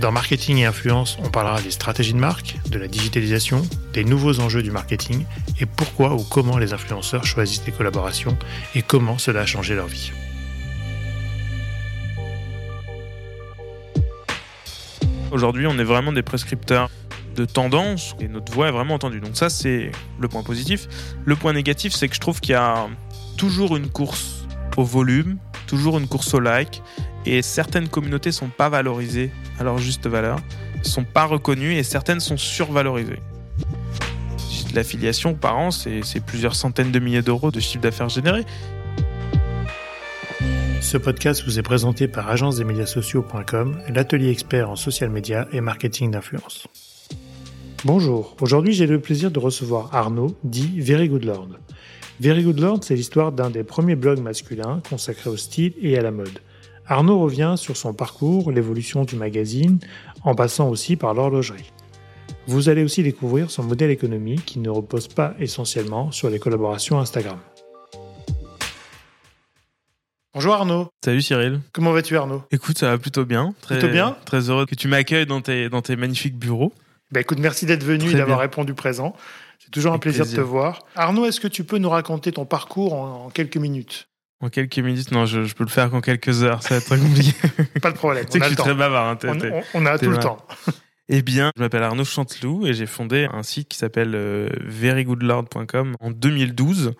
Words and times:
Dans 0.00 0.12
Marketing 0.12 0.58
et 0.58 0.66
Influence, 0.66 1.16
on 1.24 1.30
parlera 1.30 1.62
des 1.62 1.70
stratégies 1.70 2.12
de 2.12 2.18
marque, 2.18 2.56
de 2.68 2.78
la 2.78 2.86
digitalisation, 2.86 3.62
des 3.94 4.04
nouveaux 4.04 4.40
enjeux 4.40 4.62
du 4.62 4.70
marketing 4.70 5.24
et 5.58 5.64
pourquoi 5.64 6.12
ou 6.14 6.22
comment 6.22 6.58
les 6.58 6.74
influenceurs 6.74 7.24
choisissent 7.24 7.64
les 7.64 7.72
collaborations 7.72 8.36
et 8.74 8.82
comment 8.82 9.16
cela 9.16 9.40
a 9.40 9.46
changé 9.46 9.74
leur 9.74 9.86
vie. 9.86 10.12
Aujourd'hui, 15.32 15.66
on 15.66 15.78
est 15.78 15.84
vraiment 15.84 16.12
des 16.12 16.22
prescripteurs 16.22 16.90
de 17.34 17.46
tendance 17.46 18.14
et 18.20 18.28
notre 18.28 18.52
voix 18.52 18.68
est 18.68 18.72
vraiment 18.72 18.94
entendue. 18.94 19.20
Donc 19.20 19.34
ça, 19.36 19.48
c'est 19.48 19.92
le 20.20 20.28
point 20.28 20.42
positif. 20.42 20.88
Le 21.24 21.36
point 21.36 21.54
négatif, 21.54 21.94
c'est 21.94 22.08
que 22.08 22.14
je 22.14 22.20
trouve 22.20 22.40
qu'il 22.40 22.52
y 22.52 22.54
a 22.54 22.86
toujours 23.38 23.76
une 23.76 23.88
course 23.88 24.46
au 24.76 24.84
volume, 24.84 25.38
toujours 25.66 25.96
une 25.96 26.06
course 26.06 26.34
au 26.34 26.40
like 26.40 26.82
et 27.26 27.42
certaines 27.42 27.88
communautés 27.88 28.32
sont 28.32 28.48
pas 28.48 28.68
valorisées 28.68 29.30
à 29.58 29.64
leur 29.64 29.78
juste 29.78 30.06
valeur, 30.06 30.38
sont 30.82 31.04
pas 31.04 31.24
reconnues 31.24 31.74
et 31.74 31.82
certaines 31.82 32.20
sont 32.20 32.36
survalorisées. 32.36 33.20
L'affiliation 34.74 35.34
par 35.34 35.58
an, 35.58 35.70
c'est 35.70 36.24
plusieurs 36.24 36.54
centaines 36.54 36.92
de 36.92 36.98
milliers 36.98 37.22
d'euros 37.22 37.50
de 37.50 37.60
chiffre 37.60 37.82
d'affaires 37.82 38.08
généré. 38.08 38.44
Ce 40.80 40.96
podcast 40.96 41.42
vous 41.44 41.58
est 41.58 41.62
présenté 41.62 42.06
par 42.06 42.28
agence 42.30 42.56
des 42.56 42.64
médias 42.64 42.86
sociaux.com, 42.86 43.80
l'atelier 43.88 44.30
expert 44.30 44.70
en 44.70 44.76
social 44.76 45.10
media 45.10 45.48
et 45.50 45.60
marketing 45.60 46.12
d'influence. 46.12 46.68
Bonjour, 47.84 48.36
aujourd'hui 48.40 48.72
j'ai 48.72 48.86
le 48.86 49.00
plaisir 49.00 49.30
de 49.30 49.38
recevoir 49.38 49.94
Arnaud, 49.94 50.36
dit 50.44 50.80
Very 50.80 51.08
Good 51.08 51.24
Lord. 51.24 51.48
Very 52.20 52.44
Good 52.44 52.60
Lord, 52.60 52.80
c'est 52.82 52.94
l'histoire 52.94 53.32
d'un 53.32 53.50
des 53.50 53.64
premiers 53.64 53.96
blogs 53.96 54.20
masculins 54.20 54.80
consacrés 54.88 55.30
au 55.30 55.36
style 55.36 55.74
et 55.80 55.98
à 55.98 56.02
la 56.02 56.10
mode. 56.10 56.38
Arnaud 56.88 57.18
revient 57.18 57.54
sur 57.56 57.76
son 57.76 57.92
parcours, 57.92 58.52
l'évolution 58.52 59.04
du 59.04 59.16
magazine, 59.16 59.80
en 60.22 60.36
passant 60.36 60.68
aussi 60.68 60.94
par 60.94 61.14
l'horlogerie. 61.14 61.72
Vous 62.46 62.68
allez 62.68 62.84
aussi 62.84 63.02
découvrir 63.02 63.50
son 63.50 63.64
modèle 63.64 63.90
économique 63.90 64.44
qui 64.44 64.60
ne 64.60 64.70
repose 64.70 65.08
pas 65.08 65.34
essentiellement 65.40 66.12
sur 66.12 66.30
les 66.30 66.38
collaborations 66.38 67.00
Instagram. 67.00 67.38
Bonjour 70.32 70.54
Arnaud. 70.54 70.88
Salut 71.04 71.22
Cyril. 71.22 71.60
Comment 71.72 71.92
vas-tu 71.92 72.16
Arnaud? 72.16 72.42
Écoute, 72.52 72.78
ça 72.78 72.90
va 72.90 72.98
plutôt 72.98 73.24
bien. 73.24 73.54
Très, 73.62 73.78
plutôt 73.78 73.92
bien? 73.92 74.16
Très 74.24 74.48
heureux 74.48 74.66
que 74.66 74.76
tu 74.76 74.86
m'accueilles 74.86 75.26
dans 75.26 75.40
tes, 75.40 75.68
dans 75.68 75.82
tes 75.82 75.96
magnifiques 75.96 76.38
bureaux. 76.38 76.72
Bah 77.10 77.20
écoute, 77.20 77.38
merci 77.40 77.66
d'être 77.66 77.84
venu 77.84 78.10
et 78.10 78.14
d'avoir 78.14 78.38
répondu 78.38 78.74
présent. 78.74 79.16
C'est 79.58 79.70
toujours 79.70 79.92
un 79.92 79.98
plaisir, 79.98 80.24
de 80.24 80.30
te 80.30 80.40
voir. 80.40 80.84
Arnaud, 80.94 81.24
est-ce 81.24 81.40
que 81.40 81.48
tu 81.48 81.64
peux 81.64 81.78
nous 81.78 81.88
raconter 81.88 82.30
ton 82.30 82.44
parcours 82.44 82.92
en, 82.92 83.30
quelques 83.30 83.56
minutes? 83.56 84.08
En 84.40 84.48
quelques 84.48 84.78
minutes 84.78 85.12
Non, 85.12 85.24
je, 85.24 85.54
peux 85.54 85.64
le 85.64 85.70
faire 85.70 85.90
qu'en 85.90 86.00
quelques 86.00 86.42
heures. 86.42 86.62
Ça 86.62 86.70
va 86.70 86.76
être 86.76 86.86
très 86.86 86.98
compliqué. 86.98 87.32
Pas 87.82 87.90
de 87.90 87.96
problème. 87.96 88.24
tu 88.30 88.32
sais 88.32 88.38
que 88.38 88.44
je 88.44 88.50
suis 88.50 88.56
très 88.56 88.74
bavard. 88.74 89.08
Hein, 89.08 89.18
on, 89.74 89.86
a 89.86 89.98
tout 89.98 90.10
le 90.10 90.18
temps. 90.18 90.38
Eh 91.08 91.22
bien, 91.22 91.52
je 91.56 91.62
m'appelle 91.62 91.84
Arnaud 91.84 92.04
Chanteloup 92.04 92.66
et 92.66 92.74
j'ai 92.74 92.86
fondé 92.86 93.28
un 93.32 93.44
site 93.44 93.68
qui 93.68 93.78
s'appelle 93.78 94.16
euh, 94.16 94.48
verygoodlord.com 94.64 95.94
en 96.00 96.10
2012. 96.10 96.94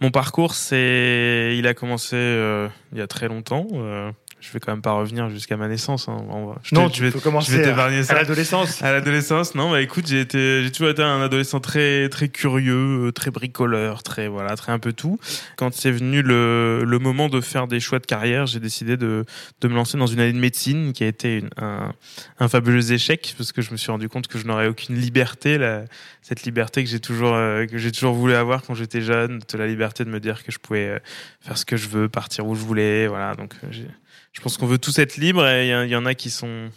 Mon 0.00 0.10
parcours, 0.10 0.52
c'est, 0.52 1.56
il 1.56 1.66
a 1.66 1.72
commencé 1.72 2.16
euh, 2.16 2.68
il 2.92 2.98
y 2.98 3.00
a 3.00 3.06
très 3.06 3.28
longtemps. 3.28 3.66
Euh, 3.72 4.12
je 4.46 4.52
vais 4.52 4.60
quand 4.60 4.72
même 4.72 4.82
pas 4.82 4.92
revenir 4.92 5.28
jusqu'à 5.28 5.56
ma 5.56 5.66
naissance. 5.66 6.08
Hein. 6.08 6.24
Je 6.62 6.74
non, 6.74 6.88
tu 6.88 7.02
vais, 7.02 7.10
peux 7.10 7.20
commencer 7.20 7.64
à, 7.64 8.14
l'adolescence. 8.14 8.80
À 8.82 8.92
l'adolescence, 8.92 9.54
non, 9.54 9.70
bah 9.70 9.82
écoute, 9.82 10.06
j'ai 10.06 10.20
été, 10.20 10.62
j'ai 10.62 10.70
toujours 10.70 10.90
été 10.90 11.02
un 11.02 11.20
adolescent 11.20 11.58
très, 11.58 12.08
très 12.08 12.28
curieux, 12.28 13.08
euh, 13.08 13.12
très 13.12 13.30
bricoleur, 13.30 14.02
très, 14.02 14.28
voilà, 14.28 14.54
très 14.56 14.70
un 14.70 14.78
peu 14.78 14.92
tout. 14.92 15.18
Quand 15.56 15.74
c'est 15.74 15.90
venu 15.90 16.22
le, 16.22 16.84
le 16.84 16.98
moment 16.98 17.28
de 17.28 17.40
faire 17.40 17.66
des 17.66 17.80
choix 17.80 17.98
de 17.98 18.06
carrière, 18.06 18.46
j'ai 18.46 18.60
décidé 18.60 18.96
de, 18.96 19.24
de 19.60 19.68
me 19.68 19.74
lancer 19.74 19.98
dans 19.98 20.06
une 20.06 20.20
année 20.20 20.32
de 20.32 20.38
médecine 20.38 20.92
qui 20.92 21.02
a 21.02 21.08
été 21.08 21.38
une, 21.38 21.50
un, 21.56 21.92
un 22.38 22.48
fabuleux 22.48 22.92
échec 22.92 23.34
parce 23.36 23.50
que 23.50 23.62
je 23.62 23.72
me 23.72 23.76
suis 23.76 23.90
rendu 23.90 24.08
compte 24.08 24.28
que 24.28 24.38
je 24.38 24.46
n'aurais 24.46 24.68
aucune 24.68 24.96
liberté, 24.96 25.58
la, 25.58 25.84
cette 26.22 26.44
liberté 26.44 26.84
que 26.84 26.90
j'ai 26.90 27.00
toujours, 27.00 27.34
euh, 27.34 27.66
que 27.66 27.78
j'ai 27.78 27.92
toujours 27.92 28.14
voulu 28.14 28.34
avoir 28.34 28.62
quand 28.62 28.74
j'étais 28.74 29.00
jeune, 29.00 29.40
de 29.40 29.58
la 29.58 29.66
liberté 29.66 30.04
de 30.04 30.10
me 30.10 30.20
dire 30.20 30.44
que 30.44 30.52
je 30.52 30.58
pouvais 30.58 30.88
euh, 30.88 30.98
faire 31.40 31.58
ce 31.58 31.64
que 31.64 31.76
je 31.76 31.88
veux, 31.88 32.08
partir 32.08 32.46
où 32.46 32.54
je 32.54 32.64
voulais, 32.64 33.06
voilà. 33.06 33.34
Donc, 33.34 33.54
j'ai, 33.70 33.86
je 34.36 34.42
pense 34.42 34.58
qu'on 34.58 34.66
veut 34.66 34.78
tous 34.78 34.98
être 34.98 35.16
libres 35.16 35.46
et 35.48 35.66
il 35.66 35.90
y, 35.90 35.96
en 35.96 36.04
a 36.04 36.14
qui 36.14 36.28
sont 36.28 36.70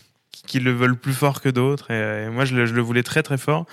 qui 0.47 0.61
le 0.61 0.71
veulent 0.71 0.97
plus 0.97 1.13
fort 1.13 1.41
que 1.41 1.49
d'autres 1.49 1.91
et, 1.91 2.29
moi 2.29 2.45
je 2.45 2.55
le, 2.55 2.81
voulais 2.81 3.03
très 3.03 3.21
très 3.21 3.37
fort. 3.37 3.65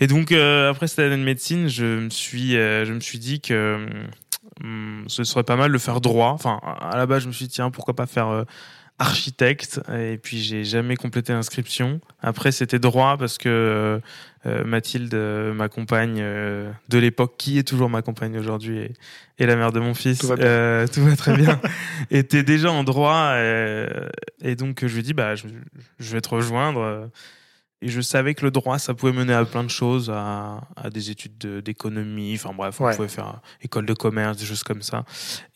Et 0.00 0.06
donc 0.06 0.32
euh, 0.32 0.70
après 0.70 0.88
cette 0.88 1.00
année 1.00 1.18
de 1.18 1.22
médecine 1.22 1.68
je 1.68 1.84
me 1.84 2.10
suis 2.10 2.56
euh, 2.56 2.86
je 2.86 2.94
me 2.94 3.00
suis 3.00 3.18
dit 3.18 3.40
que 3.40 3.86
hum, 4.62 5.04
ce 5.06 5.22
serait 5.22 5.44
pas 5.44 5.56
mal 5.56 5.70
de 5.70 5.78
faire 5.78 6.00
droit. 6.00 6.30
Enfin 6.30 6.60
à 6.80 6.96
la 6.96 7.04
base 7.04 7.24
je 7.24 7.28
me 7.28 7.32
suis 7.32 7.46
dit 7.46 7.52
tiens 7.52 7.70
pourquoi 7.70 7.94
pas 7.94 8.06
faire 8.06 8.28
euh, 8.28 8.44
architecte 8.98 9.80
et 9.92 10.16
puis 10.16 10.42
j'ai 10.42 10.64
jamais 10.64 10.96
complété 10.96 11.32
l'inscription. 11.32 12.00
Après 12.22 12.52
c'était 12.52 12.78
droit 12.78 13.16
parce 13.18 13.36
que 13.38 13.48
euh, 13.48 13.98
euh, 14.46 14.64
Mathilde, 14.64 15.14
ma 15.54 15.68
compagne 15.68 16.18
euh, 16.20 16.70
de 16.88 16.98
l'époque, 16.98 17.34
qui 17.36 17.58
est 17.58 17.62
toujours 17.62 17.90
ma 17.90 18.02
compagne 18.02 18.38
aujourd'hui 18.38 18.78
et, 18.78 18.92
et, 19.38 19.46
la 19.46 19.56
mère 19.56 19.72
de 19.72 19.80
mon 19.80 19.92
fils, 19.92 20.18
tout 20.18 20.28
va, 20.28 20.88
tout 20.88 21.04
va 21.04 21.16
très 21.16 21.36
bien, 21.36 21.60
était 22.10 22.42
déjà 22.42 22.70
en 22.70 22.84
droit 22.84 23.34
et, 23.36 24.56
donc 24.56 24.86
je 24.86 24.94
lui 24.94 25.02
dis 25.02 25.14
bah 25.14 25.34
je, 25.34 25.46
je 25.98 26.12
vais 26.12 26.20
te 26.20 26.28
rejoindre. 26.28 27.10
Et 27.82 27.88
je 27.88 28.00
savais 28.00 28.34
que 28.34 28.44
le 28.44 28.50
droit, 28.50 28.78
ça 28.78 28.94
pouvait 28.94 29.12
mener 29.12 29.34
à 29.34 29.44
plein 29.44 29.62
de 29.62 29.68
choses, 29.68 30.10
à, 30.10 30.62
à 30.76 30.88
des 30.88 31.10
études 31.10 31.36
d'économie, 31.62 32.34
enfin 32.34 32.54
bref, 32.56 32.80
on 32.80 32.84
pouvait 32.96 33.08
faire 33.08 33.40
école 33.60 33.84
de 33.84 33.92
commerce, 33.92 34.38
des 34.38 34.46
choses 34.46 34.62
comme 34.62 34.80
ça. 34.80 35.04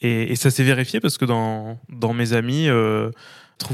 Et, 0.03 0.31
et 0.31 0.37
ça 0.37 0.51
s'est 0.51 0.63
vérifié 0.65 1.01
parce 1.01 1.17
que 1.17 1.25
dans, 1.25 1.81
dans 1.89 2.13
mes 2.13 2.35
amis, 2.35 2.69
euh, 2.69 3.11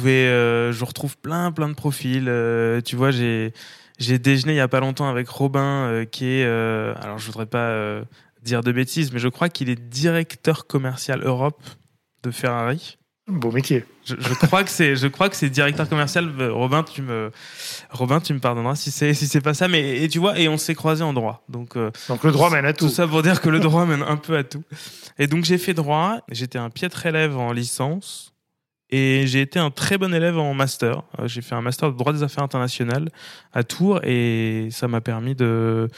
euh, 0.06 0.72
je 0.72 0.84
retrouve 0.84 1.16
plein, 1.18 1.50
plein 1.50 1.68
de 1.68 1.74
profils. 1.74 2.26
Euh, 2.28 2.80
tu 2.80 2.96
vois, 2.96 3.10
j'ai 3.10 3.52
j'ai 3.98 4.18
déjeuné 4.18 4.52
il 4.52 4.56
y 4.56 4.60
a 4.60 4.68
pas 4.68 4.80
longtemps 4.80 5.08
avec 5.08 5.28
Robin, 5.28 5.88
euh, 5.88 6.04
qui 6.04 6.26
est, 6.26 6.44
alors 6.44 7.18
je 7.18 7.26
voudrais 7.26 7.46
pas 7.46 8.00
dire 8.42 8.62
de 8.62 8.70
bêtises, 8.70 9.12
mais 9.12 9.18
je 9.18 9.28
crois 9.28 9.48
qu'il 9.48 9.68
est 9.70 9.80
directeur 9.80 10.66
commercial 10.66 11.22
Europe 11.24 11.62
de 12.22 12.30
Ferrari. 12.30 12.98
Beau 13.28 13.50
métier. 13.50 13.84
Je, 14.04 14.14
crois 14.46 14.62
que 14.62 14.70
c'est, 14.70 14.94
je 14.94 15.08
crois 15.08 15.28
que 15.28 15.34
c'est 15.34 15.50
directeur 15.50 15.88
commercial. 15.88 16.30
Euh, 16.38 16.52
Robin, 16.52 16.84
tu 16.84 17.02
me, 17.02 17.32
Robin, 17.90 18.20
tu 18.20 18.32
me 18.32 18.38
pardonneras 18.38 18.76
si 18.76 18.92
c'est, 18.92 19.14
si 19.14 19.26
c'est 19.26 19.40
pas 19.40 19.52
ça. 19.52 19.66
Mais 19.66 20.00
et 20.00 20.08
tu 20.08 20.20
vois, 20.20 20.38
et 20.38 20.48
on 20.48 20.56
s'est 20.56 20.76
croisé 20.76 21.02
en 21.02 21.12
droit. 21.12 21.44
Donc, 21.48 21.76
euh, 21.76 21.90
donc 22.08 22.22
le 22.22 22.30
droit 22.30 22.50
mène 22.50 22.64
à 22.64 22.72
tout. 22.72 22.86
Tout 22.86 22.92
ça 22.92 23.08
pour 23.08 23.22
dire 23.22 23.40
que 23.40 23.48
le 23.48 23.58
droit 23.58 23.84
mène 23.84 24.02
un 24.02 24.16
peu 24.16 24.36
à 24.36 24.44
tout. 24.44 24.62
Et 25.18 25.26
donc 25.26 25.44
j'ai 25.44 25.58
fait 25.58 25.74
droit. 25.74 26.20
J'étais 26.30 26.58
un 26.58 26.70
piètre 26.70 27.04
élève 27.04 27.36
en 27.36 27.52
licence. 27.52 28.32
Et 28.90 29.26
j'ai 29.26 29.40
été 29.40 29.58
un 29.58 29.72
très 29.72 29.98
bon 29.98 30.14
élève 30.14 30.38
en 30.38 30.54
master. 30.54 31.02
Euh, 31.18 31.26
j'ai 31.26 31.42
fait 31.42 31.56
un 31.56 31.62
master 31.62 31.90
de 31.90 31.98
droit 31.98 32.12
des 32.12 32.22
affaires 32.22 32.44
internationales 32.44 33.10
à 33.52 33.64
Tours 33.64 33.98
et 34.04 34.68
ça 34.70 34.86
m'a 34.86 35.00
permis 35.00 35.34
de 35.34 35.88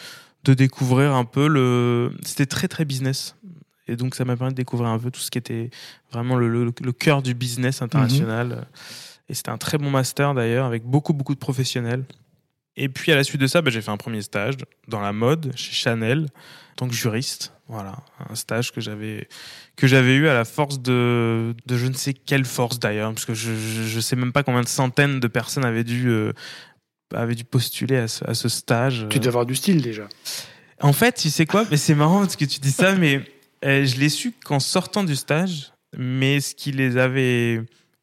de 0.44 0.54
découvrir 0.54 1.14
un 1.14 1.24
peu 1.24 1.46
le. 1.46 2.12
C'était 2.22 2.46
très 2.46 2.68
très 2.68 2.86
business. 2.86 3.36
Et 3.88 3.96
donc, 3.96 4.14
ça 4.14 4.24
m'a 4.24 4.36
permis 4.36 4.52
de 4.52 4.56
découvrir 4.56 4.90
un 4.90 4.98
peu 4.98 5.10
tout 5.10 5.20
ce 5.20 5.30
qui 5.30 5.38
était 5.38 5.70
vraiment 6.12 6.36
le, 6.36 6.64
le, 6.64 6.92
cœur 6.92 7.22
du 7.22 7.34
business 7.34 7.82
international. 7.82 8.48
Mhm. 8.48 8.64
Et 9.30 9.34
c'était 9.34 9.50
un 9.50 9.58
très 9.58 9.78
bon 9.78 9.90
master 9.90 10.34
d'ailleurs, 10.34 10.66
avec 10.66 10.84
beaucoup, 10.84 11.12
beaucoup 11.12 11.34
de 11.34 11.40
professionnels. 11.40 12.04
Et 12.76 12.88
puis 12.88 13.10
à 13.12 13.16
la 13.16 13.24
suite 13.24 13.40
de 13.40 13.46
ça, 13.46 13.60
bah, 13.60 13.70
j'ai 13.70 13.82
fait 13.82 13.90
un 13.90 13.96
premier 13.96 14.22
stage 14.22 14.54
dans 14.86 15.00
la 15.00 15.12
mode 15.12 15.52
chez 15.56 15.72
Chanel 15.72 16.28
en 16.72 16.74
tant 16.76 16.88
que 16.88 16.94
juriste. 16.94 17.52
Voilà, 17.66 17.96
un 18.30 18.34
stage 18.34 18.72
que 18.72 18.80
j'avais 18.80 19.28
que 19.76 19.86
j'avais 19.86 20.14
eu 20.14 20.26
à 20.26 20.32
la 20.32 20.46
force 20.46 20.80
de 20.80 21.54
de 21.66 21.76
je 21.76 21.86
ne 21.86 21.92
sais 21.92 22.14
quelle 22.14 22.46
force 22.46 22.78
d'ailleurs, 22.78 23.12
parce 23.12 23.26
que 23.26 23.34
je, 23.34 23.52
je, 23.52 24.00
sais 24.00 24.16
même 24.16 24.32
pas 24.32 24.42
combien 24.42 24.62
de 24.62 24.68
centaines 24.68 25.20
de 25.20 25.28
personnes 25.28 25.66
avaient 25.66 25.84
dû 25.84 26.08
euh, 26.08 26.32
avaient 27.14 27.34
dû 27.34 27.44
postuler 27.44 27.96
à 27.98 28.08
ce, 28.08 28.24
à 28.24 28.32
ce 28.32 28.48
stage. 28.48 29.06
Tu 29.10 29.18
devais 29.18 29.28
avoir 29.28 29.44
du 29.44 29.54
style 29.54 29.82
déjà. 29.82 30.08
En 30.80 30.94
fait, 30.94 31.12
tu 31.12 31.28
sais 31.28 31.44
quoi? 31.44 31.66
Mais 31.70 31.76
c'est 31.76 31.94
marrant 31.94 32.20
parce 32.20 32.36
que 32.36 32.46
tu 32.46 32.58
dis 32.60 32.72
ça, 32.72 32.94
mais 32.94 33.22
euh, 33.64 33.84
je 33.84 33.98
l'ai 33.98 34.08
su 34.08 34.32
qu'en 34.44 34.60
sortant 34.60 35.04
du 35.04 35.16
stage, 35.16 35.72
mais 35.96 36.40
ce 36.40 36.54
qui 36.54 36.72
les 36.72 36.96
avait 36.96 37.62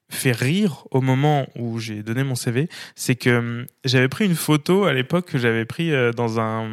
fait 0.10 0.31
rire 0.31 0.86
au 0.92 1.02
moment 1.02 1.48
où 1.56 1.80
j'ai 1.80 2.04
donné 2.04 2.24
mon 2.24 2.36
CV, 2.36 2.69
c'est 2.96 3.16
que 3.16 3.38
hum, 3.38 3.66
j'avais 3.84 4.07
pris 4.07 4.25
une 4.25 4.36
photo 4.36 4.86
à 4.86 4.94
l'époque 4.94 5.25
que 5.25 5.38
j'avais 5.38 5.66
pris 5.66 5.92
euh, 5.92 6.12
dans 6.12 6.40
un 6.40 6.69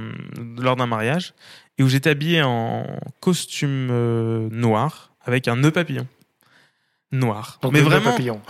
lors 0.58 0.76
d'un 0.76 0.86
mariage 0.86 1.34
et 1.78 1.82
où 1.82 1.88
j'étais 1.88 2.10
habillé 2.10 2.42
en 2.42 2.84
costume 3.20 3.88
euh, 3.90 4.48
noir 4.50 5.14
avec 5.24 5.48
un 5.48 5.56
nœud 5.56 5.70
papillon. 5.70 6.06
Noir. 7.12 7.58
Donc 7.62 7.72
mais 7.72 7.80
vraiment, 7.80 8.10
papillon. 8.10 8.40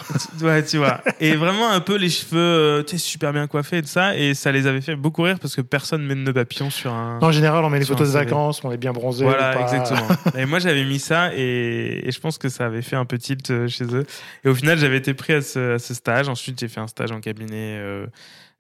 ouais, 0.41 0.65
tu 0.65 0.79
vois. 0.79 1.01
Et 1.21 1.35
vraiment 1.35 1.71
un 1.71 1.81
peu 1.81 1.97
les 1.97 2.09
cheveux, 2.09 2.39
euh, 2.39 2.83
tu 2.83 2.93
sais, 2.93 2.99
super 2.99 3.33
bien 3.33 3.47
coiffés 3.47 3.79
et 3.79 3.83
tout 3.83 3.89
ça. 3.89 4.17
Et 4.17 4.35
ça 4.35 4.53
les 4.53 4.67
avait 4.67 4.81
fait 4.81 4.97
beaucoup 4.97 5.23
rire 5.23 5.39
parce 5.41 5.57
que 5.57 5.61
personne 5.61 6.05
met 6.05 6.15
de 6.15 6.21
nœud 6.21 6.33
papillon 6.33 6.71
sur 6.71 6.93
un. 6.93 7.19
En 7.21 7.33
général, 7.33 7.65
on 7.65 7.71
met 7.71 7.81
les 7.81 7.85
photos 7.85 8.09
de 8.09 8.13
vacances, 8.13 8.63
on 8.65 8.71
est 8.71 8.77
bien 8.77 8.93
bronzé. 8.93 9.25
Voilà, 9.25 9.61
exactement. 9.61 10.07
et 10.39 10.47
moi, 10.47 10.61
j'avais 10.61 10.85
mis 10.85 10.99
ça 10.99 11.35
et, 11.35 12.07
et 12.07 12.11
je 12.11 12.21
pense 12.21 12.39
que 12.39 12.49
ça 12.49 12.67
avait 12.67 12.83
fait 12.83 12.97
un 12.97 13.05
peu 13.05 13.19
tilt 13.19 13.51
euh, 13.51 13.69
chez 13.69 13.85
eux. 13.85 14.07
Et 14.45 14.49
au 14.49 14.55
final, 14.55 14.79
j'avais 14.79 14.99
été 14.99 15.15
pris 15.15 15.33
à 15.33 15.43
ce, 15.43 15.75
à 15.75 15.79
ce 15.79 15.95
stage. 15.95 16.29
Ensuite, 16.29 16.61
j'ai 16.61 16.69
fait 16.69 16.81
un 16.81 16.87
stage 16.87 17.11
en 17.11 17.21
cabinet 17.21 17.79
euh, 17.79 18.07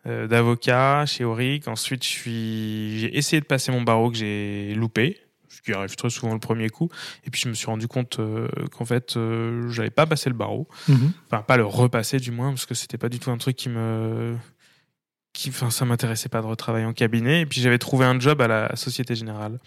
euh, 0.06 0.26
d'avocat 0.26 1.04
chez 1.06 1.24
Auric. 1.24 1.68
Ensuite, 1.68 2.04
je 2.04 2.08
suis, 2.08 2.98
j'ai 2.98 3.16
essayé 3.16 3.40
de 3.40 3.46
passer 3.46 3.70
mon 3.70 3.82
barreau 3.82 4.10
que 4.10 4.16
j'ai 4.16 4.74
loupé. 4.74 5.20
Qui 5.64 5.72
arrive 5.72 5.94
très 5.94 6.10
souvent 6.10 6.32
le 6.32 6.40
premier 6.40 6.68
coup. 6.68 6.88
Et 7.24 7.30
puis, 7.30 7.40
je 7.40 7.48
me 7.48 7.54
suis 7.54 7.66
rendu 7.66 7.86
compte 7.86 8.18
euh, 8.18 8.48
qu'en 8.72 8.84
fait, 8.84 9.16
euh, 9.16 9.68
j'avais 9.70 9.90
pas 9.90 10.06
passé 10.06 10.28
le 10.28 10.34
barreau. 10.34 10.66
Mhm. 10.88 11.12
Enfin, 11.26 11.42
pas 11.42 11.56
le 11.56 11.64
repasser 11.64 12.18
du 12.18 12.32
moins, 12.32 12.50
parce 12.50 12.66
que 12.66 12.74
c'était 12.74 12.98
pas 12.98 13.08
du 13.08 13.18
tout 13.18 13.30
un 13.30 13.38
truc 13.38 13.56
qui 13.56 13.68
me. 13.68 14.36
Qui, 15.32 15.48
enfin, 15.50 15.70
ça 15.70 15.84
m'intéressait 15.84 16.28
pas 16.28 16.42
de 16.42 16.46
retravailler 16.46 16.84
en 16.84 16.92
cabinet. 16.92 17.42
Et 17.42 17.46
puis 17.46 17.60
j'avais 17.60 17.78
trouvé 17.78 18.04
un 18.04 18.18
job 18.18 18.42
à 18.42 18.48
la 18.48 18.76
Société 18.76 19.14
Générale, 19.14 19.60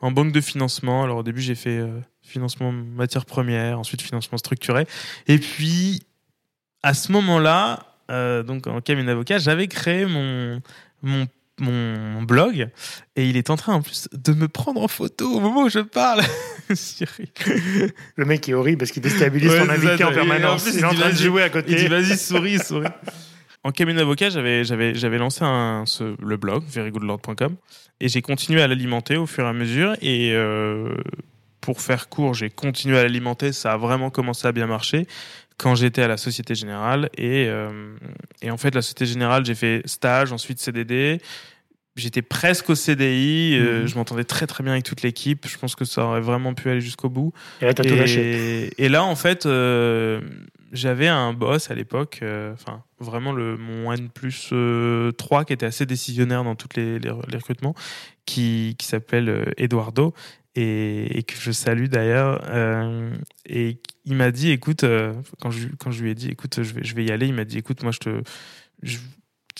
en 0.00 0.10
banque 0.10 0.32
de 0.32 0.40
financement. 0.40 1.04
Alors 1.04 1.18
au 1.18 1.22
début, 1.22 1.40
j'ai 1.40 1.54
fait 1.54 1.78
euh, 1.78 2.00
financement 2.22 2.72
matières 2.72 3.24
premières, 3.24 3.78
ensuite 3.78 4.02
financement 4.02 4.36
structuré. 4.36 4.86
Et 5.26 5.38
puis, 5.38 6.02
à 6.82 6.94
ce 6.94 7.12
moment-là, 7.12 7.86
euh, 8.10 8.42
donc 8.42 8.66
en 8.66 8.80
cabinet 8.80 9.06
d'avocat, 9.06 9.38
j'avais 9.38 9.68
créé 9.68 10.06
mon, 10.06 10.60
mon, 11.02 11.26
mon 11.60 12.22
blog 12.22 12.68
et 13.16 13.28
il 13.28 13.36
est 13.36 13.50
en 13.50 13.56
train 13.56 13.74
en 13.74 13.82
plus 13.82 14.08
de 14.12 14.32
me 14.32 14.48
prendre 14.48 14.80
en 14.82 14.88
photo 14.88 15.30
au 15.32 15.40
moment 15.40 15.62
où 15.64 15.68
je 15.68 15.78
parle. 15.80 16.22
Le 18.16 18.24
mec 18.24 18.48
est 18.48 18.54
horrible 18.54 18.78
parce 18.78 18.90
qu'il 18.90 19.02
déstabilise 19.02 19.50
Ouais, 19.50 19.58
son 19.60 19.66
c'est 19.66 19.72
invité 19.72 20.04
en 20.04 20.12
permanence. 20.12 20.62
en 20.62 20.70
plus, 20.70 20.74
il 20.76 20.80
est 20.80 20.84
en 20.84 20.92
il 20.92 20.98
train 20.98 21.10
de 21.10 21.14
jouer 21.16 21.42
à 21.42 21.46
Il 21.46 21.52
côté. 21.52 21.74
dit 21.74 21.86
vas-y 21.88 22.16
souris 22.18 22.58
souris. 22.58 22.86
En 23.62 23.72
cabinet 23.72 23.98
d'avocat, 23.98 24.30
j'avais 24.30 24.64
j'avais 24.64 24.94
j'avais 24.94 25.18
lancé 25.18 25.44
un 25.44 25.84
ce, 25.86 26.14
le 26.18 26.36
blog 26.36 26.62
verygoodlord.com 26.66 27.56
et 28.00 28.08
j'ai 28.08 28.22
continué 28.22 28.62
à 28.62 28.68
l'alimenter 28.68 29.16
au 29.16 29.26
fur 29.26 29.44
et 29.44 29.48
à 29.48 29.52
mesure 29.52 29.94
et 30.00 30.32
euh, 30.32 30.94
pour 31.60 31.82
faire 31.82 32.08
court, 32.08 32.32
j'ai 32.32 32.48
continué 32.48 32.98
à 32.98 33.02
l'alimenter, 33.02 33.52
ça 33.52 33.72
a 33.74 33.76
vraiment 33.76 34.08
commencé 34.08 34.48
à 34.48 34.52
bien 34.52 34.66
marcher 34.66 35.06
quand 35.60 35.74
j'étais 35.74 36.02
à 36.02 36.08
la 36.08 36.16
Société 36.16 36.54
Générale 36.54 37.10
et 37.18 37.46
euh, 37.48 37.94
et 38.40 38.50
en 38.50 38.56
fait 38.56 38.74
la 38.74 38.80
Société 38.80 39.04
Générale, 39.04 39.44
j'ai 39.44 39.54
fait 39.54 39.82
stage, 39.84 40.32
ensuite 40.32 40.58
CDD. 40.58 41.20
J'étais 41.96 42.22
presque 42.22 42.70
au 42.70 42.74
CDI, 42.74 43.58
euh, 43.58 43.82
Mhm. 43.82 43.86
je 43.88 43.94
m'entendais 43.96 44.24
très 44.24 44.46
très 44.46 44.62
bien 44.64 44.72
avec 44.72 44.84
toute 44.84 45.02
l'équipe. 45.02 45.46
Je 45.46 45.58
pense 45.58 45.74
que 45.74 45.84
ça 45.84 46.04
aurait 46.04 46.22
vraiment 46.22 46.54
pu 46.54 46.70
aller 46.70 46.80
jusqu'au 46.80 47.10
bout. 47.10 47.32
Et 47.60 47.66
là, 47.66 47.74
t'as 47.74 47.82
tout 47.84 47.94
lâché. 47.94 48.72
Et, 48.78 48.88
là, 48.88 49.04
en 49.04 49.16
fait, 49.16 49.44
euh, 49.44 50.22
j'avais 50.72 51.08
un 51.08 51.34
boss 51.34 51.70
à 51.70 51.74
l'époque, 51.74 52.20
enfin, 52.54 52.82
vraiment 53.00 53.32
le, 53.32 53.58
mon 53.58 53.92
N 53.92 54.08
plus 54.08 54.48
euh, 54.52 55.10
3 55.12 55.44
qui 55.44 55.52
était 55.52 55.66
assez 55.66 55.84
décisionnaire 55.84 56.42
dans 56.44 56.54
tous 56.54 56.68
les, 56.76 57.00
les, 57.00 57.10
les 57.28 57.36
recrutements, 57.36 57.74
qui, 58.24 58.76
qui 58.78 58.86
s'appelle 58.86 59.52
Eduardo 59.58 60.14
et, 60.54 61.18
et 61.18 61.22
que 61.22 61.34
je 61.36 61.50
salue 61.52 61.86
d'ailleurs. 61.86 62.42
euh, 62.50 63.14
et 63.46 63.80
il 64.04 64.14
m'a 64.16 64.30
dit, 64.32 64.50
écoute, 64.50 64.84
euh, 64.84 65.14
quand, 65.40 65.50
je, 65.50 65.68
quand 65.78 65.90
je 65.90 66.02
lui 66.02 66.10
ai 66.10 66.14
dit, 66.14 66.28
écoute, 66.30 66.62
je 66.62 66.74
vais, 66.74 66.84
je 66.84 66.94
vais 66.94 67.04
y 67.04 67.10
aller, 67.12 67.26
il 67.28 67.34
m'a 67.34 67.44
dit, 67.44 67.58
écoute, 67.58 67.82
moi, 67.82 67.92
je 67.92 67.98
te. 68.00 68.22
je- 68.82 68.98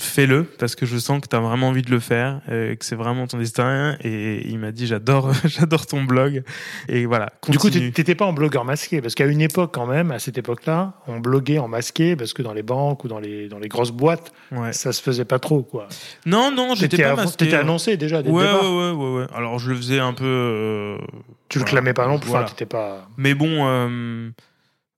Fais-le 0.01 0.45
parce 0.45 0.75
que 0.77 0.87
je 0.87 0.97
sens 0.97 1.21
que 1.21 1.29
tu 1.29 1.37
as 1.37 1.41
vraiment 1.41 1.69
envie 1.69 1.83
de 1.83 1.91
le 1.91 2.01
faire, 2.01 2.41
euh, 2.49 2.75
que 2.75 2.85
c'est 2.85 2.97
vraiment 2.97 3.27
ton 3.27 3.37
destin. 3.39 3.97
Et 4.03 4.49
il 4.49 4.59
m'a 4.59 4.73
dit 4.73 4.87
j'adore, 4.87 5.33
j'adore 5.45 5.87
ton 5.87 6.03
blog. 6.05 6.43
Et 6.89 7.05
voilà. 7.07 7.33
Du 7.49 7.59
coup, 7.59 7.69
t'étais 7.71 8.15
pas 8.15 8.25
en 8.25 8.33
blogueur 8.33 8.65
masqué, 8.65 9.01
parce 9.03 9.15
qu'à 9.15 9.27
une 9.27 9.41
époque, 9.41 9.73
quand 9.75 9.87
même, 9.87 10.11
à 10.11 10.19
cette 10.19 10.39
époque-là, 10.39 10.95
on 11.07 11.21
bloguait 11.21 11.59
en 11.59 11.69
masqué, 11.69 12.17
parce 12.17 12.33
que 12.33 12.43
dans 12.43 12.53
les 12.55 12.63
banques 12.63 13.05
ou 13.05 13.09
dans 13.09 13.19
les, 13.21 13.49
dans 13.49 13.59
les 13.59 13.69
grosses 13.69 13.93
boîtes, 13.93 14.33
Ouais. 14.53 14.73
ça 14.73 14.93
se 14.93 15.01
faisait 15.03 15.25
pas 15.25 15.39
trop, 15.39 15.63
quoi. 15.63 15.89
Non, 16.27 16.51
non, 16.51 16.75
j'étais 16.75 17.03
pas 17.03 17.15
masqué. 17.15 17.37
t'étais 17.45 17.57
annoncé 17.57 17.97
déjà 17.97 18.23
dès 18.23 18.31
ouais, 18.31 18.43
le 18.43 18.49
ouais, 18.49 18.55
départ. 18.55 18.73
ouais, 18.73 18.91
ouais, 18.93 19.21
ouais. 19.21 19.27
Alors 19.35 19.59
je 19.59 19.71
le 19.71 19.77
faisais 19.77 20.01
un 20.01 20.13
peu. 20.13 20.25
euh, 20.25 20.99
Tu 21.49 21.59
le 21.59 21.65
Voilà. 21.65 21.71
clamais 21.71 21.95
pas 21.95 22.07
non 22.09 22.19
plus, 22.19 22.31
Voilà. 22.31 22.47
t'étais 22.49 22.67
pas. 22.67 23.09
Mais 23.17 23.35
bon, 23.35 23.67
euh, 23.69 24.31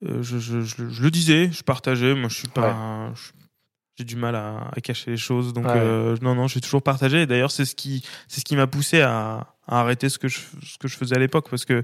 je, 0.03 0.39
je, 0.39 0.61
je, 0.63 0.89
je 0.91 1.03
le 1.03 1.11
disais, 1.11 1.51
je 1.53 1.63
partageais. 1.63 2.15
Moi, 2.15 2.29
je 2.31 2.37
suis 2.37 2.49
pas. 2.49 3.11
je- 3.15 3.33
j'ai 4.03 4.05
du 4.05 4.17
mal 4.17 4.35
à, 4.35 4.69
à 4.75 4.81
cacher 4.81 5.13
les 5.13 5.17
choses, 5.17 5.53
donc 5.53 5.67
Ouais. 5.67 5.73
euh, 5.77 6.17
non, 6.23 6.35
non, 6.35 6.49
j'ai 6.49 6.61
toujours 6.61 6.83
partagé. 6.83 7.27
D'ailleurs, 7.27 7.51
c'est 7.53 7.65
ce 7.65 7.75
qui, 7.77 8.05
c'est 8.29 8.41
ce 8.41 8.45
qui 8.45 8.57
m'a 8.57 8.67
poussé 8.67 9.01
à, 9.01 9.55
à 9.67 9.81
arrêter 9.81 10.09
ce 10.09 10.19
que 10.19 10.27
je, 10.29 10.41
ce 10.67 10.77
que 10.79 10.89
je 10.89 10.97
faisais 10.97 11.15
à 11.15 11.19
l'époque, 11.19 11.49
parce 11.49 11.65
que 11.65 11.83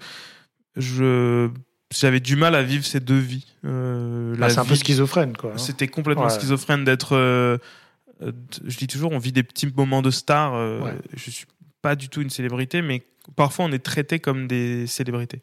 je, 0.76 1.48
j'avais 1.92 2.20
du 2.20 2.36
mal 2.36 2.54
à 2.54 2.62
vivre 2.62 2.84
ces 2.84 3.00
deux 3.00 3.18
vies. 3.18 3.46
Euh, 3.64 4.34
la 4.36 4.50
c'est 4.50 4.58
un 4.58 4.64
peu 4.64 4.74
schizophrène, 4.74 5.36
quoi. 5.36 5.52
hein. 5.54 5.58
C'était 5.58 5.88
complètement 5.88 6.24
Ouais. 6.24 6.30
schizophrène 6.30 6.84
d'être. 6.84 7.14
euh, 7.16 7.58
je 8.20 8.76
dis 8.76 8.86
toujours, 8.88 9.12
on 9.12 9.18
vit 9.18 9.32
des 9.32 9.42
petits 9.44 9.68
moments 9.74 10.02
de 10.02 10.10
star. 10.10 10.52
Ouais. 10.82 10.92
Je 11.14 11.30
suis 11.30 11.46
pas 11.82 11.94
du 11.94 12.08
tout 12.08 12.20
une 12.20 12.30
célébrité, 12.30 12.82
mais 12.82 13.04
parfois 13.36 13.64
on 13.66 13.72
est 13.72 13.78
traité 13.84 14.18
comme 14.18 14.48
des 14.48 14.86
célébrités. 14.88 15.40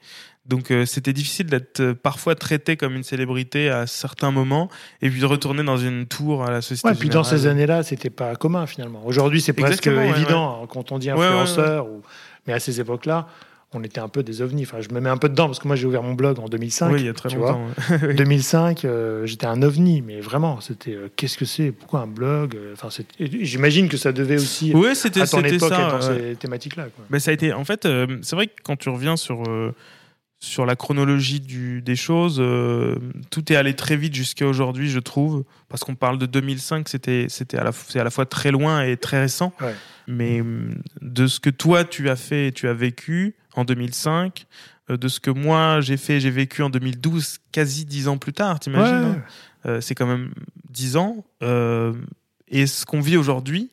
Donc 0.48 0.70
euh, 0.70 0.86
c'était 0.86 1.14
difficile 1.14 1.48
d'être 1.48 1.80
euh, 1.80 1.94
parfois 1.96 2.36
traité 2.36 2.78
comme 2.78 2.96
une 2.96 3.04
célébrité 3.04 3.70
à 3.70 3.88
certains 3.88 4.30
moments 4.32 4.70
et 5.02 5.10
puis 5.10 5.20
de 5.20 5.26
retourner 5.26 5.64
dans 5.64 5.78
une 5.78 6.06
tour 6.06 6.44
à 6.44 6.52
la 6.52 6.62
société. 6.62 6.88
Ouais, 6.88 6.94
puis 6.96 7.10
dans 7.10 7.24
Générale. 7.24 7.40
ces 7.40 7.48
années-là, 7.48 7.84
c'était 7.84 8.10
pas 8.12 8.36
commun 8.36 8.68
finalement. 8.68 9.02
Aujourd'hui, 9.06 9.42
c'est 9.42 9.54
presque 9.54 9.86
ouais, 9.88 10.10
évident 10.10 10.68
quand 10.70 10.92
on 10.92 11.00
dit 11.00 11.10
influenceur, 11.10 11.88
ou- 11.88 12.02
mais 12.46 12.54
à 12.54 12.60
ces 12.60 12.80
époques-là, 12.80 13.28
on 13.74 13.84
était 13.84 14.00
un 14.00 14.08
peu 14.08 14.22
des 14.24 14.42
ovnis. 14.44 14.64
Enfin, 14.64 14.78
je 14.80 14.94
me 14.94 15.02
mets 15.02 15.10
un 15.10 15.18
peu 15.18 15.28
dedans 15.30 15.48
parce 15.48 15.58
que 15.60 15.68
moi, 15.68 15.76
j'ai 15.76 15.86
ouvert 15.88 16.04
mon 16.04 16.14
blog 16.14 16.40
en 16.40 16.48
2005. 16.48 16.92
Oui, 16.94 17.00
il 17.02 17.06
y 17.08 17.10
a 17.10 17.14
très 17.14 17.28
tu 17.30 17.36
longtemps. 17.38 17.60
Oui. 18.04 18.14
2005, 18.16 18.86
euh, 18.86 19.26
j'étais 19.26 19.48
un 19.48 19.62
ovni, 19.64 20.02
mais 20.02 20.22
vraiment, 20.22 20.62
c'était 20.62 20.94
euh, 20.94 21.10
qu'est-ce 21.16 21.38
que 21.38 21.44
c'est? 21.46 21.72
Pourquoi 21.72 22.02
un 22.02 22.08
blog? 22.08 22.56
Enfin, 22.74 22.88
J'imagine 23.20 23.90
que 23.90 23.98
ça 23.98 24.12
devait 24.12 24.36
aussi 24.36 24.74
Ouais, 24.76 24.94
c'était 24.96 25.22
à 25.22 25.28
ton 25.28 25.38
c'était 25.38 25.56
époque 25.56 25.70
ça. 25.74 25.90
dans 25.92 26.02
ces 26.02 26.36
thématiques-là. 26.36 26.84
quoi. 26.96 27.04
Ben, 27.10 27.20
ça 27.20 27.32
a 27.32 27.34
été. 27.34 27.52
En 27.52 27.66
fait, 27.66 27.88
c'est 28.22 28.36
vrai 28.36 28.46
que 28.48 28.54
quand 28.64 28.76
tu 28.78 28.90
reviens 28.90 29.18
sur 29.18 29.44
sur 30.46 30.66
la 30.66 30.76
chronologie 30.76 31.40
du, 31.40 31.82
des 31.82 31.96
choses, 31.96 32.38
euh, 32.40 32.96
tout 33.32 33.52
est 33.52 33.56
allé 33.56 33.74
très 33.76 33.98
vite 33.98 34.14
jusqu'à 34.14 34.46
aujourd'hui, 34.48 34.90
je 34.90 35.00
trouve, 35.00 35.44
parce 35.70 35.84
qu'on 35.84 35.96
parle 35.96 36.18
de 36.20 36.26
2005, 36.26 36.88
c'était 36.88 37.26
c'était 37.30 37.58
à 37.58 37.64
la 37.64 37.72
c'est 37.72 38.00
à 38.00 38.04
la 38.04 38.12
fois 38.12 38.26
très 38.26 38.52
loin 38.52 38.84
et 38.84 38.96
très 38.98 39.20
récent. 39.20 39.54
Ouais. 39.60 39.74
Mais 40.08 40.42
hum, 40.42 40.76
de 41.02 41.26
ce 41.28 41.40
que 41.40 41.50
toi 41.50 41.84
tu 41.84 42.10
as 42.10 42.16
fait, 42.16 42.48
et 42.48 42.52
tu 42.52 42.68
as 42.68 42.74
vécu 42.74 43.36
en 43.56 43.66
2005, 43.66 44.46
euh, 44.92 44.98
de 44.98 45.08
ce 45.08 45.20
que 45.20 45.32
moi 45.32 45.82
j'ai 45.82 45.98
fait, 45.98 46.20
j'ai 46.20 46.30
vécu 46.32 46.62
en 46.62 46.70
2012, 46.70 47.40
quasi 47.52 47.86
dix 47.86 48.08
ans 48.08 48.18
plus 48.18 48.34
tard, 48.34 48.60
t'imagines 48.60 48.96
Ouais. 49.10 49.16
hein 49.18 49.24
Euh, 49.66 49.82
C'est 49.82 49.96
quand 49.96 50.06
même 50.08 50.32
dix 50.70 50.96
ans. 50.96 51.26
euh, 51.42 51.94
et 52.48 52.68
ce 52.68 52.86
qu'on 52.86 53.02
vit 53.02 53.18
aujourd'hui, 53.18 53.72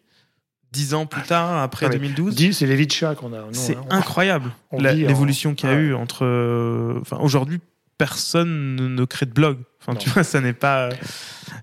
dix 0.73 0.95
ans 0.95 1.07
plus 1.07 1.23
tard, 1.23 1.59
après 1.63 1.87
Ah 1.87 1.91
ouais. 1.91 1.97
2012. 1.97 2.35
Dis, 2.35 2.55
C'est 2.55 2.67
les 2.67 2.77
vies 2.77 2.87
de 2.87 2.93
chat 2.93 3.15
qu'on 3.15 3.33
a. 3.33 3.45
C'est 3.53 3.77
incroyable 3.91 4.51
l'évolution 4.79 5.55
qu'il 5.55 5.69
y 5.69 5.73
a 5.73 5.77
Ouais. 5.77 5.83
eu 5.83 5.95
entre. 5.95 6.25
euh, 6.25 6.99
Enfin, 7.01 7.19
aujourd'hui, 7.21 7.61
personne 7.99 8.75
ne, 8.77 8.89
ne 8.89 9.05
crée 9.05 9.27
de 9.27 9.33
blog. 9.33 9.59
Enfin, 9.81 9.93
Non. 9.93 9.99
tu 9.99 10.09
vois, 10.11 10.25
ça 10.25 10.41
n'est 10.41 10.53
pas. 10.53 10.89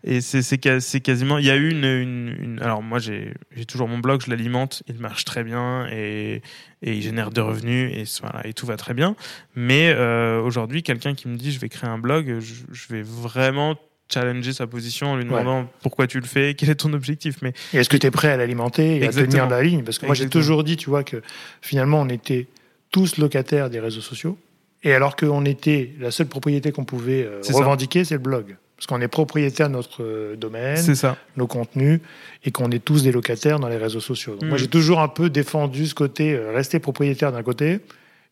Et 0.04 0.22
c'est 0.22 0.58
quasiment. 0.58 1.38
Il 1.38 1.46
y 1.46 1.50
a 1.50 1.56
eu 1.56 1.70
une. 1.72 1.84
une- 1.86 2.36
une- 2.40 2.60
Alors 2.62 2.82
moi, 2.84 3.00
j'ai 3.00 3.34
j'ai 3.56 3.66
toujours 3.66 3.88
mon 3.88 3.98
blog, 3.98 4.22
je 4.26 4.30
l'alimente, 4.30 4.84
il 4.88 5.00
marche 5.00 5.26
très 5.26 5.44
bien 5.44 5.88
et, 5.92 6.42
et 6.82 6.94
il 6.94 7.02
génère 7.02 7.32
des 7.32 7.42
revenus 7.42 7.92
et 7.94 8.04
voilà 8.22 8.46
et 8.48 8.54
tout 8.54 8.66
va 8.66 8.78
très 8.78 8.94
bien. 8.94 9.16
Mais 9.56 9.92
euh, 9.96 10.40
aujourd'hui, 10.42 10.84
quelqu'un 10.84 11.14
qui 11.16 11.28
me 11.28 11.36
dit 11.38 11.52
je 11.52 11.60
vais 11.60 11.70
créer 11.70 11.90
un 11.90 11.98
blog, 11.98 12.40
je, 12.40 12.54
je 12.72 12.88
vais 12.90 13.02
vraiment 13.02 13.76
challenger 14.12 14.54
sa 14.54 14.68
position 14.68 15.12
en 15.12 15.16
lui 15.18 15.26
demandant 15.26 15.68
pourquoi 15.82 16.08
tu 16.08 16.20
le 16.20 16.26
fais, 16.26 16.54
quel 16.58 16.70
est 16.70 16.76
ton 16.76 16.94
objectif. 16.94 17.38
Mais 17.42 17.54
Et 17.74 17.78
est-ce 17.78 17.90
que 17.90 17.98
tu 17.98 18.08
es 18.08 18.12
prêt 18.12 18.30
à 18.32 18.38
l'alimenter 18.38 18.98
et 18.98 19.02
à 19.04 19.06
Exactement. 19.06 19.28
tenir 19.48 19.50
la 19.50 19.62
ligne? 19.64 19.84
Parce 19.84 20.00
que 20.00 20.06
moi, 20.06 20.16
j'ai 20.16 20.30
toujours 20.30 20.64
dit, 20.64 20.78
tu 20.78 20.90
vois, 20.90 21.04
que 21.04 21.22
finalement, 21.62 22.02
on 22.02 22.10
était 22.10 22.48
tous 22.92 23.18
locataires 23.18 23.70
des 23.70 23.80
réseaux 23.80 24.02
sociaux. 24.02 24.38
Et 24.84 24.94
alors 24.94 25.16
qu'on 25.16 25.44
était 25.46 25.92
la 26.00 26.10
seule 26.12 26.28
propriété 26.28 26.72
qu'on 26.72 26.86
pouvait 26.86 27.24
euh, 27.24 27.42
revendiquer, 27.54 28.04
c'est 28.06 28.16
le 28.16 28.22
blog. 28.22 28.56
Parce 28.78 28.88
qu'on 28.88 29.02
est 29.02 29.10
propriétaire 29.10 29.68
de 29.68 29.74
notre 29.74 30.04
euh, 30.04 30.36
domaine, 30.38 30.78
ça. 30.78 31.18
nos 31.36 31.48
contenus, 31.48 32.00
et 32.46 32.52
qu'on 32.52 32.72
est 32.72 32.80
tous 32.84 33.04
des 33.04 33.12
locataires 33.12 33.60
dans 33.60 33.68
les 33.68 33.76
réseaux 33.76 34.00
sociaux. 34.00 34.36
Donc 34.38 34.48
moi, 34.48 34.58
j'ai 34.58 34.70
toujours 34.70 35.02
un 35.02 35.10
peu 35.10 35.30
défendu 35.30 35.86
ce 35.86 35.94
côté, 35.94 36.34
euh, 36.34 36.54
rester 36.54 36.80
propriétaire 36.80 37.34
d'un 37.34 37.44
côté 37.44 37.82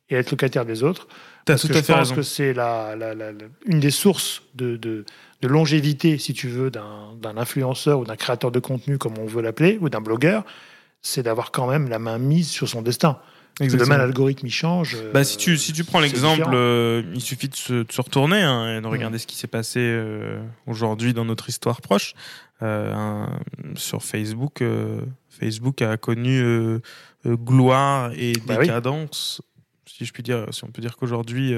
et 0.09 0.15
être 0.15 0.31
locataire 0.31 0.63
des 0.65 0.83
autres. 0.83 1.09
T'as 1.43 1.53
Parce 1.55 1.63
tout 1.63 1.67
que 1.67 1.73
à 1.73 1.77
je 1.77 1.81
fait 1.83 1.91
pense 1.93 1.99
raison. 2.09 2.15
que 2.15 2.21
c'est 2.21 2.53
la, 2.53 2.95
la- 2.95 3.13
la- 3.13 3.33
la- 3.33 3.45
une 3.65 3.81
des 3.81 3.91
sources 3.91 4.41
de, 4.55 4.77
de- 4.77 5.03
de 5.41 5.47
longévité, 5.47 6.17
si 6.17 6.33
tu 6.33 6.47
veux, 6.47 6.71
d'un 6.71 7.37
influenceur 7.37 7.99
ou 7.99 8.05
d'un 8.05 8.15
créateur 8.15 8.51
de 8.51 8.59
contenu, 8.59 8.97
comme 8.97 9.17
on 9.19 9.25
veut 9.25 9.41
l'appeler, 9.41 9.77
ou 9.81 9.89
d'un 9.89 10.01
blogueur, 10.01 10.43
c'est 11.01 11.23
d'avoir 11.23 11.51
quand 11.51 11.67
même 11.69 11.89
la 11.89 11.99
main 11.99 12.17
mise 12.17 12.49
sur 12.49 12.67
son 12.67 12.81
destin. 12.81 13.19
Demain, 13.59 13.97
l'algorithme, 13.97 14.45
il 14.45 14.51
change. 14.51 14.95
euh, 14.95 15.11
Bah, 15.13 15.23
si 15.23 15.35
tu 15.37 15.57
si 15.57 15.73
tu 15.73 15.83
prends 15.83 15.99
c'est 16.01 16.07
l'exemple, 16.07 16.51
euh, 16.53 17.01
il 17.15 17.21
suffit 17.21 17.49
de 17.49 17.55
se, 17.55 17.73
de 17.83 17.91
se 17.91 18.01
retourner 18.01 18.41
hein, 18.41 18.77
et 18.77 18.81
de 18.81 18.85
regarder 18.87 19.17
ce 19.17 19.25
qui 19.25 19.35
s'est 19.35 19.47
passé 19.47 19.79
euh, 19.79 20.39
aujourd'hui 20.67 21.13
dans 21.13 21.25
notre 21.25 21.49
histoire 21.49 21.81
proche. 21.81 22.13
Euh, 22.61 22.93
un- 22.93 23.39
sur 23.75 24.03
Facebook, 24.03 24.61
euh, 24.61 25.01
Facebook 25.29 25.81
a 25.81 25.97
connu 25.97 26.39
euh, 26.39 26.79
euh, 27.25 27.35
gloire 27.35 28.11
et 28.15 28.33
Bah 28.45 28.55
oui. 28.59 28.67
décadence, 28.67 29.41
si 29.87 30.05
je 30.05 30.11
puis 30.13 30.21
dire, 30.23 30.45
si 30.51 30.63
on 30.63 30.67
peut 30.67 30.81
dire 30.81 30.95
qu'aujourd'hui. 30.97 31.53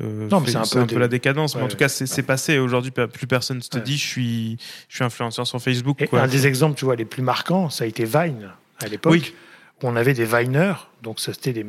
Euh, 0.00 0.28
Non, 0.30 0.40
mais 0.40 0.46
fait- 0.46 0.52
c'est 0.52 0.58
un 0.58 0.62
peu 0.62 0.78
un 0.80 0.86
peu 0.86 0.94
des- 0.94 1.00
la 1.00 1.08
décadence. 1.08 1.54
mais 1.56 1.62
en 1.62 1.68
tout 1.68 1.76
cas, 1.76 1.88
c'est 1.88 2.22
passé. 2.22 2.58
Aujourd'hui, 2.58 2.90
plus 2.90 3.26
personne 3.26 3.58
ne 3.58 3.62
te 3.62 3.76
Ouais. 3.76 3.82
dit 3.82 3.96
je 3.98 4.06
suis, 4.06 4.56
je 4.88 4.94
suis 4.96 5.04
influenceur 5.04 5.46
sur 5.46 5.60
Facebook. 5.60 6.00
Et 6.00 6.06
quoi. 6.06 6.20
un 6.22 6.28
des 6.28 6.46
exemples, 6.46 6.78
tu 6.78 6.84
vois, 6.84 6.96
les 6.96 7.04
plus 7.04 7.22
marquants, 7.22 7.68
ça 7.70 7.84
a 7.84 7.86
été 7.86 8.04
Vine 8.04 8.50
à 8.82 8.88
l'époque, 8.88 9.12
Oui. 9.12 9.34
où 9.82 9.88
on 9.88 9.96
avait 9.96 10.14
des 10.14 10.24
Viners, 10.24 10.74
donc 11.02 11.20
c'était 11.20 11.64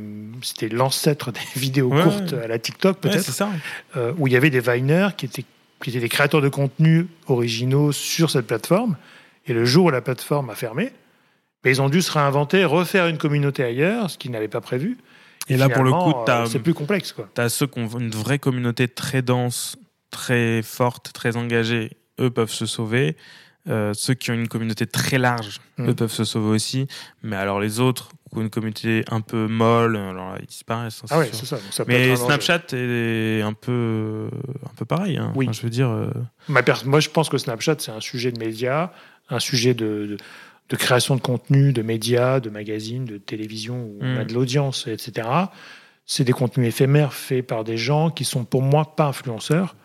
l'ancêtre 0.72 1.32
des 1.32 1.40
vidéos 1.56 1.90
courtes 1.90 2.34
à 2.34 2.48
la 2.48 2.60
TikTok 2.60 2.98
peut-être, 3.00 3.30
euh, 3.98 4.14
où 4.18 4.28
il 4.28 4.34
y 4.34 4.38
avait 4.38 4.50
des 4.50 4.62
Viners 4.62 5.10
qui 5.18 5.26
étaient, 5.26 5.46
qui 5.84 5.90
étaient 5.90 6.00
des 6.00 6.10
créateurs 6.10 6.42
de 6.42 6.50
contenu 6.50 7.08
originaux 7.28 7.92
sur 7.92 8.30
cette 8.30 8.48
plateforme. 8.48 8.96
Et 9.48 9.54
le 9.54 9.66
jour 9.66 9.86
où 9.88 9.90
la 9.90 10.00
plateforme 10.02 10.50
a 10.50 10.56
fermé, 10.56 10.94
ben, 11.64 11.70
ils 11.70 11.82
ont 11.82 11.90
dû 11.90 12.02
se 12.02 12.12
réinventer, 12.12 12.64
refaire 12.64 13.08
une 13.08 13.18
communauté 13.18 13.64
ailleurs, 13.64 14.10
ce 14.10 14.18
qu'ils 14.18 14.32
n'avaient 14.32 14.48
pas 14.48 14.62
prévu. 14.62 14.98
Et 15.50 15.58
là, 15.58 15.70
pour 15.70 15.84
le 15.84 15.92
coup, 15.92 16.14
euh, 16.30 16.46
c'est 16.46 16.60
plus 16.60 16.74
complexe. 16.74 17.12
Quoi. 17.12 17.30
T'as 17.34 17.50
ceux 17.50 17.68
qui 17.68 17.80
ont 17.80 17.88
une 18.00 18.12
vraie 18.12 18.40
communauté 18.40 18.88
très 18.88 19.22
dense, 19.22 19.78
très 20.10 20.62
forte, 20.62 21.12
très 21.14 21.36
engagée, 21.38 21.98
eux 22.20 22.30
peuvent 22.30 22.52
se 22.52 22.66
sauver. 22.66 23.18
Euh, 23.70 23.94
ceux 23.94 24.14
qui 24.14 24.30
ont 24.30 24.34
une 24.34 24.50
communauté 24.50 24.86
très 24.86 25.18
large, 25.18 25.62
Mm. 25.78 25.90
eux 25.90 25.96
peuvent 25.96 26.12
se 26.12 26.26
sauver 26.26 26.50
aussi. 26.54 26.88
Mais 27.24 27.38
alors 27.38 27.60
les 27.62 27.80
autres, 27.80 28.10
qui 28.30 28.38
ont 28.38 28.42
une 28.42 28.50
communauté 28.50 29.06
un 29.10 29.22
peu 29.22 29.48
molle, 29.48 29.96
alors 29.96 30.32
là, 30.34 30.38
ils 30.42 30.46
disparaissent. 30.48 31.02
hein, 31.04 31.08
Ah 31.12 31.20
ouais, 31.20 31.30
ça. 31.32 31.58
ça 31.72 31.84
Mais. 31.88 32.16
Snapchat 32.16 32.62
est 32.74 33.42
un 33.42 33.54
peu, 33.54 34.28
un 34.66 34.74
peu 34.76 34.84
pareil. 34.86 35.18
hein. 35.18 35.32
Oui. 35.36 35.46
Enfin, 35.46 35.54
je 35.54 35.62
veux 35.62 35.70
dire, 35.70 35.90
euh, 35.90 36.10
Ma 36.50 36.62
Moi, 36.86 37.00
je 37.00 37.10
pense 37.10 37.30
que 37.30 37.38
Snapchat, 37.38 37.76
c'est 37.80 37.92
un 37.92 38.02
sujet 38.02 38.32
de 38.34 38.40
médias, 38.40 38.92
un 39.30 39.40
sujet 39.40 39.74
de, 39.74 40.08
de, 40.08 40.18
de 40.70 40.76
création 40.76 41.16
de 41.16 41.22
contenu, 41.22 41.74
de 41.74 41.82
médias, 41.82 42.40
de 42.40 42.50
magazines, 42.50 43.06
de 43.06 43.18
télévision, 43.18 43.84
où 43.86 43.98
on 44.02 44.18
a 44.18 44.24
Mm. 44.24 44.28
de 44.28 44.34
l'audience, 44.34 44.88
etc. 44.88 45.28
C'est 46.06 46.24
des 46.24 46.34
contenus 46.34 46.68
éphémères 46.68 47.14
faits 47.14 47.46
par 47.46 47.64
des 47.64 47.78
gens 47.78 48.10
qui 48.10 48.26
sont, 48.26 48.46
pour 48.46 48.62
moi, 48.62 48.96
pas 48.96 49.06
influenceurs, 49.08 49.76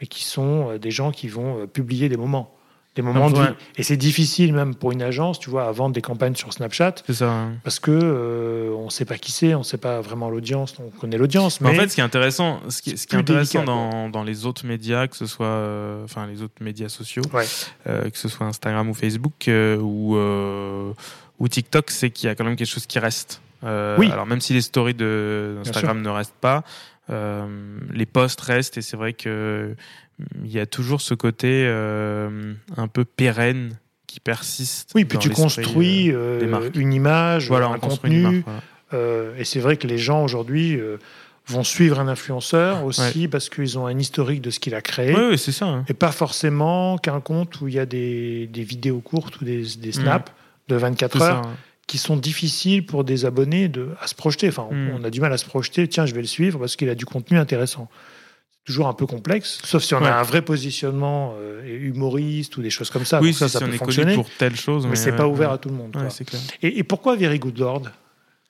mais 0.00 0.06
qui 0.06 0.24
sont 0.24 0.70
euh, 0.70 0.78
des 0.78 0.90
gens 0.90 1.12
qui 1.12 1.28
vont 1.28 1.60
euh, 1.62 1.66
publier 1.66 2.08
des 2.08 2.16
moments. 2.16 2.54
Des 2.94 3.02
moments 3.02 3.28
de 3.28 3.36
vie. 3.40 3.48
Et 3.76 3.82
c'est 3.82 3.96
difficile, 3.96 4.52
même 4.54 4.74
pour 4.76 4.92
une 4.92 5.02
agence, 5.02 5.40
tu 5.40 5.50
vois, 5.50 5.66
à 5.66 5.72
vendre 5.72 5.94
des 5.94 6.00
campagnes 6.00 6.36
sur 6.36 6.52
Snapchat, 6.52 6.94
c'est 7.06 7.14
ça. 7.14 7.28
hein. 7.28 7.52
parce 7.64 7.80
que 7.80 7.90
euh, 7.90 8.70
on 8.78 8.84
ne 8.84 8.90
sait 8.90 9.04
pas 9.04 9.18
qui 9.18 9.32
c'est, 9.32 9.54
on 9.54 9.58
ne 9.60 9.64
sait 9.64 9.78
pas 9.78 10.00
vraiment 10.00 10.30
l'audience, 10.30 10.74
on 10.78 10.90
connaît 10.90 11.18
l'audience, 11.18 11.60
Mais 11.60 11.70
mais 11.72 11.76
en 11.78 11.80
fait, 11.82 11.88
ce 11.88 11.94
qui 11.96 12.00
est 12.00 12.04
intéressant, 12.04 12.60
ce 12.68 12.80
qui, 12.82 12.96
ce 12.96 13.06
qui 13.08 13.16
est 13.16 13.18
intéressant 13.18 13.60
délicat, 13.64 13.72
dans, 13.72 14.08
dans 14.10 14.22
les 14.22 14.46
autres 14.46 14.64
médias, 14.64 15.08
que 15.08 15.16
ce 15.16 15.26
soit, 15.26 15.46
euh, 15.46 16.04
enfin 16.04 16.26
les 16.28 16.40
autres 16.42 16.54
médias 16.62 16.88
sociaux, 16.88 17.24
Ouais. 17.32 17.44
euh, 17.88 18.08
que 18.10 18.16
ce 18.18 18.28
soit 18.28 18.46
Instagram 18.46 18.88
ou 18.88 18.94
Facebook 18.94 19.48
euh, 19.48 19.76
ou 19.78 20.16
euh, 20.16 20.92
ou 21.40 21.48
TikTok, 21.48 21.90
c'est 21.90 22.10
qu'il 22.10 22.28
y 22.28 22.30
a 22.30 22.36
quand 22.36 22.44
même 22.44 22.54
quelque 22.54 22.68
chose 22.70 22.86
qui 22.86 23.00
reste. 23.00 23.40
Euh, 23.64 23.96
Oui. 23.98 24.08
Alors 24.10 24.26
même 24.26 24.40
si 24.40 24.52
les 24.52 24.60
stories 24.60 24.94
de 24.94 25.56
Instagram 25.66 26.00
ne 26.00 26.08
restent 26.10 26.32
pas, 26.40 26.62
les 27.08 28.06
posts 28.06 28.40
restent 28.40 28.78
et 28.78 28.82
c'est 28.82 28.96
vrai 28.96 29.12
que 29.12 29.74
mm, 30.18 30.24
il 30.44 30.52
y 30.52 30.58
a 30.60 30.66
toujours 30.66 31.00
ce 31.00 31.14
côté 31.14 31.64
euh, 31.66 32.54
un 32.76 32.88
peu 32.88 33.04
pérenne 33.04 33.76
qui 34.06 34.20
persiste. 34.20 34.90
oui, 34.94 35.04
puis 35.04 35.18
tu 35.18 35.30
construis 35.30 36.10
euh, 36.12 36.40
euh, 36.42 36.70
une 36.76 36.92
image, 36.92 37.48
voilà, 37.48 37.66
un 37.66 37.78
contenu. 37.78 38.20
marque, 38.20 38.36
voilà. 38.44 38.60
Euh, 38.92 39.36
et 39.36 39.44
c'est 39.44 39.60
vrai 39.60 39.76
que 39.76 39.86
les 39.88 39.98
gens 39.98 40.22
aujourd'hui 40.22 40.78
euh, 40.78 40.98
vont 41.48 41.64
suivre 41.64 41.98
un 41.98 42.06
influenceur 42.06 42.84
aussi 42.84 43.26
parce 43.28 43.48
qu'ils 43.48 43.76
ont 43.78 43.86
un 43.86 43.98
historique 43.98 44.40
de 44.40 44.50
ce 44.50 44.60
qu'il 44.60 44.74
a 44.74 44.80
créé. 44.82 45.14
Oui, 45.14 45.36
c'est 45.36 45.50
ça. 45.52 45.66
hein. 45.66 45.84
Et 45.88 45.94
pas 45.94 46.12
forcément 46.12 46.96
qu'un 46.98 47.20
compte 47.20 47.60
où 47.60 47.66
il 47.68 47.74
y 47.74 47.78
a 47.80 47.86
des, 47.86 48.46
des 48.46 48.62
vidéos 48.62 49.00
courtes 49.00 49.40
ou 49.40 49.44
des, 49.44 49.64
des 49.78 49.92
snaps 49.92 50.32
de 50.68 50.76
24 50.76 51.16
Mm. 51.16 51.18
C'est 51.18 51.24
heures 51.24 51.42
ça, 51.42 51.48
hein. 51.48 51.56
Qui 51.86 51.98
sont 51.98 52.16
difficiles 52.16 52.86
pour 52.86 53.04
des 53.04 53.24
abonnés 53.26 53.68
de, 53.68 53.90
à 54.00 54.06
se 54.06 54.14
projeter. 54.14 54.48
Enfin, 54.48 54.66
on, 54.70 54.74
Mm. 54.74 54.90
on 55.00 55.04
a 55.04 55.10
du 55.10 55.20
mal 55.20 55.32
à 55.32 55.36
se 55.38 55.44
projeter. 55.44 55.86
Tiens, 55.88 56.06
je 56.06 56.14
vais 56.14 56.20
le 56.22 56.26
suivre 56.26 56.58
parce 56.58 56.76
qu'il 56.76 56.88
a 56.88 56.94
du 56.94 57.04
contenu 57.06 57.38
intéressant. 57.38 57.88
C'est 58.50 58.64
toujours 58.72 58.88
un 58.88 58.94
peu 58.94 59.04
complexe, 59.06 59.60
sauf 59.64 59.82
si 59.82 59.94
on 59.94 60.00
Ouais. 60.00 60.08
a 60.08 60.18
un 60.18 60.22
vrai 60.22 60.40
positionnement 60.42 61.34
euh, 61.38 61.62
humoriste 61.66 62.56
ou 62.56 62.62
des 62.62 62.70
choses 62.70 62.88
comme 62.88 63.04
ça. 63.04 63.20
Oui, 63.20 63.34
ça, 63.34 63.48
si 63.48 63.58
ça 63.58 63.64
on 63.64 63.68
peut 63.68 63.74
est 63.74 63.78
fonctionner. 63.78 64.14
pour 64.14 64.28
telle 64.38 64.56
chose. 64.56 64.86
Mais 64.86 64.96
c'est 64.96 65.12
pas 65.12 65.28
ouvert 65.28 65.50
ouais. 65.50 65.54
à 65.56 65.58
tout 65.58 65.68
le 65.68 65.74
monde. 65.74 65.92
Quoi. 65.92 66.08
clair. 66.24 66.40
Et, 66.62 66.78
et 66.78 66.82
pourquoi 66.84 67.16
Very 67.16 67.38
Good 67.38 67.58
Lord? 67.58 67.82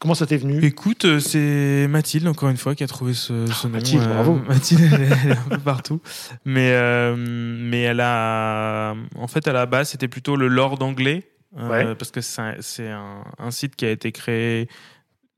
Comment 0.01 0.15
ça 0.15 0.27
t'est 0.27 0.37
venu? 0.37 0.63
Écoute, 0.65 1.05
euh, 1.07 1.19
c'est 1.19 1.87
Mathilde, 1.89 2.27
encore 2.29 2.51
une 2.51 2.57
fois, 2.59 2.75
qui 2.75 2.85
a 2.85 2.87
trouvé 2.87 3.15
ce, 3.15 3.47
ce 3.47 3.67
nom. 3.67 3.75
Ah, 3.75 3.79
Mathilde, 3.79 4.05
bravo. 4.09 4.35
Mathilde, 4.49 4.83
elle 4.93 5.03
est, 5.03 5.09
elle 5.25 5.31
est 5.31 5.37
un 5.37 5.49
peu 5.51 5.59
partout. 5.59 6.01
Mais, 6.45 6.73
euh, 6.73 7.15
mais 7.17 7.83
elle 7.83 8.01
a. 8.01 8.95
En 9.17 9.27
fait, 9.29 9.49
à 9.49 9.53
la 9.53 9.67
base, 9.67 9.89
c'était 9.91 10.09
plutôt 10.09 10.37
le 10.37 10.47
Lord 10.49 10.83
anglais. 10.83 11.23
Euh, 11.59 11.69
Ouais. 11.69 11.95
Parce 11.95 12.11
que 12.11 12.21
c'est 12.21 12.89
un, 12.91 13.51
site 13.51 13.77
qui 13.77 13.85
a 13.85 13.91
été 13.91 14.13
créé. 14.13 14.69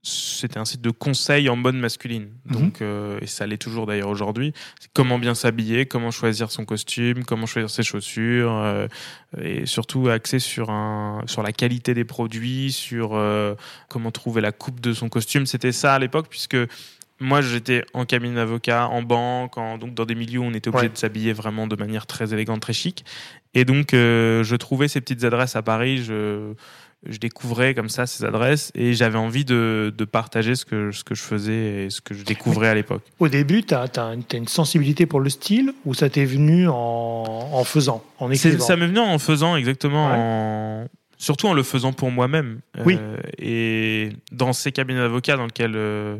C'était 0.08 0.58
un 0.58 0.64
site 0.64 0.82
de 0.82 0.90
conseil 0.90 1.48
en 1.48 1.56
mode 1.56 1.74
masculine. 1.74 2.28
Mhm. 2.44 2.52
Donc, 2.60 2.80
euh, 2.80 3.18
et 3.22 3.26
ça 3.26 3.44
l'est 3.44 3.58
toujours 3.58 3.86
d'ailleurs 3.86 4.08
aujourd'hui. 4.08 4.52
Comment 4.94 5.18
bien 5.18 5.34
s'habiller, 5.34 5.86
comment 5.86 6.12
choisir 6.12 6.52
son 6.52 6.64
costume, 6.64 7.24
comment 7.24 7.46
choisir 7.46 7.68
ses 7.70 7.82
chaussures, 7.82 8.52
euh, 8.52 8.86
et 9.40 9.66
surtout 9.66 10.08
axé 10.08 10.38
sur 10.38 10.70
un, 10.70 11.22
sur 11.26 11.42
la 11.42 11.50
qualité 11.52 11.92
des 11.92 12.04
produits, 12.04 12.70
sur 12.70 13.16
euh, 13.16 13.56
comment 13.88 14.12
trouver 14.12 14.40
la 14.42 14.52
coupe 14.52 14.80
de 14.80 14.92
son 14.92 15.08
costume. 15.08 15.44
C'était 15.44 15.72
ça 15.72 15.94
à 15.94 15.98
l'époque, 15.98 16.28
puisque 16.30 16.56
moi 17.18 17.40
j'étais 17.40 17.82
en 17.92 18.04
cabinet 18.04 18.36
d'avocat, 18.36 18.86
en 18.86 19.02
banque, 19.02 19.58
en- 19.58 19.76
donc 19.76 19.94
dans 19.94 20.04
des 20.04 20.14
milieux 20.14 20.38
où 20.38 20.44
on 20.44 20.54
était 20.54 20.68
obligé 20.68 20.86
Ouais. 20.86 20.92
de 20.92 20.98
s'habiller 20.98 21.32
vraiment 21.32 21.66
de 21.66 21.74
manière 21.74 22.06
très 22.06 22.32
élégante, 22.32 22.60
très 22.60 22.74
chic. 22.74 23.04
Et 23.56 23.64
donc 23.64 23.94
euh, 23.94 24.44
je 24.44 24.54
trouvais 24.54 24.86
ces 24.86 25.00
petites 25.00 25.24
adresses 25.24 25.56
à 25.56 25.62
Paris. 25.62 26.04
Je, 26.04 26.52
je 27.08 27.18
découvrais 27.18 27.74
comme 27.74 27.88
ça 27.88 28.06
ces 28.06 28.24
adresses 28.24 28.70
et 28.74 28.92
j'avais 28.92 29.18
envie 29.18 29.44
de, 29.44 29.92
de 29.96 30.04
partager 30.04 30.54
ce 30.54 30.64
que, 30.64 30.90
ce 30.92 31.04
que 31.04 31.14
je 31.14 31.22
faisais 31.22 31.84
et 31.86 31.90
ce 31.90 32.00
que 32.00 32.14
je 32.14 32.22
découvrais 32.24 32.68
à 32.68 32.74
l'époque. 32.74 33.02
Au 33.18 33.28
début, 33.28 33.62
tu 33.64 33.74
as, 33.74 33.88
une 34.34 34.46
sensibilité 34.48 35.06
pour 35.06 35.20
le 35.20 35.30
style 35.30 35.72
ou 35.86 35.94
ça 35.94 36.10
t'est 36.10 36.24
venu 36.26 36.68
en, 36.68 36.74
en 36.74 37.64
faisant, 37.64 38.04
en 38.18 38.30
écrivant 38.30 38.64
Ça 38.64 38.76
m'est 38.76 38.86
venu 38.88 38.98
en 38.98 39.18
faisant 39.18 39.56
exactement, 39.56 40.08
Ouais. 40.08 40.16
en- 40.16 40.86
surtout 41.18 41.46
en 41.46 41.54
le 41.54 41.62
faisant 41.62 41.92
pour 41.94 42.10
moi-même. 42.10 42.60
Oui. 42.84 42.98
Euh, 43.00 43.16
et 43.38 44.10
dans 44.32 44.52
ces 44.52 44.70
cabinets 44.70 45.00
d'avocats 45.00 45.36
dans 45.38 45.46
lequel, 45.46 45.72
euh, 45.76 46.18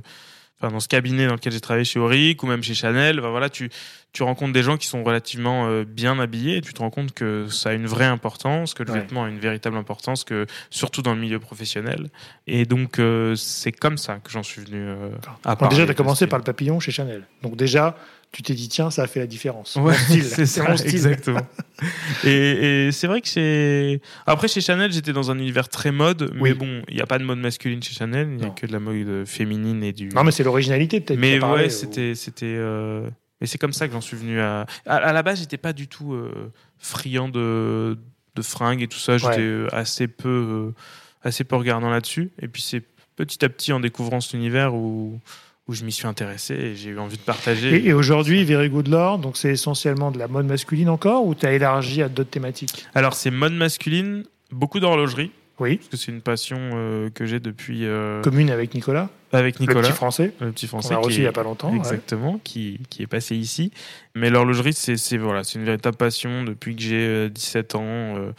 enfin 0.61 0.73
dans 0.73 0.81
ce 0.81 0.89
cabinet 0.89 1.27
dans 1.27 1.35
lequel 1.35 1.53
j'ai 1.53 1.61
travaillé 1.61 1.85
chez 1.85 1.99
Auric 1.99 2.43
ou 2.43 2.47
même 2.47 2.63
chez 2.63 2.75
Chanel, 2.75 3.21
ben 3.21 3.31
voilà, 3.31 3.49
tu 3.51 3.71
tu 4.13 4.23
rencontres 4.23 4.55
des 4.55 4.63
gens 4.63 4.79
qui 4.79 4.87
sont 4.87 5.05
relativement 5.05 5.67
euh, 5.69 5.85
bien 5.85 6.19
habillés 6.19 6.57
et 6.57 6.61
tu 6.63 6.73
te 6.73 6.79
rends 6.79 6.89
compte 6.89 7.13
que 7.13 7.49
ça 7.49 7.69
a 7.69 7.73
une 7.75 7.87
vraie 7.87 8.07
importance, 8.07 8.73
que 8.73 8.83
le 8.83 8.91
Ouais. 8.93 9.01
vêtement 9.01 9.25
a 9.25 9.29
une 9.29 9.39
véritable 9.39 9.77
importance, 9.77 10.25
que 10.25 10.47
surtout 10.71 11.03
dans 11.03 11.13
le 11.15 11.21
milieu 11.21 11.39
professionnel. 11.39 12.09
Et 12.47 12.65
donc 12.65 12.99
euh, 12.99 13.35
c'est 13.37 13.73
comme 13.73 13.99
ça 13.99 14.17
que 14.25 14.31
j'en 14.31 14.43
suis 14.43 14.63
venu. 14.63 14.79
euh, 14.79 15.11
à 15.45 15.55
Bon, 15.57 15.69
déjà, 15.69 15.85
tu 15.85 15.91
as 15.91 15.95
commencé 15.95 16.27
par 16.27 16.39
le 16.39 16.45
papillon 16.45 16.81
chez 16.81 16.93
Chanel. 16.93 17.25
Donc 17.43 17.57
déjà, 17.57 17.95
tu 18.37 18.43
t'es 18.43 18.55
dit, 18.55 18.69
tiens, 18.69 18.90
ça 18.90 19.02
a 19.02 19.07
fait 19.07 19.21
la 19.21 19.26
différence. 19.26 19.76
Ouais, 19.76 19.95
c'est 20.23 20.47
ça, 20.47 20.69
mon 20.69 20.76
style. 20.76 20.90
exactement. 20.90 21.40
et 22.25 22.87
et 22.88 22.93
c'est 22.93 23.07
vrai 23.07 23.21
que 23.21 23.28
chez 23.28 24.00
après 24.26 24.49
chez 24.49 24.61
Chanel, 24.61 24.93
j'étais 24.93 25.12
dans 25.12 25.31
un 25.31 25.38
univers 25.38 25.69
très 25.69 25.90
mode, 25.93 26.31
Oui. 26.40 26.50
mais 26.50 26.55
bon, 26.55 26.83
il 26.88 26.95
n'y 26.97 27.00
a 27.02 27.07
pas 27.07 27.19
de 27.19 27.25
mode 27.25 27.38
masculine 27.38 27.83
chez 27.83 27.95
Chanel, 27.95 28.28
il 28.31 28.37
n'y 28.37 28.45
a 28.45 28.50
que 28.50 28.66
de 28.66 28.73
la 28.73 28.81
mode 28.81 29.25
féminine 29.26 29.83
et 29.83 29.93
du. 29.93 30.09
Non, 30.11 30.25
mais 30.25 30.31
c'est 30.33 30.45
l'originalité 30.45 31.00
peut-être. 31.00 31.19
mais 31.19 31.43
ouais, 31.43 31.66
ou- 31.66 31.71
c'était 31.71 32.14
c'était. 32.14 32.47
euh, 32.59 33.09
Mais 33.40 33.47
c'est 33.47 33.59
comme 33.59 33.73
ça 33.73 33.87
que 33.87 33.93
j'en 33.93 34.00
suis 34.00 34.16
venu 34.16 34.40
à. 34.40 34.66
À, 34.87 34.97
à 34.97 35.12
la 35.12 35.23
base, 35.23 35.40
j'étais 35.40 35.59
pas 35.59 35.73
du 35.73 35.88
tout 35.88 36.12
euh, 36.14 36.52
friand 36.78 37.28
de 37.28 37.99
de 38.35 38.43
fringues 38.43 38.83
et 38.83 38.88
tout 38.88 38.99
ça. 38.99 39.16
J'étais 39.19 39.37
Ouais. 39.37 39.43
euh, 39.43 39.69
assez 39.73 40.09
peu 40.09 40.28
euh, 40.28 40.75
assez 41.23 41.45
peu 41.45 41.57
regardant 41.57 41.90
là-dessus. 41.90 42.31
Et 42.40 42.49
puis 42.49 42.62
c'est 42.62 42.83
petit 43.16 43.43
à 43.45 43.49
petit 43.49 43.73
en 43.73 43.81
découvrant 43.81 44.21
cet 44.21 44.35
univers 44.35 44.75
où 44.75 45.19
où 45.68 45.75
je 45.75 45.85
m'y 45.85 45.90
suis 45.92 46.06
intéressé 46.06 46.54
et 46.54 46.76
j'ai 46.76 46.90
eu 46.90 46.99
envie 46.99 47.16
de 47.16 47.23
partager. 47.23 47.75
Et, 47.76 47.88
et 47.88 47.92
aujourd'hui, 47.92 48.44
Very 48.44 48.68
Good 48.68 48.88
Lord, 48.88 49.18
donc 49.18 49.37
c'est 49.37 49.50
essentiellement 49.50 50.11
de 50.12 50.18
la 50.18 50.28
mode 50.28 50.46
masculine 50.46 50.88
encore 50.88 51.26
ou 51.26 51.35
tu 51.35 51.44
as 51.46 51.52
élargi 51.52 52.02
à 52.02 52.08
d'autres 52.08 52.30
thématiques? 52.30 52.87
Alors 52.94 53.14
c'est 53.14 53.30
mode 53.32 53.54
masculine, 53.54 54.25
beaucoup 54.52 54.78
d'horlogerie. 54.80 55.32
Oui, 55.58 55.76
parce 55.78 55.88
que 55.88 55.96
c'est 55.96 56.12
une 56.12 56.20
passion 56.20 56.58
euh, 56.75 57.08
que 57.08 57.25
j'ai 57.25 57.40
depuis 57.40 57.87
euh, 57.87 58.20
commune 58.20 58.50
avec 58.50 58.75
Nicolas, 58.75 59.08
avec 59.32 59.58
le 59.58 59.62
Nicolas, 59.62 59.88
petit 59.88 59.92
français, 59.96 60.32
le 60.38 60.52
petit 60.52 60.66
français 60.66 60.92
a 60.92 60.99
qui 60.99 61.04
reçu 61.06 61.16
il 61.16 61.23
n'y 61.23 61.26
a 61.28 61.32
pas 61.32 61.44
longtemps. 61.44 61.70
ouais. 61.70 61.76
exactement, 61.78 62.38
qui, 62.44 62.78
qui 62.90 63.02
est 63.02 63.06
passé 63.06 63.35
ici. 63.37 63.73
Mais 64.14 64.28
l'horlogerie, 64.28 64.75
c'est 64.75 64.99
c'est- 64.99 65.16
voilà, 65.16 65.44
c'est 65.44 65.58
une 65.58 65.64
véritable 65.64 65.96
passion 65.96 66.44
depuis 66.44 66.76
que 66.76 66.82
j'ai 66.82 67.06
euh, 67.06 67.28
17 67.30 67.75
ans. 67.75 67.80
euh, 67.87 68.32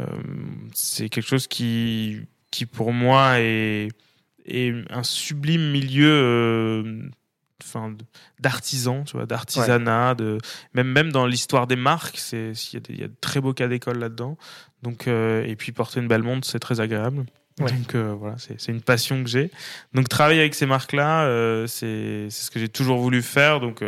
euh, 0.00 0.04
c'est 0.72 1.10
quelque 1.10 1.26
chose 1.28 1.46
qui, 1.46 2.20
qui 2.50 2.64
pour 2.64 2.90
moi 2.90 3.38
est, 3.38 3.88
est 4.46 4.74
un 4.90 5.02
sublime 5.02 5.70
milieu. 5.70 6.08
euh, 6.10 7.08
Enfin, 7.64 7.96
d'artisans, 8.38 9.02
tu 9.06 9.16
vois, 9.16 9.24
d'artisanat, 9.24 10.14
de 10.14 10.36
même 10.74 10.88
même 10.88 11.10
dans 11.10 11.26
l'histoire 11.26 11.66
des 11.66 11.74
marques, 11.74 12.18
c'est 12.18 12.52
il 12.74 12.98
y, 12.98 13.02
a 13.02 13.06
y 13.06 13.08
de 13.08 13.14
très 13.22 13.40
beaux 13.40 13.54
cas 13.54 13.66
d'école 13.66 13.98
là-dedans. 13.98 14.36
Donc 14.82 15.08
euh, 15.08 15.42
et 15.46 15.56
puis 15.56 15.72
porter 15.72 16.00
une 16.00 16.06
belle 16.06 16.22
montre, 16.22 16.46
c'est 16.46 16.58
très 16.58 16.80
agréable. 16.80 17.24
Ouais. 17.58 17.72
Donc 17.72 17.94
euh, 17.94 18.12
voilà, 18.12 18.36
c'est 18.38 18.68
une 18.70 18.82
passion 18.82 19.24
que 19.24 19.30
j'ai. 19.30 19.50
Donc 19.94 20.10
travailler 20.10 20.40
avec 20.40 20.54
ces 20.54 20.66
marques-là, 20.66 21.24
euh, 21.24 21.66
c'est 21.66 22.28
ce 22.28 22.50
que 22.50 22.60
j'ai 22.60 22.68
toujours 22.68 22.98
voulu 22.98 23.22
faire. 23.22 23.58
Donc 23.58 23.82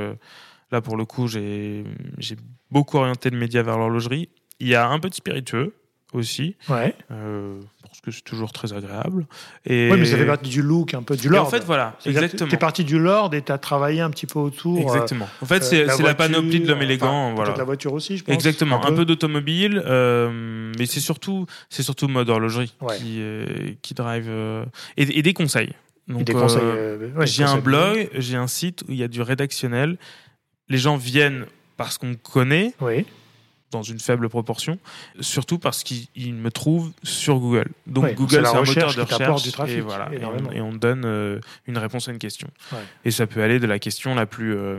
là, 0.73 0.81
pour 0.81 0.97
le 0.97 1.05
coup, 1.05 1.29
j'ai 1.29 1.85
j'ai 2.17 2.37
beaucoup 2.71 2.97
orienté 2.97 3.29
le 3.29 3.37
média 3.37 3.63
vers 3.63 3.77
l'horlogerie. 3.77 4.31
Il 4.61 4.69
y 4.69 4.75
a 4.77 4.89
un 4.89 4.99
peu 4.99 5.11
de 5.11 5.15
spiritueux 5.15 5.75
aussi, 6.15 6.57
Ouais. 6.71 6.95
Euh, 7.99 8.03
parce 8.03 8.03
que 8.03 8.11
c'est 8.11 8.25
toujours 8.25 8.53
très 8.53 8.73
agréable. 8.73 9.27
Et... 9.65 9.91
Oui, 9.91 9.99
mais 9.99 10.07
ça 10.07 10.17
fait 10.17 10.27
partie 10.27 10.51
du 10.51 10.63
look, 10.63 10.95
un 10.95 11.03
peu 11.03 11.17
du 11.17 11.29
lord. 11.29 11.47
en 11.47 11.51
fait, 11.51 11.65
voilà, 11.65 11.97
exactement. 12.05 12.49
Tu 12.49 12.55
es 12.55 12.59
parti 12.59 12.85
du 12.85 12.99
lord 12.99 13.35
et 13.35 13.43
tu 13.43 13.53
as 13.53 13.59
travaillé 13.59 14.01
un 14.01 14.11
petit 14.11 14.27
peu 14.27 14.39
autour. 14.39 14.81
Exactement. 14.81 15.29
En 15.43 15.47
fait, 15.47 15.63
c'est 15.63 15.85
la, 15.85 16.15
panoplie 16.15 16.61
de 16.61 16.69
l'homme 16.69 16.83
élégant. 16.83 17.35
voilà. 17.35 17.55
la 17.57 17.65
voiture 17.65 17.93
aussi, 17.93 18.17
je 18.17 18.25
pense. 18.25 18.35
Exactement. 18.35 18.85
Un 18.85 18.93
peu, 18.93 19.05
d'automobile, 19.05 19.83
mais 20.79 20.87
c'est 20.87 21.01
surtout, 21.01 21.47
c'est 21.71 21.83
surtout 21.83 22.09
mode 22.09 22.29
horlogerie 22.29 22.75
qui, 22.99 23.23
qui 23.83 23.95
drive. 23.95 24.31
Et, 24.97 25.19
et, 25.19 25.23
des 25.23 25.33
conseils. 25.33 25.73
Donc, 26.09 26.25
des 26.25 26.33
conseils. 26.33 26.63
Ouais, 27.17 27.27
j'ai 27.27 27.45
un 27.45 27.59
blog, 27.59 28.09
j'ai 28.15 28.37
un 28.37 28.47
site 28.47 28.83
où 28.89 28.93
il 28.93 28.99
y 28.99 29.03
a 29.03 29.09
du 29.09 29.23
rédactionnel. 29.23 29.99
Les 30.69 30.79
gens 30.79 30.97
viennent 30.97 31.47
parce 31.77 31.97
qu'on 31.99 32.15
connaît. 32.15 32.75
Oui 32.81 33.07
dans 33.71 33.83
une 33.83 33.99
faible 33.99 34.29
proportion, 34.29 34.79
surtout 35.21 35.59
parce 35.59 35.83
qu'il 35.83 36.35
me 36.35 36.51
trouve 36.51 36.93
sur 37.03 37.39
Google. 37.39 37.69
Donc 37.87 38.15
Google, 38.15 38.47
c'est 38.47 38.57
un 38.57 38.63
moteur 38.63 38.95
de 38.95 39.01
recherche 39.03 39.43
du 39.43 39.53
trafic, 39.53 39.79
et, 39.79 39.81
voilà, 39.81 40.11
et, 40.53 40.61
on, 40.61 40.73
donne 40.73 41.05
euh, 41.05 41.41
une 41.67 41.79
réponse 41.79 42.09
à 42.09 42.13
une 42.13 42.19
question. 42.19 42.49
Et 43.05 43.11
ça 43.11 43.27
peut 43.27 43.43
aller 43.43 43.59
de 43.59 43.67
la 43.67 43.79
question 43.79 44.15
la 44.15 44.27
plus 44.27 44.57
euh, 44.57 44.79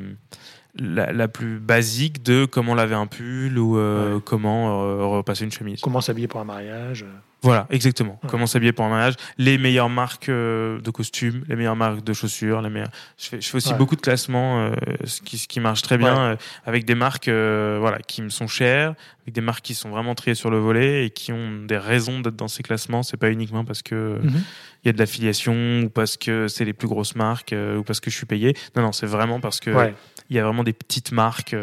la, 0.76 1.28
plus 1.28 1.60
basique 1.60 2.24
de 2.24 2.46
comment 2.46 2.76
laver 2.76 2.96
un 2.96 3.08
pull 3.08 3.58
ou 3.58 3.78
euh, 3.78 4.20
comment 4.20 5.10
repasser 5.12 5.44
une 5.44 5.52
chemise. 5.52 5.82
Comment 5.82 6.02
s'habiller 6.02 6.28
pour 6.28 6.40
un 6.40 6.46
mariage. 6.46 7.06
Voilà, 7.42 7.68
exactement. 7.70 8.20
Comment 8.28 8.48
s'habiller 8.48 8.74
pour 8.74 8.86
un 8.86 8.90
mariage, 8.90 9.14
les 9.38 9.58
meilleures 9.58 9.90
marques 9.90 10.28
euh, 10.28 10.82
de 10.82 10.92
costumes, 10.92 11.44
les 11.48 11.56
meilleures 11.56 11.76
marques 11.76 12.04
de 12.04 12.14
chaussures, 12.14 12.62
les 12.62 12.70
meilleures... 12.70 12.92
je, 13.18 13.30
fais, 13.30 13.42
je 13.42 13.50
fais 13.50 13.58
aussi 13.58 13.74
beaucoup 13.76 13.96
de 13.96 14.02
classements, 14.02 14.60
euh, 14.60 14.72
ce, 15.06 15.22
qui, 15.22 15.38
ce 15.38 15.48
qui 15.48 15.62
marche 15.62 15.82
très 15.82 15.98
bien, 15.98 16.20
euh, 16.20 16.36
avec 16.66 16.84
des 16.86 16.96
marques 16.96 17.30
voilà, 17.30 18.00
qui 18.00 18.22
me 18.22 18.30
sont 18.30 18.48
chères, 18.48 18.94
avec 19.24 19.34
des 19.34 19.42
marques 19.42 19.64
qui 19.64 19.74
sont 19.74 19.90
vraiment 19.90 20.16
triées 20.16 20.36
sur 20.36 20.50
le 20.50 20.58
volet 20.58 21.06
et 21.06 21.10
qui 21.12 21.32
ont 21.32 21.64
des 21.66 21.78
raisons 21.78 22.20
d'être 22.20 22.36
dans 22.36 22.50
ces 22.50 22.64
classements. 22.64 23.04
C'est 23.04 23.18
pas 23.18 23.32
uniquement 23.32 23.64
parce 23.64 23.82
que 23.84 24.20
mhm. 24.22 24.44
il 24.84 24.88
y 24.88 24.90
a 24.90 24.94
de 24.94 24.98
l'affiliation 24.98 25.82
ou 25.84 25.90
parce 25.90 26.18
que 26.18 26.48
c'est 26.50 26.66
les 26.66 26.74
plus 26.74 26.88
grosses 26.88 27.16
marques 27.16 27.56
ou 27.78 27.84
parce 27.84 28.02
que 28.02 28.10
je 28.10 28.18
suis 28.18 28.26
payé. 28.26 28.54
Non, 28.76 28.82
non, 28.82 28.92
c'est 28.92 29.08
vraiment 29.08 29.40
parce 29.40 29.60
que 29.60 29.94
il 30.30 30.36
y 30.36 30.40
a 30.40 30.44
vraiment 30.44 30.64
des 30.64 30.74
petites 30.74 31.12
marques 31.12 31.56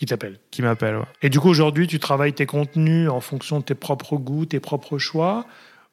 qui 0.00 0.06
t'appelle. 0.06 0.40
Qui 0.50 0.62
m'appelle, 0.62 0.96
ouais. 0.96 1.04
Et 1.20 1.28
du 1.28 1.38
coup, 1.40 1.50
aujourd'hui, 1.50 1.86
tu 1.86 2.00
travailles 2.00 2.32
tes 2.32 2.46
contenus 2.46 3.10
en 3.10 3.20
fonction 3.20 3.58
de 3.58 3.64
tes 3.64 3.74
propres 3.74 4.16
goûts, 4.16 4.46
tes 4.46 4.58
propres 4.58 4.96
choix 4.96 5.46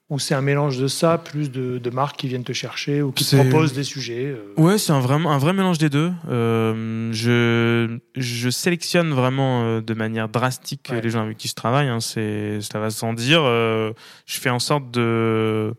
ou 0.10 0.18
c'est 0.20 0.34
un 0.34 0.42
mélange 0.42 0.78
de 0.78 0.88
ça, 0.88 1.18
plus 1.18 1.52
de, 1.52 1.90
marques 1.90 2.16
qui 2.16 2.30
viennent 2.30 2.46
te 2.46 2.54
chercher 2.54 3.02
ou 3.02 3.12
qui 3.12 3.26
te 3.26 3.36
proposent 3.36 3.74
des 3.74 3.84
sujets 3.84 4.28
euh 4.28 4.54
Ouais, 4.56 4.78
c'est 4.78 4.94
un, 4.94 5.02
vraiment, 5.02 5.34
un 5.34 5.38
vrai 5.38 5.52
mélange 5.52 5.78
des 5.80 5.90
deux. 5.90 6.14
Euh, 6.30 7.12
je, 7.12 8.00
je 8.16 8.50
sélectionne 8.50 9.10
vraiment 9.10 9.66
euh, 9.66 9.82
de 9.82 9.94
manière 9.94 10.30
drastique 10.30 10.90
les 10.90 11.10
gens 11.10 11.24
avec 11.24 11.36
qui 11.36 11.50
je 11.50 11.56
travaille. 11.56 11.90
Hein, 11.90 12.00
c'est, 12.00 12.62
ça 12.62 12.80
va 12.80 12.90
sans 12.90 13.12
dire. 13.12 13.42
je 13.44 13.94
fais 14.26 14.50
en 14.50 14.60
sorte 14.60 14.90
de 14.92 15.74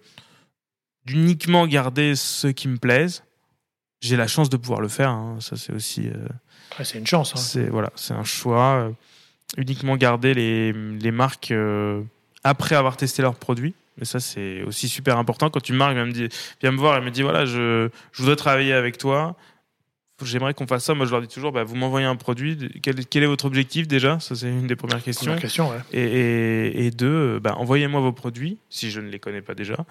d'uniquement 1.06 1.66
garder 1.66 2.14
ceux 2.14 2.52
qui 2.52 2.68
me 2.68 2.76
plaisent. 2.76 3.24
J'ai 4.02 4.18
la 4.18 4.26
chance 4.26 4.50
de 4.50 4.58
pouvoir 4.58 4.82
le 4.82 4.88
faire. 4.88 5.08
Hein, 5.08 5.38
ça, 5.40 5.56
c'est 5.56 5.72
aussi 5.72 6.10
c'est 6.82 6.98
une 6.98 7.06
chance. 7.06 7.32
Hein. 7.34 7.38
C'est 7.38 7.68
voilà, 7.68 7.90
c'est 7.96 8.14
un 8.14 8.24
choix. 8.24 8.88
Euh, 8.88 8.90
uniquement 9.56 9.96
garder 9.96 10.34
les, 10.34 10.72
les 10.72 11.10
marques 11.10 11.50
euh, 11.50 12.02
après 12.44 12.74
avoir 12.74 12.96
testé 12.96 13.22
leurs 13.22 13.36
produits. 13.36 13.74
Mais 13.98 14.04
ça, 14.04 14.20
c'est 14.20 14.62
aussi 14.62 14.88
super 14.88 15.18
important. 15.18 15.50
Quand 15.50 15.68
une 15.68 15.76
marque 15.76 15.94
vient 15.94 16.06
me, 16.06 16.12
dire, 16.12 16.28
vient 16.60 16.70
me 16.70 16.78
voir 16.78 16.96
et 16.98 17.00
me 17.00 17.10
dit 17.10 17.22
voilà, 17.22 17.46
je, 17.46 17.88
je 18.12 18.22
voudrais 18.22 18.36
travailler 18.36 18.72
avec 18.72 18.96
toi, 18.96 19.34
j'aimerais 20.22 20.54
qu'on 20.54 20.68
fasse 20.68 20.84
ça. 20.84 20.94
Moi, 20.94 21.04
je 21.06 21.10
leur 21.10 21.20
dis 21.20 21.26
toujours 21.26 21.50
bah, 21.50 21.64
vous 21.64 21.74
m'envoyez 21.74 22.06
un 22.06 22.14
produit. 22.14 22.70
Quel, 22.80 23.06
quel, 23.06 23.24
est 23.24 23.26
votre 23.26 23.46
objectif 23.46 23.88
déjà? 23.88 24.20
Ça, 24.20 24.36
c'est 24.36 24.48
une 24.48 24.68
des 24.68 24.76
premières 24.76 25.02
questions. 25.02 25.34
Question, 25.34 25.70
ouais. 25.70 25.78
et, 25.92 26.86
et, 26.86 26.90
deux, 26.92 27.40
bah, 27.40 27.56
envoyez-moi 27.56 28.00
vos 28.00 28.12
produits, 28.12 28.58
si 28.70 28.92
je 28.92 29.00
ne 29.00 29.08
les 29.08 29.18
connais 29.18 29.42
pas 29.42 29.56
déjà, 29.56 29.84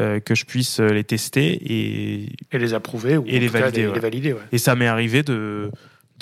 euh, 0.00 0.18
que 0.18 0.34
je 0.34 0.44
puisse 0.44 0.80
les 0.80 1.04
tester 1.04 1.52
et, 1.52 2.32
et 2.50 2.58
les 2.58 2.74
approuver 2.74 3.16
ou 3.16 3.24
et 3.28 3.38
les 3.38 3.46
valider. 3.46 3.92
les 3.92 4.00
valider 4.00 4.34
Et 4.50 4.58
ça 4.58 4.74
m'est 4.74 4.88
arrivé 4.88 5.22
de 5.22 5.70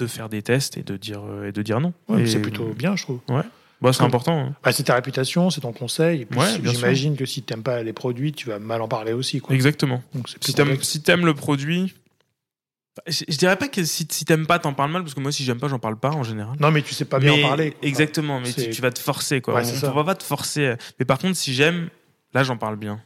de 0.02 0.08
faire 0.08 0.28
des 0.28 0.42
tests 0.42 0.76
et 0.76 0.82
de 0.82 0.96
dire, 0.96 1.22
euh, 1.24 1.48
et 1.48 1.52
de 1.52 1.62
dire 1.62 1.80
non. 1.80 1.92
c'est 2.26 2.40
plutôt 2.40 2.72
bien, 2.74 2.96
je 2.96 3.04
trouve. 3.04 3.20
Ouais. 3.28 3.42
Bah, 3.80 3.92
c'est 3.92 4.02
important. 4.02 4.38
Hein. 4.38 4.54
Bah, 4.62 4.72
c'est 4.72 4.84
ta 4.84 4.94
réputation, 4.94 5.50
c'est 5.50 5.62
ton 5.62 5.72
conseil. 5.72 6.26
J'imagine 6.62 7.16
que 7.16 7.24
si 7.24 7.42
tu 7.42 7.52
n'aimes 7.52 7.62
pas 7.62 7.82
les 7.82 7.92
produits, 7.92 8.32
tu 8.32 8.48
vas 8.48 8.58
mal 8.58 8.82
en 8.82 8.88
parler 8.88 9.12
aussi. 9.12 9.40
Quoi. 9.40 9.54
Exactement. 9.54 10.02
Donc, 10.14 10.28
si 10.28 11.02
tu 11.02 11.10
aimes, 11.10 11.24
le 11.24 11.34
produit, 11.34 11.94
je, 13.06 13.36
dirais 13.36 13.56
pas 13.56 13.68
que 13.68 13.82
si, 13.84 14.06
si 14.10 14.24
t'aimes 14.24 14.46
pas, 14.46 14.58
t'en 14.58 14.74
parles 14.74 14.90
mal, 14.90 15.02
parce 15.02 15.14
que 15.14 15.20
moi, 15.20 15.32
si 15.32 15.44
j'aime 15.44 15.58
pas, 15.58 15.68
j'en 15.68 15.78
parle 15.78 15.96
pas 15.96 16.10
en 16.10 16.22
général. 16.22 16.56
Non, 16.60 16.70
mais 16.70 16.82
tu 16.82 16.94
sais 16.94 17.06
pas 17.06 17.18
bien 17.18 17.32
en 17.32 17.40
parler. 17.40 17.74
Exactement, 17.80 18.40
mais 18.40 18.52
tu, 18.52 18.82
vas 18.82 18.90
te 18.90 18.98
forcer. 18.98 19.40
Quoi. 19.40 19.62
On, 19.82 19.90
va 19.92 20.04
pas 20.04 20.14
te 20.14 20.24
forcer. 20.24 20.74
Mais 20.98 21.06
par 21.06 21.18
contre, 21.18 21.36
si 21.36 21.54
j'aime, 21.54 21.88
là, 22.34 22.42
j'en 22.42 22.58
parle 22.58 22.76
bien. 22.76 23.00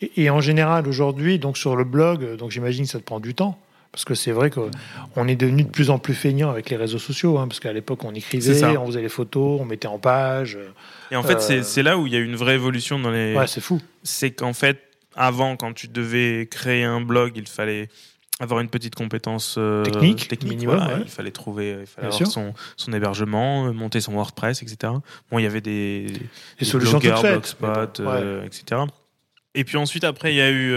Et, 0.00 0.24
et, 0.24 0.30
en 0.30 0.40
général, 0.40 0.86
aujourd'hui, 0.86 1.38
donc 1.38 1.58
sur 1.58 1.74
le 1.74 1.84
blog, 1.84 2.36
donc 2.36 2.50
j'imagine 2.50 2.84
que 2.84 2.90
ça 2.90 2.98
te 2.98 3.04
prend 3.04 3.20
du 3.20 3.34
temps. 3.34 3.58
Parce 3.94 4.04
que 4.04 4.16
c'est 4.16 4.32
vrai 4.32 4.50
qu'on 4.50 5.28
est 5.28 5.36
devenu 5.36 5.62
de 5.62 5.68
plus 5.68 5.88
en 5.88 6.00
plus 6.00 6.14
feignant 6.14 6.50
avec 6.50 6.68
les 6.68 6.74
réseaux 6.74 6.98
sociaux, 6.98 7.38
hein, 7.38 7.46
parce 7.46 7.60
qu'à 7.60 7.72
l'époque 7.72 8.02
on 8.02 8.12
écrivait, 8.12 8.76
on 8.76 8.86
faisait 8.86 9.02
les 9.02 9.08
photos, 9.08 9.60
on 9.60 9.64
mettait 9.64 9.86
en 9.86 10.00
page. 10.00 10.58
Et 11.12 11.16
en 11.16 11.22
fait, 11.22 11.38
euh, 11.52 11.62
c'est 11.62 11.84
là 11.84 11.96
où 11.96 12.08
il 12.08 12.12
y 12.12 12.16
a 12.16 12.18
une 12.18 12.34
vraie 12.34 12.56
évolution 12.56 12.98
dans 12.98 13.12
les. 13.12 13.36
Ouais, 13.36 13.46
c'est 13.46 13.60
fou. 13.60 13.80
C'est 14.02 14.32
qu'en 14.32 14.52
fait, 14.52 14.80
avant, 15.14 15.54
quand 15.54 15.72
tu 15.74 15.86
devais 15.86 16.48
créer 16.50 16.82
un 16.82 17.00
blog, 17.02 17.34
il 17.36 17.46
fallait 17.46 17.88
avoir 18.40 18.58
une 18.58 18.68
petite 18.68 18.96
compétence 18.96 19.54
euh, 19.58 19.84
technique, 19.84 20.26
technique 20.26 20.62
il 20.62 21.08
fallait 21.08 21.30
trouver 21.30 21.76
il 21.82 21.86
fallait 21.86 22.08
avoir 22.08 22.26
son, 22.28 22.52
son, 22.76 22.92
hébergement 22.92 23.72
monter 23.72 24.00
son 24.00 24.14
WordPress 24.14 24.60
etc 24.60 24.92
bon 25.30 25.38
il 25.38 25.42
y 25.42 25.46
avait 25.46 25.60
des, 25.60 26.08
des, 26.58 26.64
solutions 26.64 26.98
blogueurs, 26.98 27.22
Blogspot, 27.22 28.00
euh, 28.00 28.44
etc 28.44 28.82
et 29.54 29.62
puis 29.62 29.76
ensuite 29.76 30.02
après 30.02 30.32
il 30.32 30.36
y 30.38 30.40
a 30.40 30.50
eu 30.50 30.74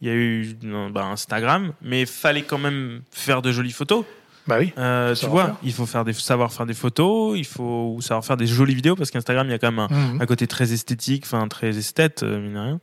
il 0.00 0.08
y 0.08 0.10
a 0.10 0.14
eu 0.14 0.56
bah, 0.92 1.06
Instagram, 1.06 1.72
mais 1.82 2.02
il 2.02 2.06
fallait 2.06 2.42
quand 2.42 2.58
même 2.58 3.02
faire 3.10 3.42
de 3.42 3.52
jolies 3.52 3.72
photos. 3.72 4.04
Bah 4.46 4.56
oui. 4.58 4.72
Euh, 4.78 5.14
tu 5.14 5.26
vois, 5.26 5.58
il 5.62 5.72
faut 5.72 5.84
faire 5.84 6.04
des, 6.04 6.14
savoir 6.14 6.52
faire 6.52 6.64
des 6.64 6.74
photos, 6.74 7.36
il 7.36 7.44
faut 7.44 7.98
savoir 8.00 8.24
faire 8.24 8.38
des 8.38 8.46
jolies 8.46 8.74
vidéos 8.74 8.96
parce 8.96 9.10
qu'Instagram, 9.10 9.46
il 9.46 9.50
y 9.50 9.54
a 9.54 9.58
quand 9.58 9.70
même 9.70 9.86
un, 9.90 10.14
mhm. 10.14 10.26
côté 10.26 10.46
très 10.46 10.72
esthétique, 10.72 11.24
enfin 11.26 11.46
très 11.48 11.76
esthète, 11.76 12.22
euh, 12.22 12.40
mine 12.40 12.54
de 12.54 12.58
rien. 12.58 12.80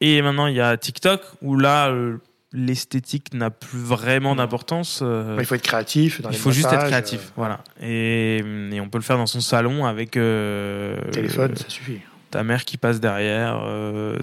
Et 0.00 0.20
maintenant, 0.20 0.46
il 0.46 0.56
y 0.56 0.60
a 0.60 0.76
TikTok 0.76 1.22
où 1.40 1.56
là, 1.56 1.88
euh, 1.88 2.18
l'esthétique 2.52 3.32
n'a 3.32 3.50
plus 3.50 3.78
vraiment 3.78 4.32
mhm. 4.32 4.38
d'importance. 4.38 5.02
Bah, 5.02 5.36
il 5.38 5.46
faut 5.46 5.54
être 5.54 5.62
créatif. 5.62 6.20
Dans 6.20 6.30
il 6.30 6.36
faut 6.36 6.52
juste 6.52 6.70
être 6.70 6.86
créatif, 6.86 7.32
voilà. 7.34 7.64
Et, 7.80 8.38
et, 8.72 8.80
on 8.80 8.90
peut 8.90 8.98
le 8.98 9.04
faire 9.04 9.16
dans 9.16 9.26
son 9.26 9.40
salon 9.40 9.86
avec. 9.86 10.10
Téléphone, 10.10 11.56
ça 11.56 11.70
suffit 11.70 12.00
ta 12.34 12.42
mère 12.42 12.64
qui 12.64 12.78
passe 12.78 12.98
derrière. 12.98 13.62
Euh, 13.64 14.18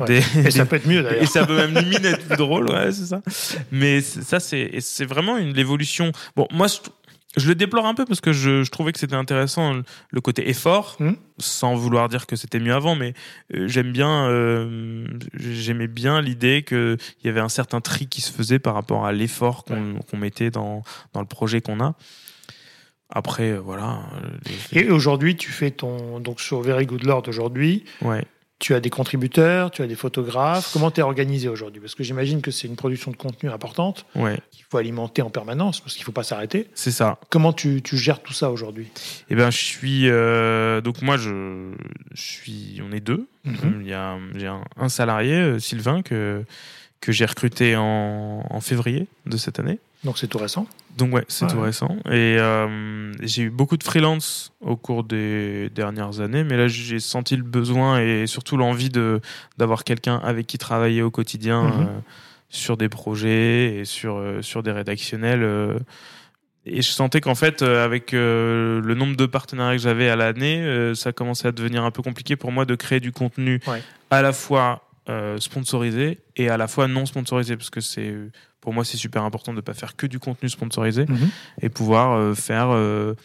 et 0.46 0.52
ça 0.52 0.66
peut 0.66 0.76
être 0.76 0.86
mieux 0.86 1.02
d'ailleurs. 1.02 1.24
Et 1.24 1.26
ça 1.26 1.46
peut 1.46 1.56
même 1.56 1.74
limite 1.74 2.04
être 2.04 2.28
plus 2.28 2.36
drôle, 2.36 2.70
ouais, 2.70 2.92
c'est 2.92 3.06
ça. 3.06 3.22
Mais 3.72 4.02
ça, 4.02 4.42
c'est, 4.42 4.70
c'est 4.82 5.06
vraiment 5.06 5.38
une 5.38 5.58
évolution. 5.58 6.12
Bon, 6.36 6.46
moi, 6.52 6.68
je, 7.38 7.48
le 7.48 7.56
déplore 7.56 7.86
un 7.86 7.94
peu 7.94 8.04
parce 8.04 8.20
que 8.20 8.34
je, 8.34 8.70
trouvais 8.70 8.92
que 8.92 9.00
c'était 9.00 9.16
intéressant 9.16 9.82
le 10.10 10.22
côté 10.22 10.50
effort, 10.50 10.98
hmm. 11.00 11.14
sans 11.38 11.76
vouloir 11.76 12.10
dire 12.10 12.28
que 12.28 12.36
c'était 12.36 12.60
mieux 12.60 12.74
avant, 12.74 12.96
mais 12.96 13.14
euh, 13.54 13.70
j'aime 13.70 13.94
bien, 13.94 14.28
euh, 14.28 15.08
j'aimais 15.34 15.88
bien 15.88 16.22
l'idée 16.22 16.66
qu'il 16.68 16.98
y 17.24 17.30
avait 17.30 17.40
un 17.40 17.48
certain 17.48 17.80
tri 17.80 18.08
qui 18.08 18.20
se 18.20 18.34
faisait 18.34 18.60
par 18.60 18.74
rapport 18.74 19.06
à 19.06 19.14
l'effort 19.14 19.64
qu'on 19.64 20.18
mettait 20.18 20.52
dans, 20.52 20.84
dans 21.14 21.22
le 21.22 21.28
projet 21.28 21.62
qu'on 21.62 21.80
a. 21.80 21.96
Après, 23.12 23.52
euh, 23.52 23.60
voilà. 23.60 24.00
Euh, 24.24 24.80
Et 24.80 24.90
aujourd'hui, 24.90 25.36
tu 25.36 25.52
fais 25.52 25.72
ton. 25.72 26.20
Donc 26.20 26.42
sur 26.42 26.62
Very 26.62 26.86
Good 26.86 27.04
Lord 27.04 27.24
aujourd'hui, 27.28 27.84
ouais. 28.02 28.24
tu 28.60 28.74
as 28.74 28.80
des 28.80 28.90
contributeurs, 28.90 29.70
tu 29.70 29.82
as 29.82 29.88
des 29.88 29.96
photographes. 29.96 30.72
Comment 30.72 30.92
tu 30.92 31.02
es 31.02 31.04
organisé 31.04 31.50
aujourd'hui? 31.50 31.82
Parce 31.82 31.94
que 31.94 32.04
j'imagine 32.04 32.42
que 32.42 32.52
c'est 32.52 32.68
une 32.68 32.78
production 32.78 33.12
de 33.12 33.18
contenu 33.18 33.50
importante 33.50 34.06
ouais. 34.16 34.40
qu'il 34.52 34.64
faut 34.70 34.78
alimenter 34.78 35.22
en 35.22 35.30
permanence 35.30 35.82
parce 35.82 35.94
qu'il 35.94 36.04
ne 36.04 36.06
faut 36.06 36.12
pas 36.14 36.24
s'arrêter. 36.24 36.68
C'est 36.74 36.92
ça. 36.92 37.20
Comment 37.30 37.52
tu, 37.52 37.82
tu, 37.82 37.98
gères 37.98 38.22
tout 38.22 38.34
ça 38.34 38.50
aujourd'hui? 38.50 38.88
Eh 39.30 39.36
bien, 39.36 39.52
je 39.52 39.58
suis. 39.58 40.10
Euh, 40.10 40.80
donc 40.80 41.02
moi, 41.02 41.18
je, 41.18 41.72
je, 42.14 42.22
suis. 42.22 42.82
On 42.88 42.94
est 42.94 43.02
deux. 43.02 43.28
Mhm. 43.44 43.82
Il 43.82 43.88
y 43.88 43.94
a, 43.94 44.18
j'ai 44.36 44.48
un, 44.48 44.64
un, 44.78 44.90
salarié, 44.90 45.60
Sylvain, 45.60 46.02
que, 46.02 46.46
que 47.02 47.12
j'ai 47.12 47.26
recruté 47.26 47.76
en, 47.76 48.46
en 48.50 48.62
février 48.62 49.08
de 49.26 49.36
cette 49.36 49.60
année. 49.60 49.80
Donc 50.04 50.18
c'est 50.18 50.28
tout 50.28 50.40
récent 50.40 50.66
Donc 50.98 51.14
ouais, 51.14 51.24
c'est 51.28 51.48
tout 51.48 51.62
récent. 51.62 51.96
Et 52.08 52.38
euh, 52.40 53.14
j'ai 53.22 53.44
eu 53.44 53.50
beaucoup 53.52 53.78
de 53.78 53.84
freelance 53.84 54.52
au 54.60 54.76
cours 54.76 55.04
des 55.04 55.70
dernières 55.70 56.22
années, 56.22 56.44
mais 56.44 56.58
là 56.58 56.68
j'ai 56.68 57.00
senti 57.00 57.36
le 57.36 57.44
besoin 57.44 58.00
et 58.00 58.26
surtout 58.26 58.58
l'envie 58.58 58.90
de 58.90 59.22
d'avoir 59.58 59.84
quelqu'un 59.84 60.18
avec 60.18 60.48
qui 60.48 60.58
travailler 60.58 61.04
au 61.04 61.12
quotidien 61.12 61.64
mhm. 61.64 61.82
euh, 61.82 61.86
sur 62.50 62.78
des 62.78 62.90
projets 62.90 63.76
et 63.76 63.86
sur 63.86 64.18
euh, 64.18 64.42
sur 64.42 64.64
des 64.64 64.72
rédactionnels. 64.72 65.48
et 66.66 66.82
je 66.82 66.90
sentais 66.90 67.22
qu'en 67.22 67.36
fait, 67.36 67.62
avec 67.62 68.12
le 68.12 68.94
nombre 68.96 69.16
de 69.16 69.28
partenariats 69.28 69.78
que 69.78 69.84
j'avais 69.84 70.10
à 70.10 70.16
l'année, 70.16 70.94
ça 70.96 71.12
commençait 71.12 71.48
à 71.48 71.52
devenir 71.52 71.84
un 71.84 71.92
peu 71.92 72.02
compliqué 72.02 72.36
pour 72.36 72.52
moi 72.52 72.66
de 72.66 72.74
créer 72.74 73.00
du 73.00 73.12
contenu 73.12 73.60
à 74.10 74.22
la 74.24 74.34
fois 74.34 74.88
sponsorisé 75.38 76.20
et 76.38 76.50
à 76.50 76.58
la 76.58 76.68
fois 76.68 76.88
non 76.88 77.06
sponsorisé, 77.06 77.56
parce 77.56 77.70
que 77.70 77.82
c'est 77.82 78.16
pour 78.62 78.74
moi, 78.74 78.86
c'est 78.86 78.98
super 78.98 79.24
important 79.24 79.52
de 79.52 79.58
ne 79.58 79.62
pas 79.62 79.74
faire 79.74 79.96
que 79.96 80.06
du 80.08 80.20
contenu 80.20 80.48
sponsorisé 80.50 81.06
mhm. 81.08 81.30
et 81.62 81.70
pouvoir 81.70 82.14
euh, 82.14 82.34
faire 82.36 82.68
euh, 82.72 83.16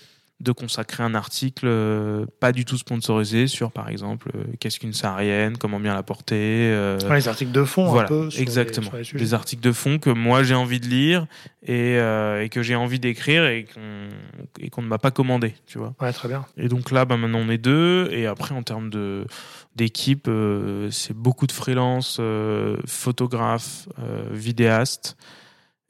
de 0.40 0.52
consacrer 0.52 1.02
un 1.02 1.14
article 1.14 1.66
euh, 1.66 2.26
pas 2.40 2.52
du 2.52 2.66
tout 2.66 2.76
sponsorisé 2.76 3.46
sur, 3.46 3.72
par 3.72 3.88
exemple, 3.88 4.30
euh, 4.34 4.44
qu'est-ce 4.60 4.78
qu'une 4.80 4.92
saharienne, 4.92 5.56
comment 5.56 5.80
bien 5.80 5.94
la 5.94 6.02
porter. 6.02 6.34
euh, 6.72 6.98
Ouais, 7.08 7.16
les 7.16 7.28
articles 7.28 7.52
de 7.52 7.64
fond, 7.64 7.86
voilà, 7.86 8.04
un 8.04 8.08
peu. 8.08 8.30
sur 8.30 8.38
les- 8.38 8.42
exactement. 8.42 8.90
sur 9.02 9.16
les 9.16 9.24
des 9.24 9.32
articles 9.34 9.62
de 9.62 9.72
fond 9.72 9.98
que 9.98 10.10
moi 10.10 10.42
j'ai 10.42 10.54
envie 10.54 10.78
de 10.80 10.88
lire 10.88 11.26
et, 11.66 11.94
et 11.96 12.48
que 12.50 12.62
j'ai 12.62 12.74
envie 12.76 13.00
d'écrire 13.00 13.46
et 13.46 13.64
qu'on 13.64 14.08
et 14.60 14.68
qu'on 14.68 14.82
ne 14.82 14.88
m'a 14.88 14.98
pas 14.98 15.10
commandé, 15.10 15.54
tu 15.66 15.78
vois. 15.78 15.94
Ouais, 16.02 16.12
très 16.12 16.28
bien. 16.28 16.44
Et 16.58 16.68
donc 16.68 16.90
là, 16.90 17.06
bah, 17.06 17.16
maintenant 17.16 17.40
on 17.40 17.48
est 17.48 17.56
deux. 17.58 18.08
Et 18.12 18.26
après, 18.26 18.54
en 18.54 18.62
termes 18.62 18.90
de 18.90 19.24
d'équipe, 19.76 20.26
euh, 20.28 20.90
c'est 20.90 21.14
beaucoup 21.16 21.46
de 21.46 21.52
freelance, 21.52 22.16
euh, 22.20 22.76
photographes, 22.86 23.88
euh, 23.98 24.28
vidéastes. 24.32 25.16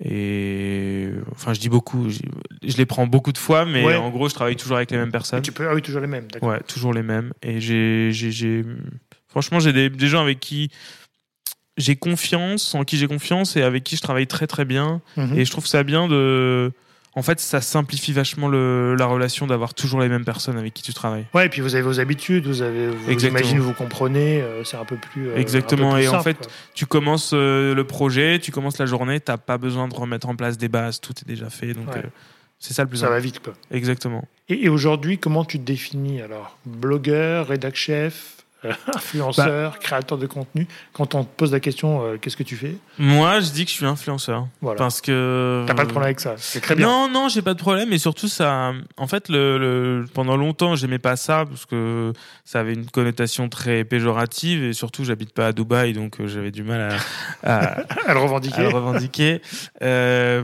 Et 0.05 1.09
enfin, 1.33 1.55
je 1.55 1.61
dis 1.61 1.71
beaucoup, 1.71 2.11
je, 2.11 2.19
je 2.63 2.77
les 2.77 2.85
prends 2.85 3.07
beaucoup 3.07 3.33
de 3.33 3.39
fois, 3.39 3.65
mais 3.65 3.85
Ouais. 3.85 3.97
en 3.97 4.11
gros, 4.11 4.29
je 4.29 4.35
travaille 4.35 4.57
toujours 4.57 4.77
avec 4.77 4.91
les 4.91 4.99
mêmes 4.99 5.11
personnes. 5.13 5.39
Et 5.39 5.43
tu 5.43 5.53
peux, 5.53 5.69
ah 5.69 5.75
oui, 5.75 5.81
toujours 5.81 6.03
les 6.03 6.07
mêmes, 6.07 6.27
d'accord. 6.31 6.51
Ouais, 6.51 6.61
toujours 6.69 6.93
les 6.93 7.03
mêmes. 7.03 7.33
Et 7.43 7.61
j'ai, 7.61 8.11
j'ai, 8.13 8.31
j'ai- 8.31 8.65
franchement, 9.27 9.59
j'ai 9.59 9.73
des, 9.73 9.89
des 9.89 10.07
gens 10.09 10.21
avec 10.21 10.39
qui 10.41 10.71
j'ai 11.79 11.97
confiance, 11.97 12.75
en 12.75 12.85
qui 12.85 12.97
j'ai 12.99 13.07
confiance 13.07 13.57
et 13.57 13.63
avec 13.63 13.85
qui 13.85 13.97
je 13.97 14.03
travaille 14.03 14.27
très 14.27 14.47
très 14.47 14.65
bien. 14.67 15.01
Mhm. 15.17 15.39
Et 15.39 15.45
je 15.45 15.51
trouve 15.51 15.67
ça 15.67 15.83
bien 15.83 16.09
de. 16.09 16.73
En 17.17 17.23
fait, 17.23 17.41
ça 17.41 17.61
simplifie 17.63 18.13
vachement 18.13 18.47
le, 18.47 18.95
la 18.95 19.07
relation 19.07 19.47
d'avoir 19.47 19.73
toujours 19.75 20.01
les 20.01 20.09
mêmes 20.09 20.25
personnes 20.25 20.59
avec 20.59 20.75
qui 20.75 20.83
tu 20.83 20.93
travailles. 20.93 21.25
Ouais, 21.35 21.47
et 21.47 21.49
puis 21.49 21.63
vous 21.63 21.75
avez 21.75 21.83
vos 21.83 21.99
habitudes, 21.99 22.47
vous 22.47 22.61
avez, 22.63 22.89
vous 22.91 23.25
imaginez, 23.27 23.59
vous 23.59 23.73
comprenez, 23.73 24.43
euh, 24.43 24.63
c'est 24.65 24.77
un 24.77 24.85
peu 24.85 24.97
plus. 24.97 25.31
euh, 25.31 25.37
Exactement, 25.37 25.89
un 25.95 25.95
peu 25.95 25.97
plus 26.03 26.05
et 26.05 26.09
en 26.09 26.23
fait, 26.23 26.35
quoi. 26.39 26.47
Tu 26.75 26.85
commences 26.87 27.31
euh, 27.33 27.75
le 27.75 27.85
projet, 27.85 28.39
tu 28.39 28.53
commences 28.53 28.77
la 28.79 28.85
journée, 28.87 29.19
t'as 29.19 29.39
pas 29.39 29.57
besoin 29.57 29.89
de 29.89 29.95
remettre 29.95 30.29
en 30.29 30.37
place 30.37 30.59
des 30.59 30.69
bases, 30.69 31.01
tout 31.01 31.15
est 31.21 31.27
déjà 31.27 31.49
fait. 31.49 31.73
Donc, 31.73 31.89
Ouais. 31.89 32.03
c'est 32.59 32.75
ça 32.75 32.83
le 32.83 32.89
plus 32.91 32.99
ça 32.99 33.09
va 33.09 33.19
vite, 33.19 33.41
quoi. 33.41 33.55
Exactement. 33.71 34.29
Et, 34.51 34.67
et 34.67 34.69
aujourd'hui, 34.69 35.17
comment 35.19 35.45
tu 35.47 35.59
te 35.59 35.65
définis 35.65 36.21
alors? 36.21 36.59
Blogueur, 36.67 37.49
rédac 37.49 37.77
chef, 37.77 38.36
euh, 38.71 38.73
influenceur, 38.95 39.73
Bah. 39.73 39.79
créateur 39.81 40.19
de 40.19 40.27
contenu 40.27 40.67
Quand 40.93 41.15
on 41.15 41.25
te 41.25 41.29
pose 41.37 41.53
la 41.53 41.61
question, 41.61 42.05
euh, 42.05 42.17
qu'est-ce 42.21 42.37
que 42.37 42.43
tu 42.43 42.57
fais? 42.57 42.77
Moi, 42.99 43.41
je 43.41 43.51
dis 43.51 43.65
que 43.65 43.71
je 43.71 43.77
suis 43.77 43.87
influenceur. 43.87 44.47
Voilà. 44.61 44.79
Parce 44.79 45.01
que. 45.01 45.65
T'as 45.67 45.75
pas 45.75 45.85
de 45.85 45.89
problème 45.91 46.07
avec 46.09 46.21
ça, 46.21 46.35
c'est 46.39 46.61
très 46.61 46.75
bien. 46.75 46.87
Non, 46.87 47.09
non, 47.11 47.29
j'ai 47.29 47.43
pas 47.43 47.55
de 47.55 47.59
problème. 47.59 47.93
Et 47.93 47.99
surtout, 47.99 48.29
ça, 48.29 48.73
en 48.97 49.07
fait, 49.07 49.29
le, 49.29 49.59
le- 49.59 50.05
pendant 50.13 50.37
longtemps, 50.37 50.75
j'aimais 50.77 50.99
pas 50.99 51.17
ça 51.17 51.45
parce 51.47 51.67
que 51.67 52.13
ça 52.45 52.61
avait 52.61 52.75
une 52.75 52.87
connotation 52.91 53.49
très 53.49 53.85
péjorative. 53.85 54.65
Et 54.65 54.73
surtout, 54.73 55.05
j'habite 55.05 55.33
pas 55.33 55.49
à 55.49 55.53
Dubaï, 55.53 55.93
donc 55.93 56.21
euh, 56.21 56.27
j'avais 56.27 56.51
du 56.51 56.63
mal 56.63 56.97
à, 57.43 57.53
à, 57.55 57.81
À 58.09 58.15
le 58.15 58.21
revendiquer. 58.21 58.57
à 58.59 58.63
le 58.63 58.69
revendiquer. 58.69 59.41
Euh, 59.83 60.43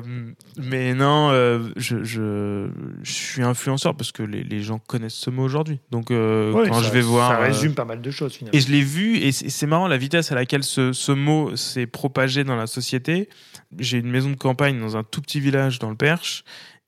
mais 0.56 0.94
non, 0.94 1.30
je, 1.76 2.02
je, 2.04 2.68
je 3.02 3.12
suis 3.12 3.42
influenceur 3.42 3.94
parce 3.94 4.12
que 4.12 4.22
les, 4.22 4.42
les 4.44 4.62
gens 4.62 4.78
connaissent 4.78 5.14
ce 5.14 5.30
mot 5.30 5.42
aujourd'hui. 5.42 5.80
Donc, 5.90 6.08
quand 6.08 6.74
ça- 6.74 6.82
je 6.82 6.90
vais 6.90 7.00
voir. 7.00 7.30
Ça 7.32 7.38
résume 7.38 7.74
pas 7.74 7.85
mal 7.85 8.00
de 8.00 8.11
choses 8.12 8.35
finalement. 8.35 8.57
et 8.57 8.61
je 8.61 8.70
l'ai 8.70 8.83
vu, 8.83 9.16
et 9.18 9.33
c'est 9.33 9.66
marrant 9.66 9.88
la 9.88 9.96
vitesse 9.98 10.31
à 10.33 10.35
laquelle 10.35 10.62
ce, 10.64 10.92
ce 10.92 11.12
mot 11.12 11.57
s'est 11.57 11.87
propagé 11.87 12.44
dans 12.44 12.57
la 12.57 12.66
société. 12.66 13.29
J'ai 13.79 13.98
une 13.98 14.11
maison 14.11 14.31
de 14.31 14.37
campagne 14.37 14.79
dans 14.79 14.96
un 14.96 15.03
tout 15.05 15.20
petit 15.22 15.40
village 15.40 15.79
dans 15.79 15.90
le 15.90 15.96
Perche, 15.96 16.44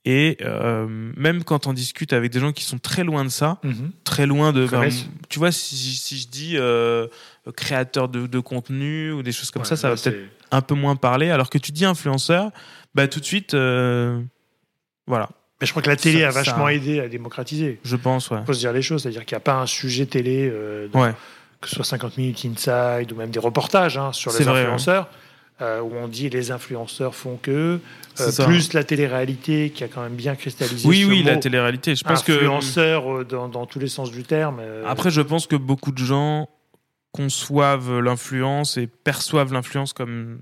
et 0.06 0.36
euh, 0.42 0.86
même 1.16 1.44
quand 1.44 1.66
on 1.66 1.72
discute 1.72 2.12
avec 2.12 2.30
des 2.30 2.38
gens 2.38 2.52
qui 2.52 2.64
sont 2.64 2.78
très 2.78 3.04
loin 3.04 3.24
de 3.24 3.30
ça, 3.30 3.58
Mhm. 3.64 3.90
très 4.04 4.26
loin 4.26 4.52
de... 4.52 4.66
Connaissent. 4.66 5.06
tu 5.30 5.38
vois, 5.38 5.50
si, 5.50 5.76
si 5.76 6.18
je 6.18 6.28
dis 6.28 6.52
euh, 6.56 7.06
créateur 7.56 8.08
de, 8.10 8.26
de 8.26 8.38
contenu 8.40 9.12
ou 9.12 9.22
des 9.22 9.32
choses 9.32 9.50
comme 9.50 9.62
Ouais, 9.62 9.68
ça, 9.68 9.76
ça 9.76 9.88
va 9.88 9.96
peut-être 9.96 10.28
un 10.50 10.60
peu 10.60 10.74
moins 10.74 10.94
parler, 10.96 11.30
alors 11.30 11.48
que 11.48 11.56
tu 11.58 11.72
dis 11.72 11.86
influenceur, 11.86 12.50
bah 12.94 13.08
tout 13.08 13.18
de 13.18 13.24
suite, 13.24 13.54
euh, 13.54 14.20
voilà, 15.06 15.30
Mais 15.64 15.66
je 15.66 15.72
crois 15.72 15.82
que 15.82 15.88
la 15.90 15.96
télé 15.96 16.20
Ça- 16.20 16.28
a 16.28 16.30
vachement 16.30 16.66
ça- 16.66 16.74
aidé 16.74 17.00
à 17.00 17.08
démocratiser. 17.08 17.78
je 17.82 17.96
pense, 17.96 18.30
ouais. 18.30 18.38
Il 18.42 18.46
faut 18.46 18.52
se 18.52 18.58
dire 18.58 18.72
les 18.72 18.82
choses, 18.82 19.02
c'est-à-dire 19.02 19.24
qu'il 19.24 19.34
n'y 19.34 19.38
a 19.38 19.40
pas 19.40 19.54
un 19.56 19.66
sujet 19.66 20.04
télé, 20.06 20.48
euh, 20.52 20.88
dans- 20.88 21.02
Ouais. 21.02 21.12
que 21.60 21.68
ce 21.68 21.76
soit 21.76 21.84
50 21.84 22.18
minutes 22.18 22.44
inside 22.44 23.10
ou 23.12 23.16
même 23.16 23.30
des 23.30 23.38
reportages 23.38 23.96
hein, 23.96 24.12
sur 24.12 24.30
les 24.38 24.44
vrai, 24.44 24.60
influenceurs, 24.60 25.08
euh, 25.62 25.80
où 25.80 25.92
on 25.94 26.08
dit 26.08 26.28
les 26.28 26.50
influenceurs 26.50 27.14
font 27.14 27.38
que, 27.40 27.80
euh, 28.20 28.44
plus 28.44 28.72
la 28.74 28.84
télé-réalité 28.84 29.70
qui 29.70 29.82
a 29.84 29.88
quand 29.88 30.02
même 30.02 30.14
bien 30.16 30.34
cristallisé 30.34 30.86
Oui, 30.86 31.02
ce 31.02 31.06
oui, 31.06 31.22
la 31.22 31.34
mot, 31.34 31.40
télé-réalité. 31.40 31.94
Je 31.96 32.04
pense 32.04 32.22
que 32.22 32.32
influenceur 32.32 33.24
dans, 33.24 33.48
dans 33.48 33.64
tous 33.66 33.78
les 33.78 33.88
sens 33.88 34.10
du 34.12 34.22
terme. 34.24 34.60
Après, 34.86 35.10
je 35.10 35.22
pense 35.22 35.46
que 35.46 35.56
beaucoup 35.56 35.92
de 35.92 36.04
gens 36.04 36.48
conçoivent 37.12 38.00
l'influence 38.00 38.76
et 38.76 38.86
perçoivent 38.86 39.52
l'influence 39.52 39.92
comme 39.92 40.40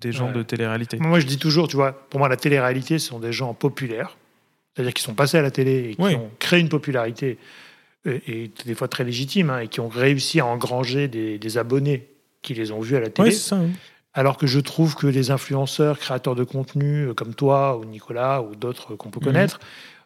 des 0.00 0.12
gens 0.12 0.28
Ouais. 0.28 0.32
de 0.34 0.42
télé-réalité. 0.42 0.98
Moi, 0.98 1.20
je 1.20 1.26
dis 1.26 1.38
toujours, 1.38 1.68
tu 1.68 1.76
vois, 1.76 1.92
pour 1.92 2.20
moi, 2.20 2.28
la 2.28 2.36
télé-réalité, 2.36 2.98
ce 2.98 3.08
sont 3.08 3.18
des 3.18 3.32
gens 3.32 3.54
populaires, 3.54 4.16
c'est-à-dire 4.74 4.94
qui 4.94 5.02
sont 5.02 5.14
passés 5.14 5.38
à 5.38 5.42
la 5.42 5.50
télé 5.50 5.90
et 5.90 5.94
qui 5.96 6.02
Oui. 6.02 6.14
ont 6.14 6.30
créé 6.38 6.60
une 6.60 6.68
popularité, 6.68 7.38
et, 8.06 8.22
et 8.44 8.50
des 8.64 8.74
fois 8.74 8.88
très 8.88 9.04
légitime, 9.04 9.50
hein, 9.50 9.60
et 9.60 9.68
qui 9.68 9.80
ont 9.80 9.88
réussi 9.88 10.40
à 10.40 10.46
engranger 10.46 11.08
des, 11.08 11.38
des 11.38 11.58
abonnés 11.58 12.08
qui 12.42 12.54
les 12.54 12.72
ont 12.72 12.80
vus 12.80 12.96
à 12.96 13.00
la 13.00 13.10
télé. 13.10 13.28
Oui, 13.28 13.34
c'est 13.34 13.48
ça. 13.50 13.56
oui. 13.56 13.70
Alors 14.14 14.36
que 14.38 14.46
je 14.48 14.58
trouve 14.58 14.96
que 14.96 15.06
les 15.06 15.30
influenceurs, 15.30 15.98
créateurs 15.98 16.34
de 16.34 16.42
contenu, 16.42 17.08
euh, 17.08 17.14
comme 17.14 17.34
toi 17.34 17.76
ou 17.78 17.84
Nicolas 17.84 18.42
ou 18.42 18.56
d'autres 18.56 18.96
qu'on 18.96 19.10
peut 19.10 19.20
Mhm. 19.20 19.26
connaître, 19.26 19.60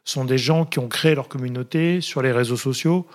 sont 0.04 0.26
des 0.26 0.36
gens 0.36 0.66
qui 0.66 0.78
ont 0.78 0.88
créé 0.88 1.14
leur 1.14 1.28
communauté 1.28 2.02
sur 2.02 2.20
les 2.20 2.32
réseaux 2.32 2.56
sociaux 2.58 3.06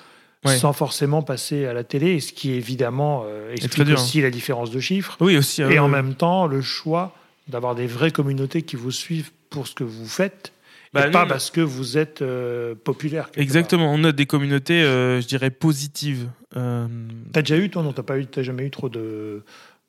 Ouais. 0.45 0.55
sans 0.57 0.71
forcément 0.71 1.21
passer 1.21 1.65
à 1.65 1.73
la 1.73 1.83
télé, 1.83 2.13
et 2.13 2.19
ce 2.21 2.31
qui 2.31 2.51
évidemment 2.53 3.23
euh, 3.25 3.53
explique 3.53 3.85
dur, 3.87 3.99
aussi 3.99 4.21
la 4.21 4.29
différence 4.31 4.71
de 4.71 4.79
chiffres. 4.79 5.17
Oui, 5.19 5.35
aussi. 5.37 5.61
Et 5.61 5.77
euh, 5.77 5.83
en 5.83 5.89
même 5.89 6.15
temps, 6.15 6.47
le 6.47 6.61
choix 6.61 7.13
d'avoir 7.49 7.75
des 7.75 7.85
vraies 7.87 8.11
communautés 8.11 8.61
qui 8.61 8.77
vous 8.77 8.91
suivent 8.91 9.31
pour 9.49 9.67
ce 9.67 9.75
que 9.75 9.83
vous 9.83 10.07
faites, 10.07 10.53
Bah, 10.93 11.07
et 11.07 11.11
pas 11.11 11.21
a- 11.21 11.25
parce 11.27 11.51
que 11.51 11.61
vous 11.61 11.97
êtes 11.97 12.21
euh, 12.21 12.73
populaire. 12.75 13.29
Exactement. 13.35 13.93
On 13.93 14.03
a 14.03 14.11
des 14.11 14.25
communautés, 14.25 14.81
euh, 14.83 15.21
je 15.21 15.27
dirais, 15.27 15.51
positives. 15.51 16.29
Euh. 16.57 16.87
T'as 17.31 17.41
déjà 17.41 17.57
eu, 17.57 17.69
toi, 17.69 17.83
non 17.83 17.93
T'as 17.93 18.03
pas 18.03 18.17
eu, 18.17 18.25
t'as 18.25 18.41
jamais 18.41 18.65
eu 18.65 18.71
trop 18.71 18.89
de, 18.89 19.43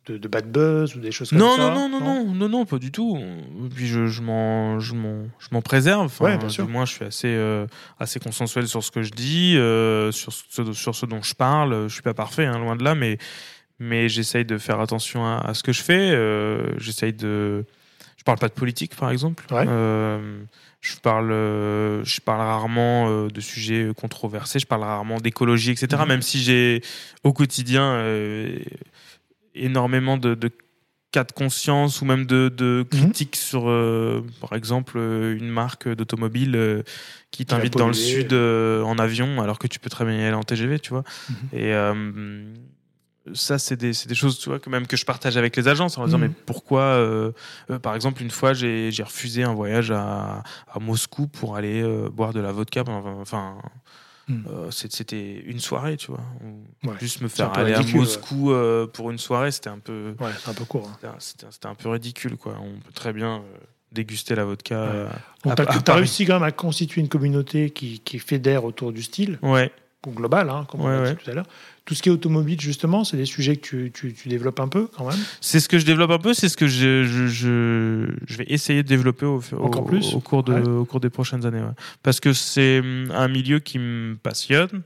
de, 0.07 0.19
de 0.19 0.29
bad 0.29 0.53
buzz 0.53 0.95
ou 0.97 1.01
des 1.01 1.11
choses 1.11 1.31
comme 1.31 1.39
Non, 1.39 1.57
ça 1.57 1.71
non, 1.75 1.89
non, 1.89 2.01
non, 2.01 2.25
non, 2.27 2.35
non, 2.35 2.49
non, 2.51 2.67
pas 2.67 2.79
du 2.79 2.93
tout. 2.93 3.17
Et 3.19 3.69
Puis 3.75 3.87
je, 3.87 4.09
je 4.09 4.21
m'en, 4.21 4.79
je 4.79 4.95
m'en, 4.95 5.23
je 5.39 5.49
m'en 5.53 5.63
préserve. 5.63 6.03
Enfin, 6.05 6.25
Ouais, 6.27 6.37
bien 6.37 6.51
sûr. 6.51 6.67
Du 6.67 6.73
moins, 6.73 6.85
je 6.85 6.93
suis 6.93 7.05
assez, 7.07 7.29
euh, 7.35 7.67
assez 7.99 8.21
consensuel 8.21 8.69
sur 8.69 8.85
ce 8.85 8.91
que 8.91 9.03
je 9.03 9.11
dis, 9.11 9.57
euh, 9.57 10.13
sur 10.13 10.35
ce, 10.35 10.73
sur 10.75 10.95
ce 10.95 11.07
dont 11.07 11.23
je 11.23 11.35
parle. 11.35 11.89
Je 11.89 11.95
suis 11.95 12.03
pas 12.03 12.13
parfait, 12.15 12.45
hein, 12.45 12.59
loin 12.59 12.77
de 12.77 12.85
là, 12.85 12.95
mais, 12.95 13.17
mais 13.79 14.11
j'essaye 14.11 14.45
de 14.45 14.59
faire 14.59 14.81
attention 14.81 15.25
à, 15.25 15.39
à 15.39 15.55
ce 15.55 15.63
que 15.63 15.73
je 15.73 15.83
fais. 15.83 16.11
J'essaye 16.79 17.15
de, 17.15 17.65
je 18.19 18.23
parle 18.25 18.37
pas 18.39 18.49
de 18.49 18.53
politique, 18.53 18.95
par 18.97 19.11
exemple. 19.11 19.47
Ouais. 19.51 19.65
Je 20.81 20.97
parle, 20.97 21.31
euh, 21.31 22.03
je 22.05 22.21
parle 22.21 22.41
rarement 22.41 23.09
euh, 23.11 23.29
de 23.29 23.41
sujets 23.41 23.91
controversés. 23.95 24.59
Je 24.59 24.67
parle 24.67 24.83
rarement 24.83 25.19
d'écologie, 25.19 25.71
etc. 25.73 25.89
Mhm. 26.03 26.09
Même 26.09 26.23
si 26.23 26.41
j'ai 26.43 26.83
au 27.23 27.33
quotidien 27.35 27.83
euh, 27.83 28.59
énormément 29.55 30.17
de, 30.17 30.35
de 30.35 30.51
cas 31.13 31.25
de 31.25 31.33
conscience 31.33 32.01
ou 32.01 32.05
même 32.05 32.25
de, 32.25 32.49
de 32.49 32.87
Mhm. 32.93 33.01
critiques 33.01 33.37
sur, 33.37 33.69
euh, 33.69 34.25
par 34.41 34.53
exemple, 34.55 34.97
une 34.97 35.49
marque 35.51 35.89
d'automobile 35.89 36.55
euh, 36.57 36.83
qui 37.33 37.45
t'invite 37.45 37.77
dans 37.77 37.89
le 37.89 37.95
sud 37.95 38.33
euh, 38.33 38.83
en 38.83 38.97
avion 38.99 39.43
alors 39.43 39.59
que 39.59 39.67
tu 39.67 39.81
peux 39.81 39.91
très 39.91 40.05
bien 40.05 40.15
y 40.19 40.23
aller 40.23 40.35
en 40.35 40.45
TGV, 40.45 40.79
tu 40.79 40.91
vois. 40.91 41.05
Mhm. 41.29 41.59
Et 41.61 41.75
ça, 43.35 43.59
c'est 43.59 43.77
des, 43.77 43.93
des 44.07 44.15
choses, 44.15 44.39
tu 44.39 44.49
vois, 44.49 44.59
que 44.59 44.71
même 44.71 44.87
que 44.87 44.97
je 44.97 45.05
partage 45.05 45.37
avec 45.37 45.55
les 45.57 45.69
agences 45.69 45.99
en 45.99 46.05
disant, 46.07 46.19
Mhm. 46.19 46.29
mais 46.29 46.35
pourquoi, 46.47 46.83
euh, 46.83 47.33
euh, 47.71 47.79
par 47.79 47.95
exemple, 47.95 48.23
une 48.23 48.31
fois, 48.31 48.53
j'ai 48.55 48.91
refusé 49.03 49.43
un 49.43 49.53
voyage 49.55 49.91
à, 49.91 50.43
à 50.73 50.79
Moscou 50.81 51.27
pour 51.27 51.57
aller 51.57 51.83
euh, 51.83 52.09
boire 52.09 52.33
de 52.33 52.41
la 52.41 52.51
vodka. 52.53 52.83
Enfin, 52.87 53.57
c'est- 54.71 54.93
c'était 54.93 55.41
une 55.41 55.59
soirée, 55.61 55.97
tu 55.97 56.07
vois. 56.13 56.21
Ouais. 56.85 56.95
Juste 57.01 57.21
me 57.21 57.29
faire 57.29 57.53
aller 57.59 57.75
ridicule, 57.75 57.97
à 57.99 58.03
Moscou 58.03 58.53
pour 58.93 59.11
une 59.11 59.19
soirée, 59.19 59.51
c'était 59.51 59.71
un 59.71 59.79
peu, 59.81 60.15
Ouais, 60.21 60.31
un 60.47 60.55
peu 60.55 60.65
court. 60.65 60.89
hein. 61.05 61.15
c'était 61.19 61.67
un- 61.67 61.75
peu 61.75 61.89
ridicule, 61.89 62.37
quoi. 62.37 62.55
On 62.63 62.79
peut 62.81 62.93
très 62.95 63.13
bien 63.13 63.43
déguster 63.93 64.37
la 64.37 64.45
vodka. 64.45 65.09
Paris. 65.43 65.81
réussi 65.99 66.25
quand 66.27 66.35
même 66.35 66.45
à 66.45 66.53
constituer 66.53 67.01
une 67.01 67.09
communauté 67.09 67.71
qui, 67.71 67.99
qui 68.01 68.19
fédère 68.21 68.65
autour 68.65 68.93
du 68.93 69.03
style, 69.03 69.39
Ouais. 69.43 69.73
Ou 70.07 70.13
global, 70.13 70.49
hein, 70.49 70.67
comme 70.69 70.81
on 70.81 70.87
a 70.89 70.97
dit 71.05 71.11
ouais. 71.11 71.15
tout 71.17 71.31
à 71.31 71.35
l'heure. 71.35 71.47
Tout 71.85 71.95
ce 71.95 72.03
qui 72.03 72.09
est 72.09 72.13
automobile, 72.13 72.61
justement, 72.61 73.05
c'est 73.05 73.17
des 73.17 73.25
sujets 73.27 73.57
que 73.57 73.63
tu, 73.67 73.91
tu- 73.93 74.13
tu 74.15 74.29
développes 74.29 74.61
un 74.61 74.69
peu 74.69 74.87
quand 74.97 75.09
même. 75.09 75.19
C'est 75.41 75.59
ce 75.61 75.69
que 75.69 75.79
je 75.79 75.85
développe 75.85 76.11
un 76.13 76.19
peu, 76.19 76.35
c'est 76.35 76.49
ce 76.49 76.57
que 76.57 76.69
je, 76.69 77.05
je, 77.05 77.27
je, 77.27 78.07
je 78.27 78.37
vais 78.39 78.45
essayer 78.49 78.83
de 78.83 78.89
développer 78.89 79.27
au, 79.27 79.43
au- 79.53 79.57
Encore 79.65 79.85
plus 79.85 80.15
au, 80.15 80.21
cours 80.21 80.43
de, 80.45 80.53
Ouais. 80.55 80.69
au 80.69 80.85
cours 80.85 81.01
des 81.01 81.11
prochaines 81.11 81.45
années. 81.47 81.63
Parce 82.03 82.21
que 82.21 82.33
c'est 82.33 82.79
hum, 82.81 83.11
un 83.13 83.29
milieu 83.29 83.59
qui 83.59 83.79
me 83.79 84.15
passionne. 84.17 84.83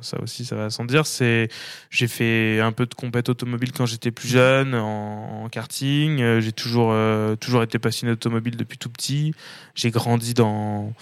Ça, 0.00 0.20
aussi, 0.20 0.44
ça 0.44 0.56
va 0.56 0.70
sans 0.70 0.84
dire. 0.84 1.06
C'est, 1.06 1.48
j'ai 1.90 2.08
fait 2.08 2.58
un 2.60 2.72
peu 2.72 2.86
de 2.86 2.94
compète 2.94 3.28
automobile 3.28 3.70
quand 3.72 3.86
j'étais 3.86 4.10
plus 4.10 4.28
jeune, 4.28 4.74
en, 4.74 5.44
en 5.44 5.48
karting. 5.48 6.20
Euh, 6.20 6.40
J'ai 6.40 6.52
toujours, 6.52 6.90
euh, 6.92 7.36
toujours 7.36 7.62
été 7.62 7.78
passionné 7.78 8.12
d'automobile 8.14 8.56
depuis 8.56 8.78
tout 8.78 8.90
petit. 8.90 9.32
J'ai 9.76 9.90
grandi 9.92 10.34
dans 10.34 10.92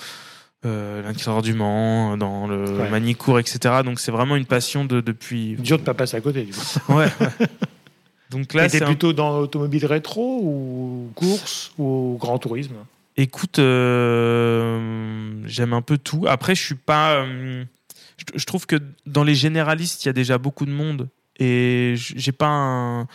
euh, 0.67 1.41
du 1.43 1.55
Mans, 1.55 2.17
dans 2.17 2.47
le 2.47 2.65
Ouais. 2.65 2.91
Manicourt, 2.91 3.39
etc. 3.39 3.83
Donc 3.85 4.01
c'est 4.01 4.13
vraiment 4.13 4.37
une 4.37 4.45
passion 4.47 4.85
de, 4.85 5.01
depuis. 5.01 5.55
Dur 5.59 5.79
de 5.79 5.83
pas 5.85 5.95
passer 5.95 6.17
à 6.17 6.21
côté, 6.21 6.43
du 6.45 6.53
coup. 6.53 6.61
Ouais. 6.95 7.09
Donc 8.31 8.55
là, 8.55 8.69
c'est 8.69 8.83
un 8.83 8.87
plutôt 8.87 9.13
dans 9.13 9.39
l'automobile 9.39 9.87
rétro 9.87 10.41
ou 10.43 11.11
course 11.15 11.73
ou 11.79 12.17
grand 12.21 12.39
tourisme? 12.39 12.75
Écoute, 13.17 13.59
euh, 13.61 15.31
j'aime 15.47 15.73
un 15.73 15.83
peu 15.83 15.97
tout. 15.97 16.25
Après, 16.29 16.55
je 16.55 16.63
suis 16.63 16.75
pas. 16.75 17.15
euh, 17.15 17.65
je, 18.19 18.39
je 18.39 18.45
trouve 18.45 18.67
que 18.67 18.77
dans 19.07 19.25
les 19.25 19.35
généralistes, 19.35 20.05
il 20.05 20.09
y 20.09 20.11
a 20.11 20.13
déjà 20.13 20.39
beaucoup 20.39 20.67
de 20.67 20.73
monde 20.73 21.09
et 21.39 21.95
j'ai 21.97 22.33
pas 22.33 22.49
un, 22.49 23.07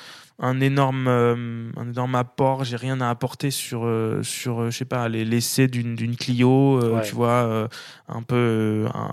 un 0.44 0.60
énorme, 0.60 1.08
euh, 1.08 1.70
un 1.78 1.88
énorme 1.90 2.16
apport. 2.16 2.64
J'ai 2.66 2.76
rien 2.76 3.00
à 3.00 3.10
apporter 3.10 3.52
sur, 3.52 3.86
euh, 3.86 4.22
sur, 4.24 4.62
euh, 4.64 4.70
je 4.72 4.78
sais 4.78 4.86
pas, 4.86 5.08
les 5.08 5.24
l'essai 5.24 5.68
d'une 5.68 5.96
d'une 5.96 6.16
Clio. 6.18 6.80
euh, 6.84 6.96
Ouais. 6.98 7.04
Tu 7.04 7.16
vois, 7.16 7.30
euh, 7.46 7.68
un 8.10 8.24
peu. 8.24 8.36
euh, 8.36 8.88
un- 8.94 9.12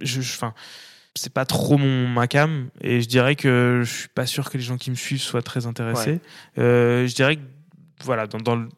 je, 0.00 0.20
enfin, 0.20 0.54
c'est 1.16 1.32
pas 1.32 1.44
trop 1.44 1.76
mon 1.78 2.06
ma 2.08 2.28
cam 2.28 2.68
et 2.80 3.00
je 3.00 3.08
dirais 3.08 3.34
que 3.34 3.82
je 3.84 3.90
suis 3.92 4.08
pas 4.08 4.24
sûr 4.24 4.48
que 4.50 4.56
les 4.56 4.62
gens 4.62 4.76
qui 4.76 4.90
me 4.90 4.94
suivent 4.94 5.20
soient 5.20 5.42
très 5.42 5.66
intéressés. 5.66 6.20
Euh, 6.58 7.06
je 7.08 7.14
dirais 7.14 7.36
que 7.36 7.42
voilà, 8.04 8.26
dans, 8.26 8.38
dans 8.38 8.54
le 8.56 8.68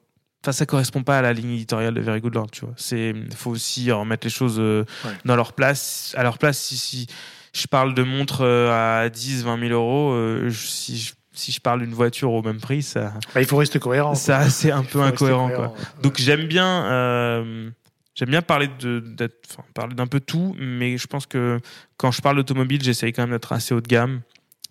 Enfin, 0.42 0.52
ça 0.52 0.64
correspond 0.64 1.02
pas 1.02 1.18
à 1.18 1.20
la 1.20 1.34
ligne 1.34 1.50
éditoriale 1.50 1.92
de 1.92 2.00
Very 2.00 2.22
Good 2.22 2.32
Lord, 2.34 2.50
tu 2.50 2.64
vois. 2.64 2.72
C'est, 2.78 3.12
faut 3.36 3.50
aussi 3.50 3.92
remettre 3.92 4.26
les 4.26 4.30
choses 4.32 4.58
Ouais. 4.58 4.84
dans 5.26 5.36
leur 5.36 5.52
place. 5.52 6.14
À 6.16 6.22
leur 6.22 6.38
place, 6.38 6.58
si, 6.58 6.78
si 6.78 7.06
je 7.52 7.66
parle 7.66 7.92
de 7.92 8.02
montres 8.02 8.40
à 8.42 9.10
10, 9.10 9.44
20 9.44 9.58
000 9.68 9.72
euros, 9.74 10.48
si, 10.50 10.96
je, 10.96 11.12
si 11.32 11.52
je 11.52 11.60
parle 11.60 11.80
d'une 11.80 11.94
voiture 11.94 12.32
au 12.32 12.42
même 12.42 12.60
prix, 12.60 12.82
ça, 12.82 13.14
Bah, 13.34 13.40
il 13.40 13.46
faut 13.46 13.56
rester 13.56 13.78
cohérent. 13.78 14.14
ça 14.14 14.48
c'est 14.50 14.70
un 14.72 14.82
peu 14.82 15.00
incohérent, 15.00 15.48
quoi. 15.48 15.56
cohérent, 15.68 15.74
ouais. 15.74 16.02
Donc 16.02 16.18
j'aime 16.18 16.46
bien, 16.46 16.84
euh, 16.90 17.70
j'aime 18.14 18.30
bien 18.30 18.42
parler 18.42 18.68
de, 18.80 19.02
enfin, 19.50 19.62
parler 19.74 19.94
d'un 19.94 20.06
peu 20.06 20.20
tout, 20.20 20.54
mais 20.58 20.98
je 20.98 21.06
pense 21.06 21.26
que 21.26 21.60
quand 21.96 22.10
je 22.10 22.20
parle 22.20 22.36
d'automobile, 22.36 22.82
j'essaye 22.82 23.12
quand 23.12 23.22
même 23.22 23.30
d'être 23.30 23.52
assez 23.52 23.74
haut 23.74 23.80
de 23.80 23.88
gamme 23.88 24.22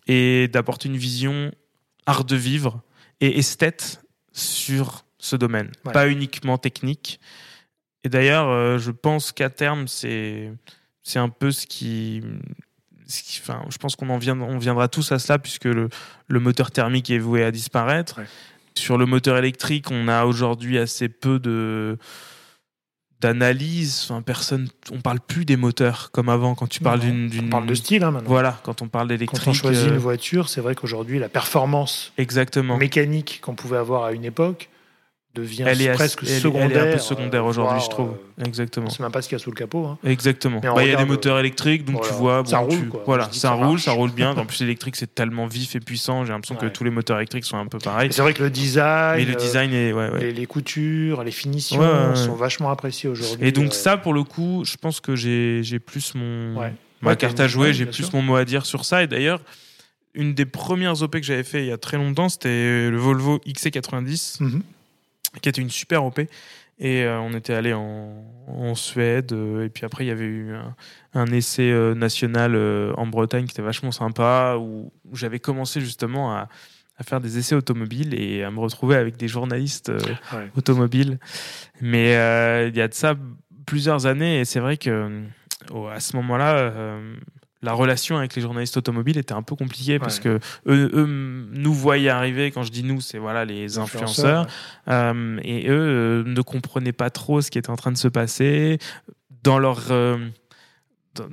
et 0.08 0.48
d'apporter 0.48 0.90
une 0.90 0.98
vision 0.98 1.52
art 2.06 2.26
de 2.26 2.36
vivre 2.36 2.82
et 3.22 3.38
esthète 3.40 4.02
sur 4.34 5.06
ce 5.18 5.36
domaine, 5.36 5.72
Ouais. 5.86 5.92
pas 5.94 6.08
uniquement 6.10 6.58
technique. 6.58 7.20
Et 8.04 8.10
d'ailleurs, 8.10 8.48
euh, 8.48 8.78
je 8.78 8.92
pense 8.92 9.32
qu'à 9.32 9.50
terme, 9.50 9.88
c'est 9.88 10.52
c'est 11.04 11.20
un 11.20 11.30
peu 11.30 11.52
ce 11.52 11.66
qui- 11.66 12.22
enfin, 13.42 13.64
je 13.70 13.78
pense 13.78 13.96
qu'on 13.96 14.10
en 14.10 14.18
vient, 14.18 14.40
on 14.40 14.58
viendra 14.58 14.88
tous 14.88 15.12
à 15.12 15.20
cela 15.20 15.40
puisque 15.40 15.66
le, 15.66 15.90
le 16.28 16.40
moteur 16.40 16.72
thermique 16.72 17.10
est 17.10 17.18
voué 17.20 17.44
à 17.44 17.52
disparaître. 17.52 18.20
Ouais. 18.20 18.26
Sur 18.76 18.98
le 18.98 19.06
moteur 19.06 19.38
électrique, 19.38 19.92
on 19.92 20.08
a 20.08 20.26
aujourd'hui 20.26 20.78
assez 20.78 21.10
peu 21.10 21.40
de 21.40 21.98
d'analyse. 23.20 24.06
Enfin, 24.06 24.22
personne, 24.22 24.70
on 24.92 25.02
parle 25.02 25.20
plus 25.20 25.44
des 25.46 25.58
moteurs 25.58 26.12
comme 26.12 26.30
avant. 26.30 26.56
Quand 26.56 26.68
tu 26.68 26.80
parles 26.80 27.02
d'une, 27.02 27.30
On 27.46 27.50
parle 27.50 27.66
de 27.66 27.74
style 27.76 28.04
hein, 28.04 28.12
maintenant. 28.12 28.30
voilà, 28.30 28.60
quand 28.64 28.82
on 28.82 28.88
parle 28.88 29.10
d'électrique, 29.10 29.44
Quand 29.44 29.52
on 29.52 29.54
choisit 29.54 29.88
euh, 29.88 29.94
une 29.94 29.98
voiture, 29.98 30.48
c'est 30.50 30.62
vrai 30.62 30.76
qu'aujourd'hui, 30.76 31.20
la 31.20 31.30
performance 31.30 32.14
exactement. 32.18 32.78
mécanique 32.78 33.40
qu'on 33.42 33.56
pouvait 33.56 33.78
avoir 33.78 34.06
à 34.06 34.12
une 34.14 34.24
époque 34.24 34.70
devient 35.36 35.64
Elle 35.68 35.82
est, 35.82 35.92
presque 35.94 36.24
elle- 36.24 36.40
secondaire. 36.42 36.70
elle 36.72 36.88
est 36.88 36.90
un 36.90 36.94
peu 36.94 37.00
secondaire 37.00 37.44
euh, 37.46 37.50
aujourd'hui, 37.50 37.80
je 37.84 37.90
trouve. 37.90 38.10
euh, 38.40 38.46
Exactement. 38.46 38.90
sait 38.90 39.04
même 39.04 39.12
pas 39.12 39.22
ce 39.22 39.30
qu'il 39.30 39.38
y 39.38 39.42
a 39.42 39.44
sous 39.44 39.52
le 39.52 39.56
capot. 39.56 39.86
hein. 39.86 39.98
Exactement. 40.04 40.60
Bah, 40.60 40.74
Il 40.84 40.90
y 40.90 40.94
a 40.94 40.98
des 40.98 41.06
moteurs 41.06 41.38
électriques, 41.40 41.86
donc 41.86 41.98
voilà. 41.98 42.10
tu 42.10 42.14
vois, 42.20 42.44
Ça 42.46 42.58
roule, 42.60 42.70
tu- 42.80 42.88
quoi. 42.90 43.04
Voilà, 43.06 43.30
ça 43.32 43.52
roule, 43.52 43.80
ça 43.80 43.92
roule 43.92 44.12
bien. 44.12 44.36
En 44.36 44.46
plus, 44.46 44.60
l'électrique, 44.62 44.96
c'est 44.96 45.14
tellement 45.14 45.46
vif 45.46 45.76
et 45.76 45.80
puissant. 45.80 46.26
J'ai 46.26 46.32
l'impression 46.34 46.56
Ouais. 46.56 46.62
que 46.62 46.68
tous 46.74 46.84
les 46.84 46.90
moteurs 46.90 47.18
électriques 47.18 47.46
sont 47.46 47.58
un 47.58 47.68
peu 47.68 47.78
pareils. 47.78 48.12
C'est 48.12 48.22
vrai 48.24 48.34
que 48.34 48.42
le 48.44 48.50
design, 48.50 49.18
Mais 49.18 49.26
le 49.26 49.34
euh, 49.34 49.36
design 49.40 49.72
est, 49.72 49.94
ouais, 49.94 50.10
ouais. 50.10 50.20
les, 50.20 50.32
les 50.34 50.46
coutures, 50.48 51.24
les 51.24 51.32
finitions 51.32 52.16
sont 52.16 52.34
vachement 52.34 52.72
appréciées 52.72 53.10
aujourd'hui. 53.10 53.48
Et 53.48 53.52
donc 53.52 53.68
euh, 53.68 53.72
ça, 53.72 53.98
pour 53.98 54.14
le 54.14 54.24
coup, 54.24 54.64
je 54.66 54.78
pense 54.78 55.00
que 55.00 55.16
j'ai 55.16 55.80
plus 55.80 56.16
mon 56.16 56.56
ma 57.02 57.16
carte 57.16 57.40
à 57.40 57.48
jouer, 57.48 57.72
j'ai 57.74 57.86
plus 57.86 58.12
mon 58.14 58.22
mot 58.24 58.36
à 58.36 58.46
dire 58.46 58.66
sur 58.66 58.84
ça. 58.84 59.04
Et 59.04 59.08
d'ailleurs, 59.08 59.42
une 60.16 60.34
des 60.34 60.46
premières 60.46 61.02
OP 61.04 61.12
que 61.20 61.24
j'avais 61.24 61.44
fait 61.44 61.62
il 61.62 61.68
y 61.68 61.72
a 61.72 61.78
très 61.78 61.98
longtemps, 61.98 62.30
c'était 62.30 62.90
le 62.90 62.98
Volvo 62.98 63.40
XC90, 63.48 64.38
Mhm. 64.44 64.64
Qui 65.42 65.50
était 65.50 65.62
une 65.62 65.70
super 65.70 66.04
OP. 66.06 66.20
Et 66.82 67.04
euh, 67.04 67.20
on 67.20 67.34
était 67.34 67.54
allé 67.54 67.74
en, 67.74 68.24
en 68.48 68.74
Suède. 68.74 69.34
euh, 69.34 69.66
et 69.66 69.70
puis 69.70 69.84
après, 69.86 70.06
il 70.06 70.08
y 70.08 70.12
avait 70.12 70.24
eu 70.26 70.54
un, 70.56 70.74
un 71.14 71.26
essai 71.28 71.70
euh, 71.72 71.94
national 71.94 72.56
en 72.96 73.06
Bretagne 73.06 73.46
qui 73.46 73.52
était 73.52 73.62
vachement 73.62 73.92
sympa, 73.92 74.56
où, 74.58 74.92
où 75.12 75.16
j'avais 75.16 75.40
commencé 75.40 75.82
justement 75.82 76.34
à, 76.34 76.48
à 76.98 77.04
faire 77.04 77.20
des 77.20 77.38
essais 77.38 77.56
automobiles 77.56 78.14
et 78.14 78.44
à 78.46 78.52
me 78.52 78.60
retrouver 78.60 78.96
avec 78.96 79.18
des 79.18 79.28
journalistes 79.28 79.90
euh, 79.90 80.00
Ouais. 80.34 80.50
automobile. 80.56 81.20
Mais 81.82 82.12
il 82.70 82.76
y 82.78 82.82
a 82.82 82.88
de 82.88 82.94
ça 82.94 83.16
plusieurs 83.66 84.06
années 84.06 84.40
et 84.40 84.46
c'est 84.46 84.60
vrai 84.62 84.78
que 84.78 85.22
oh, 85.72 85.88
à 85.88 86.00
ce 86.00 86.16
moment-là, 86.16 86.72
la 87.62 87.74
relation 87.74 88.18
avec 88.18 88.36
les 88.36 88.42
journalistes 88.42 88.78
automobiles 88.78 89.18
était 89.18 89.34
un 89.34 89.42
peu 89.44 89.56
compliquée 89.56 90.00
parce 90.00 90.20
que 90.20 90.40
eux, 90.68 90.90
eux, 90.94 91.06
nous 91.52 91.74
voyaient 91.74 92.10
arriver. 92.10 92.52
Quand 92.52 92.64
je 92.64 92.72
dis 92.72 92.84
nous, 92.84 93.02
c'est 93.02 93.18
voilà 93.18 93.44
les 93.46 93.78
influenceurs 93.78 94.48
euh, 94.88 95.38
et 95.44 95.68
eux 95.70 95.74
euh, 95.74 96.24
ne 96.26 96.42
comprenaient 96.42 96.94
pas 96.94 97.10
trop 97.10 97.42
ce 97.42 97.52
qui 97.52 97.58
était 97.58 97.70
en 97.70 97.76
train 97.76 97.92
de 97.92 97.98
se 97.98 98.08
passer 98.08 98.78
dans 99.44 99.60
leur 99.60 99.92
euh, 99.92 100.18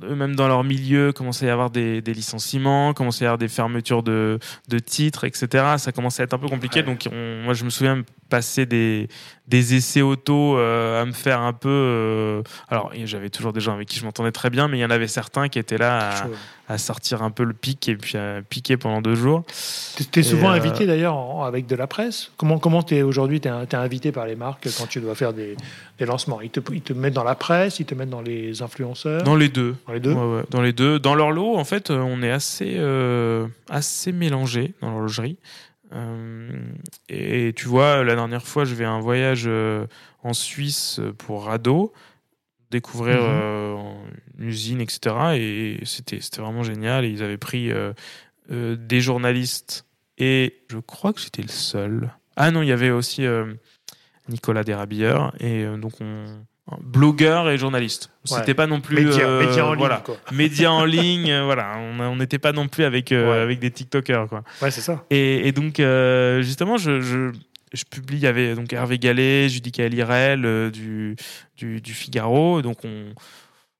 eux-mêmes 0.03 0.35
dans 0.35 0.47
leur 0.49 0.65
milieu, 0.65 1.13
commençait 1.13 1.45
à 1.45 1.49
y 1.49 1.51
avoir 1.51 1.69
des, 1.69 2.01
des 2.01 2.13
licenciements, 2.13 2.93
commençait 2.93 3.23
à 3.23 3.25
y 3.25 3.27
avoir 3.27 3.37
des 3.37 3.47
fermetures 3.47 4.03
de, 4.03 4.37
de 4.67 4.79
titres, 4.79 5.23
etc. 5.23 5.75
Ça 5.77 5.91
commençait 5.93 6.23
à 6.23 6.25
être 6.25 6.33
un 6.33 6.39
peu 6.39 6.49
compliqué. 6.49 6.81
Ouais. 6.81 6.85
Donc, 6.85 7.07
on- 7.09 7.43
moi, 7.43 7.53
je 7.53 7.63
me 7.63 7.69
souviens 7.69 8.03
passer 8.29 8.65
des, 8.65 9.07
des 9.47 9.75
essais 9.75 10.01
auto 10.01 10.57
euh, 10.57 11.01
à 11.01 11.05
me 11.05 11.11
faire 11.13 11.39
un 11.41 11.53
peu. 11.53 11.69
euh, 11.69 12.41
alors, 12.69 12.91
j'avais 13.05 13.29
toujours 13.29 13.53
des 13.53 13.59
gens 13.61 13.73
avec 13.73 13.87
qui 13.87 13.99
je 13.99 14.05
m'entendais 14.05 14.31
très 14.31 14.49
bien, 14.49 14.67
mais 14.67 14.77
il 14.77 14.81
y 14.81 14.85
en 14.85 14.89
avait 14.89 15.07
certains 15.07 15.47
qui 15.47 15.59
étaient 15.59 15.77
là 15.77 16.27
à, 16.67 16.77
sortir 16.77 17.23
un 17.23 17.31
peu 17.31 17.43
le 17.45 17.53
pic 17.53 17.87
et 17.87 17.95
puis 17.95 18.17
à 18.17 18.41
piquer 18.47 18.75
pendant 18.75 19.01
deux 19.01 19.15
jours. 19.15 19.43
T'es- 19.95 20.03
T'es 20.03 20.23
souvent 20.23 20.49
euh, 20.51 20.55
invité 20.55 20.85
d'ailleurs 20.85 21.15
avec 21.45 21.65
de 21.65 21.75
la 21.75 21.87
presse? 21.87 22.31
Comment 22.37 22.59
comment 22.59 22.83
t'es 22.83 23.01
aujourd'hui? 23.03 23.39
T'es 23.39 23.49
es 23.49 23.75
invité 23.75 24.11
par 24.11 24.25
les 24.25 24.35
marques 24.35 24.67
quand 24.77 24.87
tu 24.87 24.99
dois 24.99 25.15
faire 25.15 25.31
des, 25.33 25.55
des 25.97 26.05
lancements? 26.05 26.41
Ils 26.41 26.49
te, 26.49 26.59
ils 26.73 26.81
te 26.81 26.91
mettent 26.91 27.13
dans 27.13 27.23
la 27.23 27.35
presse, 27.35 27.79
ils 27.79 27.85
te 27.85 27.95
mettent 27.95 28.09
dans 28.09 28.21
les 28.21 28.61
influenceurs? 28.61 29.23
Dans 29.23 29.35
les 29.37 29.47
deux. 29.49 29.75
Dans 29.87 29.93
les 29.93 29.99
deux? 30.01 30.13
Ouais, 30.13 30.35
ouais, 30.39 30.43
dans 30.49 30.61
les 30.61 30.73
deux. 30.73 30.99
Dans 30.99 31.15
leur 31.15 31.31
lot, 31.31 31.55
en 31.55 31.63
fait, 31.63 31.89
on 31.89 32.21
est 32.21 32.31
assez, 32.31 32.77
assez 33.69 34.11
mélangé 34.11 34.73
dans 34.81 34.89
l'horlogerie. 34.91 35.37
Euh, 35.93 36.49
et 37.09 37.53
tu 37.55 37.67
vois, 37.67 38.03
la 38.03 38.15
dernière 38.15 38.45
fois, 38.45 38.65
je 38.65 38.75
vais 38.75 38.85
à 38.85 38.91
un 38.91 38.99
voyage 38.99 39.43
euh, 39.47 39.85
en 40.23 40.33
Suisse 40.33 40.99
pour 41.17 41.45
Rado, 41.45 41.93
découvrir 42.71 43.17
Mhm. 43.21 43.27
euh, 43.29 43.75
une 44.39 44.47
usine, 44.49 44.81
etc. 44.81 45.15
Et 45.35 45.79
c'était 45.85 46.19
c'était 46.19 46.41
vraiment 46.41 46.63
génial. 46.63 47.05
Et 47.05 47.09
ils 47.09 47.23
avaient 47.23 47.37
pris 47.37 47.71
euh, 47.71 47.93
euh, 48.51 48.75
des 48.75 48.99
journalistes. 49.01 49.85
Et 50.17 50.63
je 50.69 50.79
crois 50.79 51.13
que 51.13 51.21
j'étais 51.21 51.41
le 51.43 51.47
seul. 51.47 52.11
Ah 52.35 52.51
non, 52.51 52.61
il 52.61 52.67
y 52.67 52.71
avait 52.73 52.89
aussi 52.91 53.25
euh, 53.25 53.53
Nicolas 54.29 54.63
Desrabilleurs. 54.63 55.33
Et 55.39 55.63
euh, 55.63 55.77
donc, 55.77 55.93
on. 56.01 56.25
Blogueur 56.81 57.49
et 57.49 57.57
journaliste. 57.57 58.09
Ouais. 58.29 58.37
C'était 58.39 58.53
pas 58.53 58.67
non 58.67 58.81
plus. 58.81 58.97
Euh, 59.19 59.39
médias 59.45 59.63
en 59.63 59.69
ligne. 59.71 59.79
voilà 59.79 59.97
Quoi. 60.05 60.17
médias 60.33 60.69
en 60.69 60.83
ligne, 60.97 61.31
euh, 61.31 61.43
voilà, 61.45 61.77
on 61.79 61.99
a- 62.01 62.07
on 62.09 62.17
n'était 62.17 62.39
pas 62.39 62.51
non 62.51 62.67
plus 62.67 62.83
avec 62.83 63.11
euh, 63.11 63.31
Ouais. 63.31 63.37
avec 63.39 63.59
des 63.59 63.71
TikTokers 63.71 64.27
quoi. 64.27 64.43
Ouais, 64.61 64.69
c'est 64.71 64.81
ça. 64.81 65.05
Et, 65.09 65.47
et 65.47 65.51
donc 65.53 65.79
euh, 65.79 66.41
justement, 66.41 66.77
je, 66.77 66.99
je 67.01 67.31
je 67.73 67.83
publie, 67.83 68.17
il 68.17 68.23
y 68.23 68.27
avait 68.27 68.55
donc 68.55 68.71
Hervé 68.73 68.97
Gallet, 68.99 69.49
Judica 69.49 69.87
Lirel 69.87 70.45
euh, 70.45 70.69
du, 70.71 71.15
du 71.57 71.79
du 71.81 71.93
Figaro, 71.93 72.61
donc 72.61 72.83
on 72.83 73.13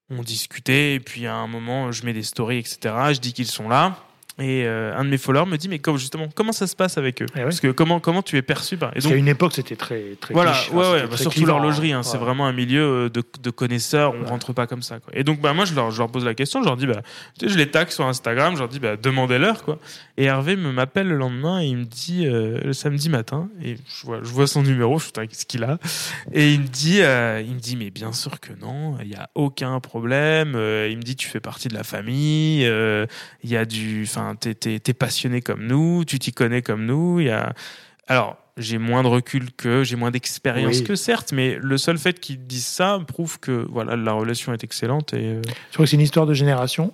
on 0.10 0.22
discutait 0.24 0.96
et 0.96 1.00
puis 1.02 1.26
à 1.28 1.36
un 1.36 1.48
moment 1.48 1.92
je 1.92 2.06
mets 2.06 2.14
des 2.14 2.24
stories 2.24 2.60
etc. 2.60 2.80
Je 3.14 3.20
dis 3.20 3.34
qu'ils 3.34 3.48
sont 3.48 3.68
là. 3.68 3.98
Et 4.40 4.66
euh, 4.66 4.96
un 4.96 5.04
de 5.04 5.10
mes 5.10 5.18
followers 5.18 5.48
me 5.48 5.58
dit 5.58 5.68
mais 5.68 5.80
comme 5.80 5.98
justement 5.98 6.28
comment 6.36 6.52
ça 6.52 6.68
se 6.68 6.76
passe 6.76 6.98
avec 7.00 7.24
eux? 7.24 7.26
Eh 7.34 7.40
ouais. 7.40 7.44
Parce 7.46 7.60
que 7.60 7.70
comment 7.72 8.00
comment 8.00 8.22
tu 8.22 8.38
es 8.38 8.44
perçu 8.44 8.78
par 8.78 8.90
et 8.90 8.94
Parce 8.94 9.08
qu'à 9.08 9.16
une 9.16 9.28
époque, 9.28 9.54
c'était 9.54 9.76
très, 9.76 10.16
très 10.22 10.34
voilà, 10.34 10.52
cliché, 10.52 10.72
ouais, 10.74 10.86
hein, 10.86 10.92
ouais, 10.92 11.02
bah, 11.02 11.08
très 11.10 11.18
surtout 11.24 11.46
l'horlogerie, 11.46 11.92
hein, 11.94 12.04
c'est 12.04 12.18
Ouais. 12.18 12.24
vraiment 12.24 12.46
un 12.46 12.54
milieu 12.54 12.82
euh, 12.82 13.10
de, 13.10 13.24
de 13.42 13.50
connaisseurs, 13.50 14.14
on 14.14 14.26
rentre 14.26 14.54
pas 14.54 14.68
comme 14.68 14.82
ça. 14.84 15.00
Quoi. 15.00 15.12
Et 15.18 15.24
donc, 15.24 15.42
bah, 15.42 15.54
moi, 15.54 15.66
je 15.66 15.74
leur, 15.74 15.90
je 15.92 15.98
leur 15.98 16.12
pose 16.12 16.24
la 16.24 16.36
question, 16.36 16.62
je 16.62 16.68
leur 16.68 16.78
dis, 16.78 16.86
bah, 16.86 17.02
tu 17.40 17.48
sais, 17.48 17.52
je 17.54 17.58
les 17.58 17.70
tag 17.72 17.90
sur 17.90 18.06
Instagram, 18.06 18.54
je 18.54 18.60
leur 18.60 18.70
dis, 18.70 18.80
bah, 18.80 18.96
demandez-leur, 18.96 19.64
quoi. 19.64 19.80
Et 20.18 20.26
Hervé 20.26 20.56
me 20.56 20.72
m'appelle 20.72 21.08
le 21.08 21.16
lendemain 21.18 21.62
et 21.62 21.66
il 21.66 21.78
me 21.78 21.86
dit, 21.86 22.26
euh, 22.28 22.60
le 22.64 22.74
samedi 22.74 23.10
matin, 23.10 23.50
et 23.64 23.76
je 23.76 24.06
vois, 24.06 24.20
je 24.22 24.30
vois 24.30 24.46
son 24.48 24.62
numéro, 24.62 25.00
je 25.00 25.06
suis 25.06 25.14
qu'est-ce 25.14 25.46
qu'il 25.48 25.64
a? 25.64 25.80
Et 26.32 26.54
il 26.54 26.62
me 26.62 26.68
dit, 26.68 27.02
euh, 27.02 27.42
il 27.46 27.54
me 27.56 27.60
dit, 27.60 27.76
mais 27.76 27.90
bien 27.90 28.14
sûr 28.14 28.40
que 28.40 28.54
non, 28.62 28.98
il 29.02 29.10
y 29.10 29.16
a 29.16 29.30
aucun 29.36 29.80
problème. 29.80 30.50
Il 30.52 30.98
me 30.98 31.02
dit, 31.02 31.16
tu 31.16 31.28
fais 31.28 31.40
partie 31.40 31.68
de 31.70 31.74
la 31.74 31.84
famille, 31.84 32.62
il 32.64 33.50
y 33.50 33.58
a 33.58 33.66
du, 33.66 34.04
enfin, 34.04 34.27
t'es, 34.36 34.54
t'es 34.56 34.94
passionné 34.94 35.42
comme 35.42 35.66
nous, 35.66 36.04
tu 36.06 36.20
t'y 36.20 36.32
connais 36.34 36.62
comme 36.62 36.86
nous, 36.86 37.20
il 37.20 37.28
y 37.28 37.30
a, 37.30 37.54
alors, 38.08 38.38
j'ai 38.58 38.78
moins 38.80 39.04
de 39.04 39.08
recul 39.08 39.52
que, 39.56 39.84
j'ai 39.84 39.96
moins 39.96 40.10
d'expérience 40.12 40.78
Oui. 40.80 40.84
que, 40.84 40.96
certes, 40.96 41.32
mais 41.32 41.58
le 41.62 41.78
seul 41.78 41.98
fait 42.00 42.20
qu'ils 42.20 42.48
disent 42.48 42.66
ça 42.66 43.00
prouve 43.08 43.40
que 43.40 43.66
voilà, 43.70 43.96
la 43.96 44.14
relation 44.14 44.52
est 44.54 44.64
excellente. 44.64 45.14
Et, 45.14 45.18
euh, 45.28 45.42
Je 45.70 45.74
crois 45.74 45.86
que 45.86 45.90
c'est 45.92 45.96
une 45.98 46.02
histoire 46.02 46.26
de 46.26 46.34
génération, 46.34 46.92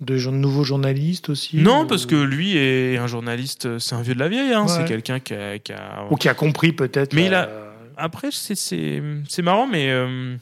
de 0.00 0.18
nouveaux 0.30 0.64
journalistes 0.64 1.30
aussi. 1.30 1.56
Non, 1.58 1.84
ou- 1.84 1.86
parce 1.86 2.04
que 2.06 2.16
lui 2.16 2.56
est 2.58 2.98
un 2.98 3.06
journaliste, 3.06 3.66
euh, 3.66 3.78
c'est 3.78 3.94
un 3.94 4.02
vieux 4.02 4.14
de 4.14 4.18
la 4.18 4.28
vieille, 4.28 4.52
hein, 4.52 4.62
Ouais. 4.62 4.68
c'est 4.68 4.84
quelqu'un 4.84 5.18
qui 5.20 5.32
a. 5.32 5.58
qui 5.58 5.72
a- 5.72 6.04
Ou 6.10 6.16
qui 6.16 6.28
a 6.28 6.34
compris 6.34 6.72
peut-être. 6.72 7.14
Mais 7.14 7.26
il 7.26 7.34
a- 7.34 7.48
Après, 7.96 8.28
c'est- 8.30 9.02
marrant, 9.42 9.66
mais 9.66 9.90
euh, 9.90 10.36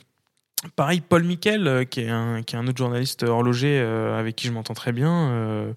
pareil, 0.77 1.01
Paul 1.07 1.25
Miquel, 1.25 1.67
euh, 1.67 1.85
qui 1.85 2.01
est, 2.01 2.09
un, 2.09 2.43
qui 2.43 2.55
est 2.57 2.59
un 2.59 2.67
autre 2.67 2.79
journaliste 2.79 3.23
horloger 3.25 3.79
euh, 3.81 4.19
avec 4.19 4.35
qui 4.37 4.47
je 4.47 4.53
m'entends 4.53 4.75
très 4.75 4.93
bien. 4.93 5.13
euh, 5.31 5.73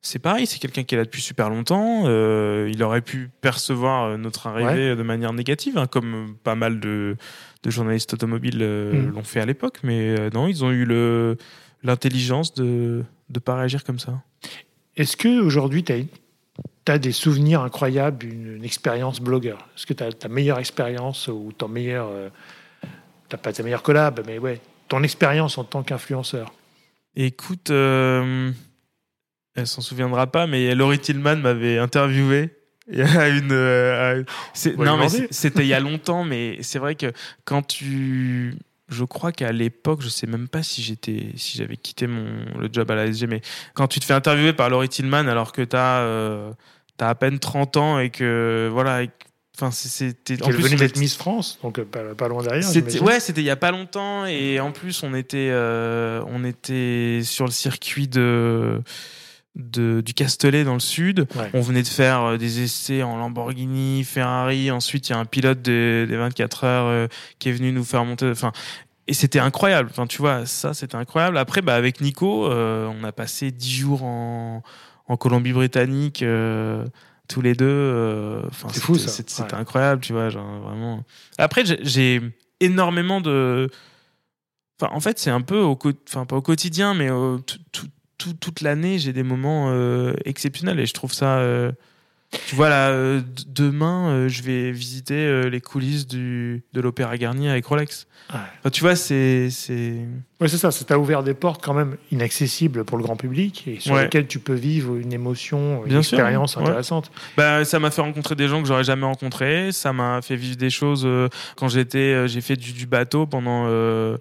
c'est 0.00 0.18
pareil, 0.20 0.46
c'est 0.46 0.58
quelqu'un 0.58 0.84
qui 0.84 0.94
est 0.94 0.98
là 0.98 1.04
depuis 1.04 1.20
super 1.22 1.50
longtemps. 1.50 2.04
Euh, 2.06 2.70
il 2.72 2.82
aurait 2.82 3.00
pu 3.02 3.30
percevoir 3.40 4.04
euh, 4.04 4.16
notre 4.16 4.46
arrivée 4.46 4.94
de 4.96 5.02
manière 5.02 5.32
négative, 5.32 5.76
hein, 5.76 5.86
comme 5.86 6.34
pas 6.44 6.54
mal 6.54 6.78
de, 6.80 7.16
de 7.62 7.70
journalistes 7.70 8.14
automobiles 8.14 8.58
euh, 8.62 8.92
Mm. 8.92 9.12
l'ont 9.14 9.22
fait 9.24 9.40
à 9.40 9.46
l'époque. 9.46 9.78
Mais 9.82 10.18
euh, 10.18 10.30
non, 10.32 10.46
ils 10.46 10.64
ont 10.64 10.70
eu 10.70 10.84
le 10.84 11.36
l'intelligence 11.82 12.54
de 12.54 13.04
ne 13.32 13.38
pas 13.38 13.56
réagir 13.56 13.84
comme 13.84 13.98
ça. 14.00 14.20
Est-ce 14.96 15.16
que 15.16 15.40
aujourd'hui 15.40 15.84
tu 15.84 15.92
as, 16.88 16.98
des 16.98 17.12
souvenirs 17.12 17.60
incroyables, 17.62 18.26
une, 18.26 18.56
une 18.56 18.64
expérience 18.64 19.20
blogueur? 19.20 19.58
Est-ce 19.76 19.86
que 19.86 19.94
tu 19.94 20.02
as 20.02 20.12
ta 20.12 20.28
meilleure 20.28 20.58
expérience 20.58 21.28
ou 21.28 21.52
ton 21.56 21.68
meilleur. 21.68 22.08
euh, 22.10 22.28
t'as 23.28 23.36
pas 23.36 23.52
ta 23.52 23.62
meilleure 23.62 23.82
collab, 23.82 24.22
mais 24.26 24.38
ouais, 24.38 24.60
ton 24.88 25.02
expérience 25.02 25.56
en 25.58 25.64
tant 25.64 25.82
qu'influenceur? 25.82 26.52
Écoute, 27.14 27.70
euh, 27.70 28.50
elle 29.58 29.66
s'en 29.66 29.80
souviendra 29.82 30.26
pas, 30.26 30.46
mais 30.46 30.74
Laurie 30.74 30.98
Tillman 30.98 31.36
m'avait 31.36 31.78
interviewé. 31.78 32.50
Il 32.90 32.98
y 32.98 33.02
a 33.02 33.28
une, 33.28 33.52
euh, 33.52 34.22
va 34.76 34.84
non 34.86 34.96
mais 34.96 35.08
c'était 35.30 35.60
il 35.62 35.66
y 35.68 35.74
a 35.74 35.80
longtemps, 35.80 36.24
mais 36.24 36.56
c'est 36.62 36.78
vrai 36.78 36.94
que 36.94 37.12
quand 37.44 37.60
tu, 37.60 38.54
je 38.88 39.04
crois 39.04 39.30
qu'à 39.30 39.52
l'époque, 39.52 40.00
je 40.00 40.08
sais 40.08 40.26
même 40.26 40.48
pas 40.48 40.62
si 40.62 40.80
j'étais, 40.82 41.32
si 41.36 41.58
j'avais 41.58 41.76
quitté 41.76 42.06
mon 42.06 42.24
le 42.58 42.70
job 42.72 42.90
à 42.90 42.94
la 42.94 43.04
SG, 43.12 43.26
mais 43.26 43.42
quand 43.74 43.88
tu 43.88 44.00
te 44.00 44.06
fais 44.06 44.14
interviewer 44.14 44.54
par 44.54 44.70
Laurie 44.70 44.88
Tillman 44.88 45.28
alors 45.28 45.52
que 45.52 45.60
t'as, 45.60 45.98
euh, 46.00 46.50
t'as 46.96 47.10
à 47.10 47.14
peine 47.14 47.38
30 47.38 47.76
ans 47.76 47.98
et 47.98 48.08
que 48.08 48.70
voilà, 48.72 49.02
et 49.02 49.08
que- 49.08 49.12
enfin 49.58 49.70
c'est- 49.70 49.90
c'était 49.90 50.34
est 50.34 50.50
venue 50.52 50.76
d'être 50.76 50.96
Miss 50.98 51.14
France, 51.14 51.58
donc 51.62 51.78
euh, 51.78 51.84
pas, 51.84 52.14
pas 52.14 52.28
loin 52.28 52.42
derrière. 52.42 52.64
c'était 52.64 53.00
ouais, 53.00 53.20
c'était 53.20 53.42
il 53.42 53.46
y 53.46 53.50
a 53.50 53.56
pas 53.56 53.70
longtemps 53.70 54.24
et 54.24 54.60
en 54.60 54.72
plus 54.72 55.02
on 55.02 55.12
était 55.14 55.50
euh, 55.50 56.22
on 56.26 56.42
était 56.42 57.20
sur 57.22 57.44
le 57.44 57.50
circuit 57.50 58.08
de, 58.08 58.80
de 59.58 60.00
du 60.00 60.14
Castellet 60.14 60.64
dans 60.64 60.74
le 60.74 60.80
sud. 60.80 61.26
Ouais. 61.36 61.50
On 61.54 61.60
venait 61.60 61.82
de 61.82 61.88
faire 61.88 62.22
euh, 62.22 62.36
des 62.38 62.60
essais 62.62 63.02
en 63.02 63.16
Lamborghini, 63.18 64.04
Ferrari. 64.04 64.70
Ensuite, 64.70 65.08
il 65.08 65.12
y 65.12 65.14
a 65.14 65.18
un 65.18 65.24
pilote 65.24 65.60
des, 65.62 66.06
des 66.06 66.16
24 66.16 66.64
heures 66.64 66.86
euh, 66.86 67.06
qui 67.38 67.48
est 67.48 67.52
venu 67.52 67.72
nous 67.72 67.84
faire 67.84 68.04
monter. 68.04 68.30
Enfin, 68.30 68.52
et 69.06 69.14
c'était 69.14 69.40
incroyable. 69.40 69.88
Enfin, 69.90 70.06
tu 70.06 70.18
vois, 70.18 70.46
ça 70.46 70.74
c'était 70.74 70.96
incroyable. 70.96 71.38
Après, 71.38 71.60
bah 71.62 71.74
avec 71.74 72.00
Nico, 72.00 72.46
euh, 72.50 72.86
on 73.00 73.04
a 73.04 73.12
passé 73.12 73.50
10 73.50 73.70
jours 73.72 74.02
en 74.04 74.62
en 75.10 75.16
Colombie-Britannique. 75.16 76.22
euh, 76.22 76.84
tous 77.28 77.42
les 77.42 77.52
deux, 77.54 77.66
euh, 77.68 78.42
C'est 78.72 78.80
fou, 78.80 78.94
ça. 78.96 79.08
c'était 79.08 79.42
Ouais. 79.42 79.54
incroyable, 79.54 80.00
tu 80.00 80.14
vois, 80.14 80.30
genre 80.30 80.60
vraiment. 80.60 81.04
Après, 81.36 81.62
j'ai- 81.82 82.22
énormément 82.60 83.20
de. 83.20 83.68
Enfin, 84.80 84.92
en 84.94 85.00
fait, 85.00 85.18
c'est 85.18 85.30
un 85.30 85.40
peu 85.42 85.58
au, 85.58 85.78
enfin 86.08 86.24
pas 86.24 86.36
au 86.36 86.42
quotidien, 86.42 86.94
mais 86.94 87.08
tout- 87.72 87.86
tout- 88.18 88.34
toute 88.34 88.60
l'année, 88.60 88.98
j'ai 88.98 89.12
des 89.12 89.22
moments 89.22 89.70
euh, 89.70 90.12
exceptionnels 90.24 90.78
et 90.80 90.86
je 90.86 90.94
trouve 90.94 91.12
ça. 91.12 91.38
euh, 91.38 91.72
Tu 92.46 92.54
vois 92.56 92.68
là, 92.68 92.90
euh, 92.90 93.22
demain, 93.46 94.10
euh, 94.10 94.28
je 94.28 94.42
vais 94.42 94.70
visiter 94.70 95.14
euh, 95.14 95.48
les 95.48 95.62
coulisses 95.62 96.06
du 96.06 96.62
de 96.74 96.80
l'Opéra 96.82 97.16
Garnier 97.16 97.48
avec 97.48 97.64
Rolex. 97.64 98.06
Ouais. 98.30 98.38
Enfin, 98.60 98.68
tu 98.70 98.82
vois, 98.82 98.96
c'est 98.96 99.48
c'est. 99.48 99.94
Ouais, 100.38 100.46
c'est 100.48 100.58
ça, 100.58 100.70
ça 100.70 100.84
t'a 100.84 100.98
ouvert 100.98 101.22
des 101.22 101.32
portes 101.32 101.64
quand 101.64 101.72
même 101.72 101.96
inaccessibles 102.12 102.84
pour 102.84 102.98
le 102.98 103.02
grand 103.04 103.16
public 103.16 103.64
et 103.66 103.80
sur 103.80 103.94
Ouais. 103.94 104.02
lesquelles 104.02 104.26
tu 104.26 104.40
peux 104.40 104.52
vivre 104.52 104.96
une 104.96 105.14
émotion, 105.14 105.84
une 105.84 105.88
Bien 105.88 106.02
sûr, 106.02 106.18
expérience 106.18 106.56
ouais. 106.56 106.64
intéressante. 106.64 107.10
Bah, 107.38 107.64
ça 107.64 107.78
m'a 107.78 107.90
fait 107.90 108.02
rencontrer 108.02 108.34
des 108.34 108.46
gens 108.48 108.60
que 108.60 108.68
j'aurais 108.68 108.84
jamais 108.84 109.06
rencontrés. 109.06 109.72
Ça 109.72 109.94
m'a 109.94 110.20
fait 110.20 110.36
vivre 110.36 110.56
des 110.56 110.68
choses 110.70 111.04
euh, 111.06 111.28
quand 111.56 111.68
j'étais, 111.68 111.98
euh, 112.12 112.26
j'ai 112.26 112.42
fait 112.42 112.56
du, 112.56 112.74
du 112.74 112.84
bateau 112.86 113.24
pendant 113.26 113.64
euh, 113.68 114.18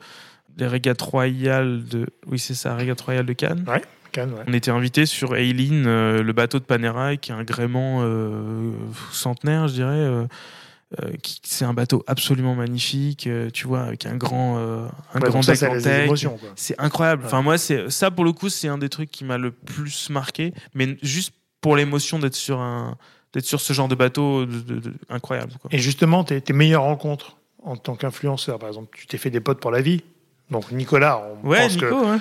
les 0.58 0.68
régates 0.68 1.02
royales 1.02 1.84
de, 1.86 2.08
oui 2.28 2.40
c'est 2.40 2.54
ça, 2.56 2.76
régates 2.76 3.02
royales 3.02 3.26
de 3.26 3.34
Cannes. 3.34 3.64
Cannes, 4.12 4.34
ouais. 4.34 4.44
On 4.48 4.54
était 4.54 4.72
invité 4.72 5.06
sur 5.06 5.36
Eileen, 5.36 5.86
euh, 5.86 6.24
le 6.24 6.34
bateau 6.34 6.60
de 6.60 6.64
Panerai, 6.64 7.18
qui 7.18 7.32
est 7.32 7.36
un 7.36 7.44
gréement 7.44 8.00
euh, 8.02 8.72
centenaire, 9.12 9.68
je 9.68 9.74
dirais. 9.74 9.90
euh, 9.96 10.26
c'est 11.44 11.66
un 11.66 11.74
bateau 11.74 12.04
absolument 12.08 12.56
magnifique, 12.56 13.28
euh, 13.28 13.50
tu 13.52 13.68
vois, 13.68 13.82
avec 13.82 14.06
un 14.06 14.16
grand, 14.16 14.58
euh, 14.58 14.88
un 15.14 15.20
Ouais, 15.20 15.28
grand 15.30 15.42
deck. 15.46 15.58
C'est 16.56 16.80
incroyable. 16.80 17.24
Ouais. 17.24 17.28
Enfin, 17.28 17.42
moi, 17.42 17.58
c'est 17.58 17.90
ça 17.90 18.10
pour 18.10 18.24
le 18.24 18.32
coup, 18.32 18.48
c'est 18.50 18.70
un 18.70 18.78
des 18.78 18.88
trucs 18.90 19.12
qui 19.12 19.26
m'a 19.26 19.38
le 19.38 19.52
plus 19.52 20.10
marqué, 20.10 20.54
mais 20.74 20.98
juste 21.02 21.34
pour 21.60 21.76
l'émotion 21.76 22.20
d'être 22.20 22.36
sur 22.36 22.62
un, 22.62 22.96
d'être 23.34 23.46
sur 23.46 23.60
ce 23.60 23.74
genre 23.74 23.90
de 23.90 23.96
bateau, 23.96 24.46
de- 24.46 24.62
de- 24.62 24.80
de- 24.80 24.94
incroyable. 25.10 25.52
Quoi. 25.62 25.70
Et 25.74 25.78
justement, 25.80 26.24
tes, 26.24 26.40
tes 26.40 26.54
meilleures 26.54 26.84
rencontres 26.84 27.36
en 27.64 27.76
tant 27.76 27.96
qu'influenceur, 27.96 28.58
par 28.58 28.70
exemple, 28.70 28.98
tu 28.98 29.08
t'es 29.08 29.18
fait 29.18 29.30
des 29.30 29.42
potes 29.42 29.60
pour 29.60 29.72
la 29.72 29.82
vie. 29.82 30.04
Donc 30.52 30.72
Nicolas, 30.72 31.22
on 31.44 31.48
Ouais, 31.48 31.62
pense 31.62 31.76
que 31.78 31.86
Nico, 31.86 32.06
ouais. 32.06 32.18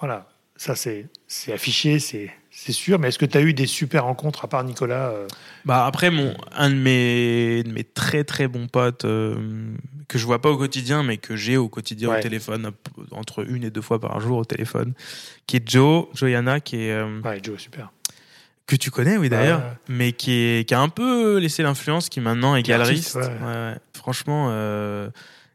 voilà, 0.00 0.26
ça 0.56 0.74
c'est 0.74 1.06
c'est 1.26 1.52
affiché, 1.52 1.98
c'est 1.98 2.30
c'est 2.50 2.72
sûr. 2.72 2.98
Mais 2.98 3.08
est-ce 3.08 3.18
que 3.18 3.26
tu 3.26 3.36
as 3.38 3.42
eu 3.42 3.52
des 3.54 3.66
super 3.66 4.04
rencontres 4.04 4.44
à 4.44 4.48
part 4.48 4.64
Nicolas 4.64 5.08
euh, 5.10 5.26
Bah 5.64 5.86
après, 5.86 6.10
mon 6.10 6.34
un 6.56 6.70
de 6.70 6.74
mes, 6.76 7.62
de 7.62 7.72
mes 7.72 7.84
très 7.84 8.24
très 8.24 8.48
bons 8.48 8.68
potes 8.68 9.04
euh, 9.04 9.36
que 10.08 10.18
je 10.18 10.24
vois 10.26 10.40
pas 10.40 10.50
au 10.50 10.56
quotidien, 10.58 11.02
mais 11.02 11.16
que 11.18 11.36
j'ai 11.36 11.56
au 11.56 11.68
quotidien 11.68 12.10
Ouais. 12.10 12.18
au 12.18 12.22
téléphone, 12.22 12.70
entre 13.12 13.46
une 13.48 13.64
et 13.64 13.70
deux 13.70 13.80
fois 13.82 13.98
par 14.00 14.18
jour 14.20 14.38
au 14.38 14.44
téléphone, 14.44 14.92
qui 15.46 15.56
est 15.56 15.68
Joe, 15.70 16.06
Joyana, 16.14 16.60
qui 16.60 16.76
est 16.76 16.92
euh, 16.92 17.20
Ouais, 17.22 17.38
Joe, 17.42 17.58
super. 17.60 17.90
que 18.66 18.76
tu 18.76 18.90
connais, 18.90 19.16
oui 19.18 19.28
d'ailleurs, 19.28 19.60
Ouais. 19.60 19.72
mais 19.88 20.12
qui, 20.12 20.32
est, 20.32 20.68
qui 20.68 20.74
a 20.74 20.80
un 20.80 20.88
peu 20.88 21.38
laissé 21.38 21.62
l'influence, 21.62 22.08
qui 22.08 22.20
maintenant 22.20 22.54
est 22.56 22.62
galeriste. 22.62 23.14
Ouais, 23.16 23.22
ouais. 23.26 23.74
Franchement, 23.94 24.48
euh, 24.50 25.08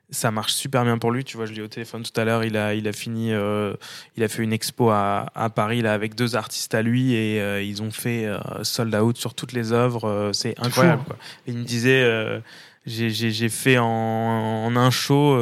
ça 0.09 0.31
marche 0.31 0.53
super 0.53 0.83
bien 0.85 0.97
pour 0.97 1.11
lui. 1.11 1.23
Tu 1.23 1.35
vois, 1.37 1.45
je 1.45 1.53
l'ai 1.53 1.61
au 1.61 1.67
téléphone 1.67 2.03
tout 2.03 2.17
à 2.19 2.23
l'heure. 2.23 2.43
Il 2.45 2.55
a, 2.57 2.73
il 2.73 2.87
a 2.87 2.93
fini, 2.93 3.33
euh, 3.33 3.73
il 4.15 4.23
a 4.23 4.27
fait 4.27 4.41
une 4.43 4.53
expo 4.53 4.89
à, 4.89 5.25
à 5.35 5.49
Paris 5.49 5.81
là 5.81 5.93
avec 5.93 6.15
deux 6.15 6.35
artistes 6.35 6.73
à 6.75 6.81
lui 6.81 7.13
et 7.13 7.41
euh, 7.41 7.61
ils 7.61 7.81
ont 7.81 7.91
fait 7.91 8.25
euh, 8.25 8.37
sold 8.63 8.95
out 8.95 9.17
sur 9.17 9.33
toutes 9.33 9.51
les 9.53 9.71
œuvres. 9.73 10.05
Euh, 10.05 10.33
C'est 10.33 10.57
incroyable. 10.59 11.01
fou. 11.01 11.07
Quoi. 11.09 11.17
Et 11.47 11.51
il 11.51 11.57
me 11.57 11.63
disait. 11.63 12.41
j'ai- 12.85 13.49
fait 13.49 13.77
en, 13.77 13.85
en 13.85 14.75
un 14.77 14.89
show 14.91 15.37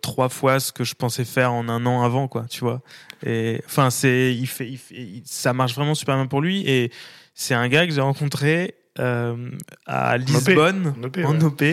trois 0.00 0.30
fois 0.30 0.60
ce 0.60 0.72
que 0.72 0.82
je 0.84 0.94
pensais 0.94 1.24
faire 1.26 1.52
en 1.52 1.68
un 1.68 1.84
an 1.84 2.02
avant, 2.02 2.26
quoi, 2.26 2.46
tu 2.48 2.60
vois. 2.60 2.80
Et 3.24 3.60
enfin, 3.66 3.90
c'est, 3.90 4.34
il 4.34 4.46
fait, 4.46 4.66
il 4.68 4.78
fait- 4.78 4.94
il- 4.94 5.22
ça 5.26 5.52
marche 5.52 5.74
vraiment 5.74 5.94
super 5.94 6.14
bien 6.16 6.26
pour 6.26 6.40
lui. 6.40 6.66
Et 6.66 6.90
c'est 7.34 7.52
un 7.54 7.68
gars 7.68 7.86
que 7.86 7.92
j'ai 7.92 8.00
rencontré 8.00 8.76
à 8.96 10.16
Lisbonne, 10.16 10.94
En 10.98 11.04
OP, 11.04 11.18
en. 11.24 11.40
OP, 11.42 11.64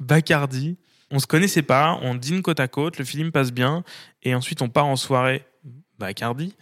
Bacardi. 0.00 0.76
On 1.10 1.18
se 1.18 1.26
connaissait 1.26 1.62
pas, 1.62 1.98
on 2.02 2.14
dîne 2.14 2.42
côte 2.42 2.60
à 2.60 2.68
côte, 2.68 2.98
le 2.98 3.04
film 3.04 3.32
passe 3.32 3.52
bien, 3.52 3.82
et 4.22 4.34
ensuite 4.34 4.62
on 4.62 4.68
part 4.68 4.86
en 4.86 4.96
soirée. 4.96 5.44
Bacardi. 5.98 6.54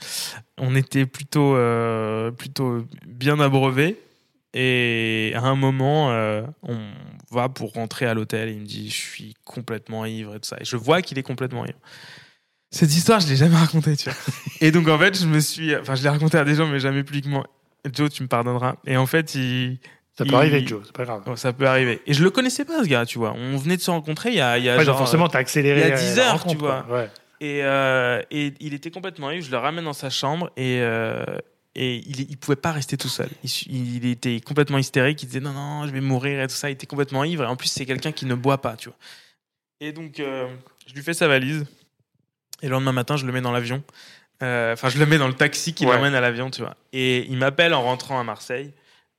On 0.59 0.75
était 0.75 1.07
plutôt, 1.07 1.57
euh, 1.57 2.31
plutôt 2.31 2.87
bien 3.07 3.39
abreuvés. 3.39 4.01
Et 4.55 5.33
à 5.35 5.43
un 5.43 5.55
moment, 5.55 6.11
euh, 6.11 6.43
on 6.63 6.79
va 7.31 7.49
pour 7.51 7.75
rentrer 7.75 8.07
à 8.07 8.15
l'hôtel. 8.15 8.49
Il 8.49 8.61
me 8.61 8.65
dit 8.65 8.89
Je 8.89 8.95
suis 8.95 9.35
complètement 9.45 10.07
ivre 10.07 10.35
et 10.35 10.41
tout 10.41 10.49
ça. 10.49 10.57
Et 10.59 10.65
je 10.65 10.77
vois 10.77 11.03
qu'il 11.03 11.19
est 11.19 11.23
complètement 11.23 11.67
ivre. 11.67 11.79
Cette 12.71 12.95
histoire, 12.97 13.21
je 13.21 13.29
l'ai 13.29 13.37
jamais 13.37 13.57
racontée, 13.57 13.97
tu 13.97 14.09
vois. 14.09 14.19
et 14.61 14.71
donc, 14.71 14.89
en 14.89 14.99
fait, 14.99 15.19
je 15.21 15.27
me 15.27 15.41
suis. 15.41 15.77
Enfin, 15.77 15.95
je 15.95 16.03
l'ai 16.03 16.09
racontée 16.09 16.39
à 16.39 16.45
des 16.45 16.55
gens, 16.55 16.67
mais 16.67 16.81
jamais 16.81 17.05
publiquement. 17.05 17.45
Joe, 17.93 18.11
tu 18.11 18.23
me 18.23 18.29
pardonneras. 18.29 18.77
Et 18.87 18.97
en 18.97 19.07
fait, 19.07 19.35
il. 19.35 19.79
Ça 20.19 20.25
peut 20.25 20.31
il- 20.31 20.35
arriver, 20.35 20.67
Joe, 20.67 20.83
c'est 20.85 20.95
pas 20.97 21.05
grave. 21.05 21.23
Oh, 21.27 21.37
ça 21.37 21.53
peut 21.53 21.67
arriver. 21.67 22.01
Et 22.07 22.15
je 22.15 22.23
le 22.25 22.31
connaissais 22.31 22.65
pas, 22.65 22.83
ce 22.83 22.89
gars, 22.89 23.05
tu 23.05 23.19
vois. 23.19 23.33
On 23.37 23.57
venait 23.59 23.77
de 23.77 23.83
se 23.83 23.91
rencontrer 23.91 24.31
il 24.31 24.37
y 24.37 24.41
a, 24.41 24.57
il 24.59 24.65
y 24.65 24.71
a 24.71 24.77
Ouais, 24.79 24.85
genre, 24.85 24.97
forcément, 24.97 25.29
tu 25.29 25.37
as 25.37 25.41
accéléré. 25.41 25.81
il 25.81 25.89
y 25.89 25.91
a 25.93 25.95
euh, 25.95 25.99
10 25.99 26.17
la 26.17 26.29
heures, 26.33 26.47
tu 26.47 26.57
vois. 26.57 26.83
quoi. 26.89 26.97
Ouais. 27.03 27.11
Et, 27.41 27.63
euh, 27.65 28.23
et 28.31 28.55
il 28.61 28.73
était 28.73 28.91
complètement 28.91 29.31
ivre. 29.31 29.45
Je 29.45 29.51
le 29.51 29.59
ramène 29.59 29.85
dans 29.85 29.93
sa 29.93 30.09
chambre 30.09 30.51
et, 30.57 30.79
euh, 30.81 31.23
et 31.75 31.97
il, 31.97 32.31
il 32.31 32.37
pouvait 32.39 32.57
pas 32.57 32.73
rester 32.73 32.97
tout 32.97 33.09
seul. 33.11 33.29
Il, 33.69 34.07
était 34.07 34.41
complètement 34.41 34.79
hystérique. 34.79 35.23
Il 35.23 35.27
disait 35.27 35.41
non, 35.41 35.53
non, 35.53 35.87
je 35.87 35.93
vais 35.93 36.01
mourir 36.01 36.41
et 36.41 36.47
tout 36.47 36.55
ça. 36.55 36.71
Il 36.71 36.73
était 36.73 36.87
complètement 36.87 37.23
ivre. 37.25 37.45
Et 37.45 37.47
en 37.47 37.57
plus, 37.57 37.69
c'est 37.69 37.85
quelqu'un 37.85 38.13
qui 38.13 38.25
ne 38.25 38.35
boit 38.35 38.63
pas, 38.63 38.75
tu 38.77 38.89
vois. 38.89 38.97
Et 39.81 39.93
donc, 39.93 40.19
euh, 40.21 40.47
je 40.87 40.95
lui 40.95 41.03
fais 41.03 41.13
sa 41.13 41.29
valise. 41.29 41.67
Et 42.63 42.67
le 42.69 42.73
lendemain 42.73 42.93
matin, 42.93 43.19
je 43.19 43.27
le 43.27 43.33
mets 43.33 43.43
dans 43.43 43.53
l'avion. 43.53 43.83
Euh, 44.43 44.73
Enfin, 44.73 44.89
je 44.89 44.99
le 44.99 45.05
mets 45.05 45.19
dans 45.19 45.29
le 45.29 45.35
taxi 45.35 45.75
qui 45.75 45.85
Ouais. 45.85 45.95
l'emmène 45.95 46.15
à 46.15 46.23
l'avion, 46.23 46.51
tu 46.51 46.63
vois. 46.63 46.75
Et 46.95 47.27
il 47.31 47.37
m'appelle 47.37 47.75
en 47.75 47.83
rentrant 47.83 48.19
à 48.19 48.25
Marseille. 48.25 48.73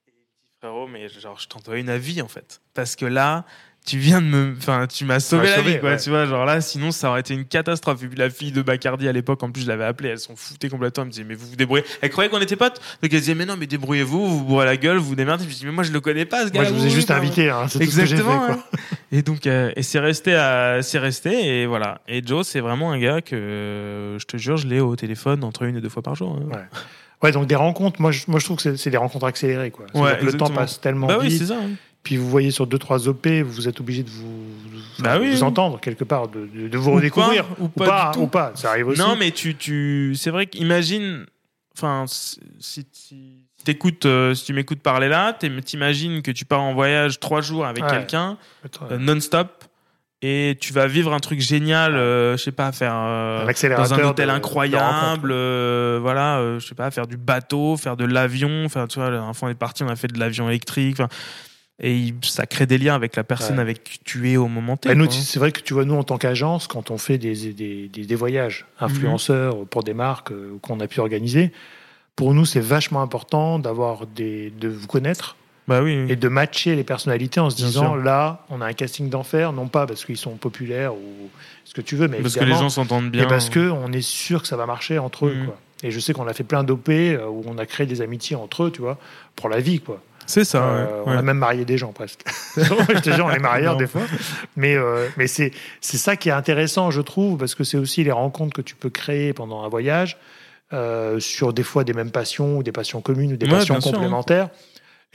Et 0.07 0.11
il 0.11 0.13
me 0.13 0.19
dit, 0.19 0.46
frérot, 0.59 0.87
mais 0.87 1.07
genre, 1.09 1.39
je 1.39 1.47
t'en 1.47 1.59
dois 1.59 1.77
une 1.77 1.89
avis, 1.89 2.21
en 2.21 2.27
fait. 2.27 2.61
Parce 2.73 2.95
que 2.95 3.05
là, 3.05 3.45
tu 3.85 3.97
viens 3.99 4.21
de 4.21 4.25
me. 4.27 4.53
Enfin, 4.57 4.85
tu 4.87 5.05
m'as 5.05 5.19
sauvé 5.19 5.49
la 5.49 5.61
vie, 5.61 5.79
quoi. 5.79 5.91
ouais. 5.91 5.97
Tu 5.97 6.09
vois, 6.09 6.25
genre 6.25 6.45
là, 6.45 6.59
sinon, 6.61 6.91
ça 6.91 7.09
aurait 7.09 7.21
été 7.21 7.33
une 7.33 7.45
catastrophe. 7.45 8.03
Et 8.03 8.07
puis 8.07 8.17
la 8.17 8.29
fille 8.29 8.51
de 8.51 8.61
Bacardi 8.61 9.07
à 9.07 9.11
l'époque, 9.13 9.41
en 9.43 9.51
plus, 9.51 9.61
je 9.63 9.67
l'avais 9.67 9.85
appelée, 9.85 10.09
elle 10.09 10.19
s'en 10.19 10.35
foutait 10.35 10.67
complètement. 10.67 11.03
Elle 11.03 11.07
me 11.07 11.11
disait, 11.11 11.23
mais 11.23 11.35
vous 11.35 11.47
vous 11.47 11.55
débrouillez. 11.55 11.85
Elle 12.01 12.09
croyait 12.09 12.29
qu'on 12.29 12.41
était 12.41 12.55
potes. 12.57 12.81
Donc 13.01 13.13
elle 13.13 13.19
disait, 13.19 13.35
mais 13.35 13.45
non, 13.45 13.55
mais 13.57 13.67
débrouillez-vous, 13.67 14.27
vous 14.27 14.39
vous 14.39 14.43
bourrez 14.45 14.65
la 14.65 14.77
gueule, 14.77 14.97
vous 14.97 15.09
vous 15.09 15.15
démerdez. 15.15 15.43
Je 15.45 15.49
me 15.49 15.53
dis, 15.53 15.65
mais 15.65 15.71
moi, 15.71 15.83
je 15.83 15.91
le 15.91 16.01
connais 16.01 16.25
pas, 16.25 16.45
ce 16.47 16.51
gars. 16.51 16.61
Moi, 16.63 16.69
je 16.69 16.73
vous 16.75 16.85
ai 16.85 16.89
juste 16.89 17.11
invité, 17.11 17.49
hein, 17.49 17.67
c'est 17.69 17.79
tout 17.79 17.85
ce 17.85 17.89
que 17.91 17.95
fait. 17.95 18.01
Exactement. 18.01 18.39
Quoi. 18.47 18.55
ouais. 18.55 18.61
Et 19.13 19.21
donc, 19.21 19.47
euh, 19.47 19.71
et 19.77 19.83
c'est 19.83 19.99
resté, 19.99 20.33
à- 20.35 20.81
c'est 20.81 20.99
resté, 20.99 21.61
et 21.61 21.65
voilà. 21.65 22.01
Et 22.09 22.21
Joe, 22.25 22.45
c'est 22.45 22.59
vraiment 22.59 22.91
un 22.91 22.99
gars 22.99 23.21
que, 23.21 23.35
euh, 23.35 24.19
je 24.19 24.25
te 24.25 24.35
jure, 24.37 24.57
je 24.57 24.67
l'ai 24.67 24.81
au 24.81 24.95
téléphone 24.97 25.43
entre 25.45 25.63
une 25.63 25.77
et 25.77 25.81
deux 25.81 25.87
fois 25.89 26.01
par 26.03 26.15
jour. 26.15 26.35
hein. 26.41 26.45
Ouais. 26.53 26.65
Ouais, 27.23 27.31
donc 27.31 27.47
des 27.47 27.55
rencontres, 27.55 27.99
moi 28.01 28.11
je, 28.11 28.23
moi, 28.27 28.39
je 28.39 28.45
trouve 28.45 28.57
que 28.61 28.75
c'est- 28.75 28.89
des 28.89 28.97
rencontres 28.97 29.25
accélérées. 29.25 29.71
Quoi. 29.71 29.85
Ouais, 29.95 30.17
que 30.19 30.25
le 30.25 30.33
temps 30.33 30.49
passe 30.49 30.79
tellement 30.79 31.07
Bah 31.07 31.17
oui, 31.19 31.29
vite. 31.29 31.39
c'est 31.39 31.45
ça. 31.47 31.57
hein. 31.57 31.69
puis 32.03 32.15
vous 32.15 32.29
voyez 32.29 32.51
sur 32.51 32.67
deux 32.67 32.77
trois 32.77 33.07
OP, 33.09 33.27
vous 33.41 33.67
êtes 33.67 33.81
obligé 33.81 34.01
de 34.03 34.09
vous, 34.09 34.45
Bah 34.99 35.17
oui, 35.19 35.29
vous 35.31 35.37
oui. 35.37 35.43
entendre 35.43 35.79
quelque 35.79 36.03
part, 36.05 36.27
de, 36.29 36.45
de, 36.67 36.77
vous 36.77 36.91
Ou 36.91 36.95
redécouvrir. 36.95 37.43
pas, 37.45 37.55
ou 37.61 37.67
pas 37.67 38.11
ou 38.17 38.27
pas, 38.27 38.51
ça 38.55 38.69
arrive 38.69 38.87
aussi. 38.87 38.99
Non, 39.01 39.15
mais 39.17 39.31
tu, 39.31 39.55
tu, 39.55 40.13
c'est 40.15 40.29
vrai 40.29 40.45
qu'imagine, 40.45 41.25
enfin, 41.75 42.05
si, 42.07 42.85
t'écoutes, 43.65 44.05
euh, 44.05 44.33
si 44.33 44.45
tu 44.45 44.53
m'écoutes 44.53 44.79
parler 44.81 45.09
là, 45.09 45.33
t'im- 45.33 45.59
t'imagines 45.61 46.21
que 46.21 46.31
tu 46.31 46.45
pars 46.45 46.61
en 46.61 46.73
voyage 46.73 47.19
trois 47.19 47.41
jours 47.41 47.65
avec 47.65 47.83
Ouais. 47.83 47.89
quelqu'un, 47.89 48.37
euh, 48.89 48.97
non-stop, 48.97 49.56
et 50.21 50.57
tu 50.59 50.73
vas 50.73 50.87
vivre 50.87 51.13
un 51.13 51.19
truc 51.19 51.39
génial, 51.39 51.95
euh, 51.95 52.35
je 52.37 52.43
sais 52.43 52.51
pas, 52.51 52.71
faire 52.71 52.93
euh, 52.95 53.45
un 53.47 53.69
dans 53.77 53.93
un 53.93 54.03
hôtel 54.09 54.27
de- 54.27 54.31
de 54.31 54.35
incroyable, 54.35 55.31
euh, 55.31 55.99
voilà, 56.01 56.57
je 56.59 56.65
sais 56.65 56.75
pas, 56.75 56.89
faire 56.91 57.05
du 57.07 57.17
bateau, 57.17 57.77
faire 57.77 57.95
de 57.97 58.05
l'avion, 58.05 58.67
faire, 58.69 58.87
tu 58.87 58.99
vois, 58.99 59.11
dernière 59.11 59.35
fois 59.35 59.49
on 59.49 59.51
est 59.51 59.55
parti, 59.55 59.83
on 59.83 59.89
a 59.89 59.95
fait 59.95 60.07
de 60.07 60.19
l'avion 60.19 60.49
électrique, 60.49 60.97
et 61.79 61.95
il- 61.95 62.15
ça 62.23 62.47
crée 62.47 62.65
des 62.65 62.79
liens 62.79 62.95
avec 62.95 63.15
la 63.15 63.23
personne 63.23 63.57
Ouais. 63.57 63.61
avec 63.61 63.83
qui 63.83 63.99
tu 64.03 64.31
es 64.31 64.37
au 64.37 64.47
moment 64.47 64.75
T. 64.77 64.93
Bah, 64.93 65.05
c'est 65.11 65.37
vrai 65.37 65.51
que 65.51 65.61
tu 65.61 65.75
vois, 65.75 65.85
nous, 65.85 65.95
en 65.95 66.03
tant 66.03 66.17
qu'agence, 66.17 66.65
quand 66.65 66.89
on 66.89 66.97
fait 66.97 67.19
des, 67.19 67.53
des, 67.53 67.87
des- 67.87 68.05
des 68.05 68.15
voyages 68.15 68.65
influenceurs 68.79 69.55
Mhm. 69.57 69.65
pour 69.67 69.83
des 69.83 69.93
marques 69.93 70.31
qu'on 70.63 70.79
a 70.79 70.87
pu 70.87 70.99
organiser, 70.99 71.51
pour 72.15 72.33
nous, 72.33 72.45
c'est 72.45 72.59
vachement 72.59 73.03
important 73.03 73.59
d'avoir 73.59 74.07
des, 74.07 74.49
de 74.59 74.67
vous 74.67 74.87
connaître 74.87 75.35
Bah 75.67 75.81
oui. 75.81 76.05
et 76.09 76.15
de 76.15 76.27
matcher 76.29 76.75
les 76.75 76.83
personnalités 76.83 77.39
en 77.39 77.49
se 77.49 77.55
disant 77.57 77.95
là, 77.95 78.45
on 78.49 78.61
a 78.61 78.65
un 78.67 78.73
casting 78.73 79.09
d'enfer, 79.09 79.51
non 79.53 79.67
pas 79.67 79.85
parce 79.85 80.05
qu'ils 80.05 80.17
sont 80.17 80.35
populaires 80.35 80.93
ou 80.93 81.29
ce 81.65 81.73
que 81.73 81.81
tu 81.81 81.95
veux, 81.97 82.07
mais 82.07 82.19
Parce 82.19 82.35
que 82.35 82.43
les 82.45 82.53
gens 82.53 82.69
s'entendent 82.69 83.11
bien. 83.11 83.25
parce 83.27 83.49
que 83.49 83.69
on 83.69 83.91
est 83.91 84.01
sûr 84.01 84.41
que 84.41 84.47
ça 84.47 84.55
va 84.55 84.65
marcher 84.65 84.97
entre 84.97 85.25
eux. 85.27 85.35
Quoi. 85.45 85.57
Et 85.83 85.91
je 85.91 85.99
sais 85.99 86.13
qu'on 86.13 86.27
a 86.27 86.33
fait 86.33 86.43
plein 86.45 86.63
d'OP 86.63 86.89
euh, 86.89 87.25
où 87.27 87.43
on 87.45 87.57
a 87.57 87.65
créé 87.65 87.85
des 87.85 88.01
amitiés 88.01 88.35
entre 88.35 88.63
eux, 88.63 88.71
tu 88.71 88.81
vois, 88.81 88.97
pour 89.35 89.49
la 89.49 89.59
vie, 89.59 89.79
quoi. 89.79 90.01
C'est 90.25 90.43
ça. 90.43 90.63
Euh, 90.63 90.85
ouais. 90.85 91.03
On 91.05 91.11
a 91.17 91.21
même 91.21 91.37
marié 91.37 91.63
des 91.65 91.77
gens 91.77 91.91
presque. 91.93 92.21
je 92.57 92.99
te 92.99 93.11
jure, 93.11 93.25
on 93.25 93.31
est 93.31 93.39
mariés 93.39 93.67
Non. 93.67 93.75
des 93.75 93.87
fois. 93.87 94.01
Mais, 94.55 94.75
euh, 94.75 95.07
mais 95.17 95.27
c'est 95.27 95.51
c'est 95.81 95.97
ça 95.97 96.15
qui 96.17 96.29
est 96.29 96.33
intéressant, 96.33 96.91
je 96.91 96.99
trouve, 97.01 97.37
parce 97.37 97.55
que 97.55 97.63
c'est 97.63 97.77
aussi 97.77 98.03
les 98.03 98.11
rencontres 98.11 98.53
que 98.55 98.61
tu 98.61 98.75
peux 98.75 98.89
créer 98.89 99.31
pendant 99.33 99.63
un 99.63 99.69
voyage 99.69 100.17
euh, 100.73 101.19
sur 101.19 101.53
des 101.53 101.63
fois 101.63 101.83
des 101.85 101.93
mêmes 101.93 102.11
passions 102.11 102.57
ou 102.57 102.63
des 102.63 102.71
passions 102.73 102.99
communes 103.01 103.33
ou 103.33 103.37
des 103.37 103.45
Ouais, 103.45 103.53
passions 103.53 103.79
sûr, 103.79 103.99
hein. 104.01 104.49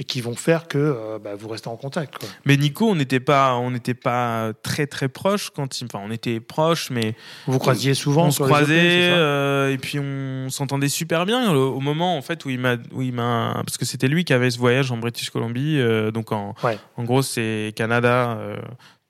Et 0.03 0.05
qui 0.05 0.21
vont 0.21 0.35
faire 0.35 0.67
que 0.67 0.79
euh, 0.79 1.21
bah, 1.21 1.37
vous 1.39 1.47
restez 1.47 1.69
en 1.69 1.77
contact. 1.77 2.19
Quoi. 2.19 2.29
Mais 2.45 2.57
Nico, 2.57 2.91
on 2.91 2.97
n'était 2.97 3.21
pas, 3.21 3.55
on 3.55 3.71
n'était 3.71 3.95
pas 3.95 4.53
très 4.65 4.89
très 4.89 5.09
proches 5.09 5.51
quand 5.51 5.81
il, 5.81 5.85
enfin, 5.85 6.01
on 6.05 6.11
était 6.11 6.41
proches, 6.41 6.91
mais 6.91 7.15
Vous 7.47 7.61
croisiez 7.61 7.95
souvent 7.95 8.27
on 8.27 8.31
se 8.33 8.43
croisait 8.43 9.11
euh, 9.13 9.73
et 9.73 9.79
puis 9.79 10.01
on 10.01 10.51
s'entendait 10.51 10.89
super 10.89 11.25
bien 11.25 11.53
au, 11.55 11.79
moment 11.79 12.17
en 12.19 12.23
fait 12.23 12.45
où 12.45 12.51
il 12.51 12.59
m'a, 12.59 12.79
où 12.91 13.03
il 13.03 13.13
m'a, 13.13 13.53
parce 13.65 13.77
que 13.79 13.85
c'était 13.85 14.09
lui 14.09 14.25
qui 14.25 14.33
avait 14.33 14.51
ce 14.51 14.59
voyage 14.59 14.91
en 14.91 14.97
British 14.97 15.31
Columbia, 15.31 15.81
euh, 15.81 16.11
donc 16.11 16.33
en, 16.33 16.57
Ouais. 16.65 16.79
en 16.97 17.05
gros 17.05 17.23
c'est 17.23 17.73
Canada, 17.77 18.39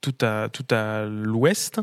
tout 0.03 0.15
à 0.21 0.51
tout 0.51 0.67
à 0.75 1.07
l'ouest, 1.07 1.81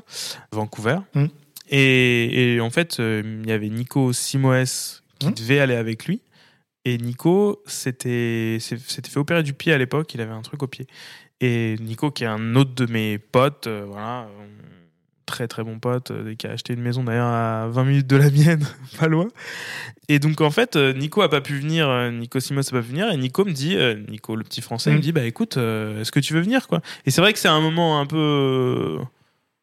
Vancouver. 0.51 0.99
Mm. 1.16 1.26
Et, 1.72 2.53
et 2.55 2.62
en 2.62 2.70
fait, 2.70 2.97
il 2.99 3.47
y 3.47 3.51
avait 3.51 3.70
Nico 3.70 4.14
Simoes 4.14 5.01
qui 5.18 5.28
Mm. 5.30 5.34
devait 5.34 5.60
aller 5.60 5.76
avec 5.76 6.05
lui. 6.05 6.22
Et 6.91 6.97
Nico 6.97 7.61
s'était 7.67 8.57
fait 8.59 9.17
opérer 9.17 9.43
du 9.43 9.53
pied 9.53 9.71
à 9.73 9.77
l'époque, 9.77 10.11
il 10.15 10.21
avait 10.21 10.31
un 10.33 10.41
truc 10.41 10.63
au 10.63 10.67
pied. 10.67 10.87
Et 11.39 11.75
Nico, 11.79 12.09
qui 12.09 12.23
est 12.23 12.27
un 12.27 12.55
autre 12.55 12.73
de 12.73 12.91
mes 12.91 13.19
potes, 13.19 13.67
euh, 13.67 13.85
voilà, 13.87 14.21
euh, 14.23 14.47
très 15.27 15.47
très 15.47 15.63
bon 15.63 15.77
pote, 15.77 16.09
euh, 16.09 16.33
qui 16.33 16.47
a 16.47 16.51
acheté 16.51 16.73
une 16.73 16.81
maison 16.81 17.03
d'ailleurs 17.03 17.27
à 17.27 17.67
20 17.67 17.83
minutes 17.83 18.07
de 18.07 18.15
la 18.15 18.31
mienne, 18.31 18.65
pas 18.99 19.07
loin. 19.07 19.27
Et 20.07 20.17
donc 20.17 20.41
en 20.41 20.49
fait, 20.49 20.75
Nico 20.75 21.21
a 21.21 21.29
pas 21.29 21.41
pu 21.41 21.59
venir, 21.59 21.87
Nico 22.11 22.39
Simos 22.39 22.67
a 22.67 22.71
pas 22.71 22.81
pu 22.81 22.87
venir, 22.87 23.11
et 23.11 23.17
Nico 23.17 23.45
me 23.45 23.51
dit, 23.51 23.75
euh, 23.77 23.93
Nico 24.09 24.35
le 24.35 24.43
petit 24.43 24.61
français, 24.61 24.89
Mm. 24.91 24.95
me 24.95 24.99
dit, 24.99 25.11
bah 25.11 25.25
écoute, 25.25 25.57
est-ce 25.57 26.11
que 26.11 26.19
tu 26.19 26.33
veux 26.33 26.41
venir 26.41 26.67
quoi? 26.67 26.81
Et 27.05 27.11
c'est 27.11 27.21
vrai 27.21 27.33
que 27.33 27.39
c'est 27.39 27.47
un 27.47 27.61
moment 27.61 27.99
un 28.01 28.07
peu, 28.07 28.97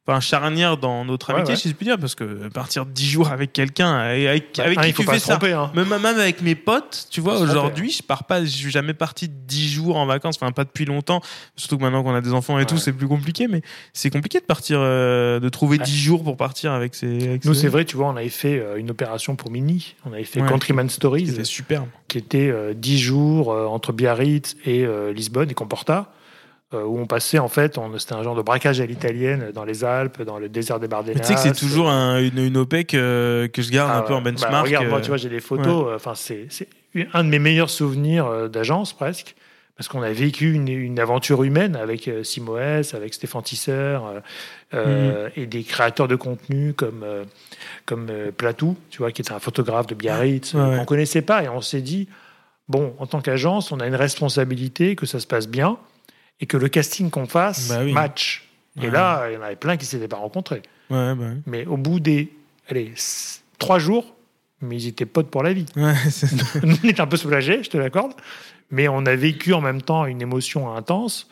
enfin 0.06 0.20
charnière 0.20 0.76
dans 0.76 1.04
notre 1.04 1.30
Ouais, 1.30 1.36
amitié, 1.36 1.54
ouais. 1.54 1.60
si 1.60 1.68
je 1.68 1.74
puis 1.74 1.84
dire, 1.84 1.98
parce 1.98 2.14
que 2.14 2.48
partir 2.48 2.86
10 2.86 3.08
jours 3.10 3.28
avec 3.30 3.52
quelqu'un, 3.52 3.92
avec, 3.94 4.58
un, 4.60 4.74
qui 4.74 4.88
il 4.88 4.92
faut 4.94 5.02
tu 5.02 5.06
pas 5.06 5.12
fais 5.14 5.18
se 5.18 5.26
ça, 5.26 5.36
tromper. 5.36 5.52
Hein. 5.52 5.72
même, 5.74 5.88
même 5.88 6.04
avec 6.06 6.42
mes 6.42 6.54
potes, 6.54 7.08
tu 7.10 7.20
vois, 7.20 7.38
aujourd'hui, 7.40 7.90
je 7.90 8.02
pars 8.02 8.24
pas, 8.24 8.40
je 8.44 8.50
suis 8.50 8.70
jamais 8.70 8.94
parti 8.94 9.28
10 9.28 9.68
jours 9.68 9.96
en 9.96 10.06
vacances, 10.06 10.36
enfin 10.40 10.52
pas 10.52 10.62
depuis 10.64 10.84
longtemps, 10.84 11.20
surtout 11.56 11.76
que 11.78 11.82
maintenant 11.82 12.04
qu'on 12.04 12.14
a 12.14 12.20
des 12.20 12.32
enfants 12.32 12.54
et 12.56 12.60
Ouais. 12.60 12.66
tout, 12.66 12.78
c'est 12.78 12.92
plus 12.92 13.08
compliqué, 13.08 13.48
mais 13.48 13.62
c'est 13.92 14.10
compliqué 14.10 14.38
de 14.38 14.44
partir, 14.44 14.78
euh, 14.80 15.40
de 15.40 15.48
trouver 15.48 15.78
Ouais. 15.78 15.84
10 15.84 15.98
jours 15.98 16.22
pour 16.22 16.36
partir 16.36 16.72
avec 16.72 16.94
ses. 16.94 17.28
avec 17.28 17.44
Nous, 17.44 17.54
ses- 17.54 17.62
c'est 17.62 17.68
vrai, 17.68 17.84
tu 17.84 17.96
vois, 17.96 18.06
on 18.06 18.16
avait 18.16 18.28
fait 18.28 18.58
euh, 18.60 18.76
une 18.76 18.90
opération 18.90 19.34
pour 19.34 19.50
Mini. 19.50 19.94
On 20.04 20.12
avait 20.12 20.22
fait 20.24 20.40
Ouais. 20.40 20.48
Countryman 20.48 20.88
Stories. 20.88 21.26
C'était 21.28 21.44
superbe. 21.44 21.86
qui 22.08 22.18
était 22.18 22.48
euh, 22.48 22.74
10 22.74 22.98
jours 23.00 23.52
euh, 23.52 23.66
entre 23.66 23.92
Biarritz 23.92 24.54
et 24.64 24.86
Lisbonne 25.14 25.50
et 25.50 25.54
Comporta, 25.54 26.12
où 26.72 26.98
on 26.98 27.06
passait 27.06 27.38
en 27.38 27.48
fait, 27.48 27.78
on- 27.78 27.96
c'était 27.98 28.14
un 28.14 28.22
genre 28.22 28.34
de 28.34 28.42
braquage 28.42 28.80
à 28.80 28.86
l'italienne 28.86 29.52
dans 29.54 29.64
les 29.64 29.84
Alpes, 29.84 30.22
dans 30.22 30.38
le 30.38 30.48
désert 30.48 30.80
des 30.80 30.86
Mais 30.86 30.90
Bardenas. 30.90 31.20
tu 31.20 31.26
sais 31.28 31.34
que 31.34 31.40
c'est 31.40 31.52
toujours 31.52 31.88
un- 31.88 32.18
une, 32.20 32.38
une 32.38 32.56
OPEC 32.56 32.94
euh, 32.94 33.46
que 33.48 33.62
je 33.62 33.70
garde 33.70 33.90
Ah 33.94 33.98
un 33.98 34.02
peu 34.02 34.14
en 34.14 34.20
Bah, 34.20 34.30
benchmark. 34.32 34.66
regarde, 34.66 34.86
moi, 34.88 34.98
euh, 34.98 35.00
tu 35.00 35.08
vois, 35.08 35.16
j'ai 35.16 35.28
des 35.28 35.40
photos. 35.40 35.86
euh, 35.88 35.94
Enfin, 35.96 36.14
c'est 36.16 36.46
c'est 36.50 36.68
un 37.12 37.22
de 37.24 37.28
mes 37.28 37.38
meilleurs 37.38 37.70
souvenirs 37.70 38.26
euh, 38.26 38.48
d'agence 38.48 38.92
presque. 38.92 39.36
Parce 39.76 39.88
qu'on 39.88 40.00
a 40.00 40.10
vécu 40.10 40.54
une, 40.54 40.68
une 40.68 40.98
aventure 40.98 41.42
humaine 41.44 41.76
avec 41.76 42.08
euh, 42.08 42.24
Simoes, 42.24 42.94
avec 42.94 43.12
Stéphane 43.12 43.42
Tisseur 43.42 44.06
euh, 44.06 44.20
euh, 44.72 45.28
et 45.36 45.44
des 45.44 45.64
créateurs 45.64 46.08
de 46.08 46.16
contenu 46.16 46.72
comme, 46.72 47.02
euh, 47.04 47.24
comme 47.84 48.08
euh, 48.10 48.30
Platou, 48.32 48.76
tu 48.88 48.98
vois, 48.98 49.12
qui 49.12 49.20
était 49.20 49.32
un 49.34 49.38
photographe 49.38 49.86
de 49.86 49.94
Biarritz, 49.94 50.54
Ouais, 50.54 50.60
euh, 50.60 50.70
ouais. 50.70 50.78
qu'on 50.78 50.84
connaissait 50.86 51.20
pas. 51.20 51.44
Et 51.44 51.48
on 51.50 51.60
s'est 51.60 51.82
dit, 51.82 52.08
bon, 52.70 52.94
en 52.98 53.06
tant 53.06 53.20
qu'agence, 53.20 53.70
on 53.70 53.78
a 53.80 53.86
une 53.86 53.94
responsabilité 53.94 54.96
que 54.96 55.04
ça 55.04 55.20
se 55.20 55.26
passe 55.26 55.46
bien 55.46 55.76
et 56.40 56.46
que 56.46 56.56
le 56.56 56.68
casting 56.68 57.10
qu'on 57.10 57.26
fasse 57.26 57.68
Bah 57.68 57.80
oui. 57.84 57.92
match. 57.92 58.48
Et 58.78 58.86
Ouais. 58.86 58.90
là, 58.90 59.28
il 59.30 59.34
y 59.34 59.36
en 59.38 59.42
avait 59.42 59.56
plein 59.56 59.76
qui 59.76 59.84
ne 59.84 59.88
s'étaient 59.88 60.08
pas 60.08 60.16
rencontrés. 60.18 60.62
Ouais, 60.90 61.14
bah. 61.14 61.30
Mais 61.46 61.64
au 61.66 61.76
bout 61.76 61.98
des 62.00 62.30
allez, 62.68 62.92
trois 63.58 63.78
jours, 63.78 64.14
mais 64.60 64.76
ils 64.76 64.88
étaient 64.88 65.06
potes 65.06 65.30
pour 65.30 65.42
la 65.42 65.52
vie. 65.52 65.66
Ouais, 65.76 65.94
c'est- 66.10 66.62
Nous, 66.62 66.76
on 66.84 66.88
était 66.88 67.00
un 67.00 67.06
peu 67.06 67.16
soulagés, 67.16 67.62
je 67.62 67.70
te 67.70 67.76
l'accorde, 67.78 68.12
mais 68.70 68.86
on 68.88 69.06
a 69.06 69.14
vécu 69.16 69.54
en 69.54 69.60
même 69.60 69.80
temps 69.82 70.04
une 70.06 70.20
émotion 70.20 70.74
intense 70.74 71.28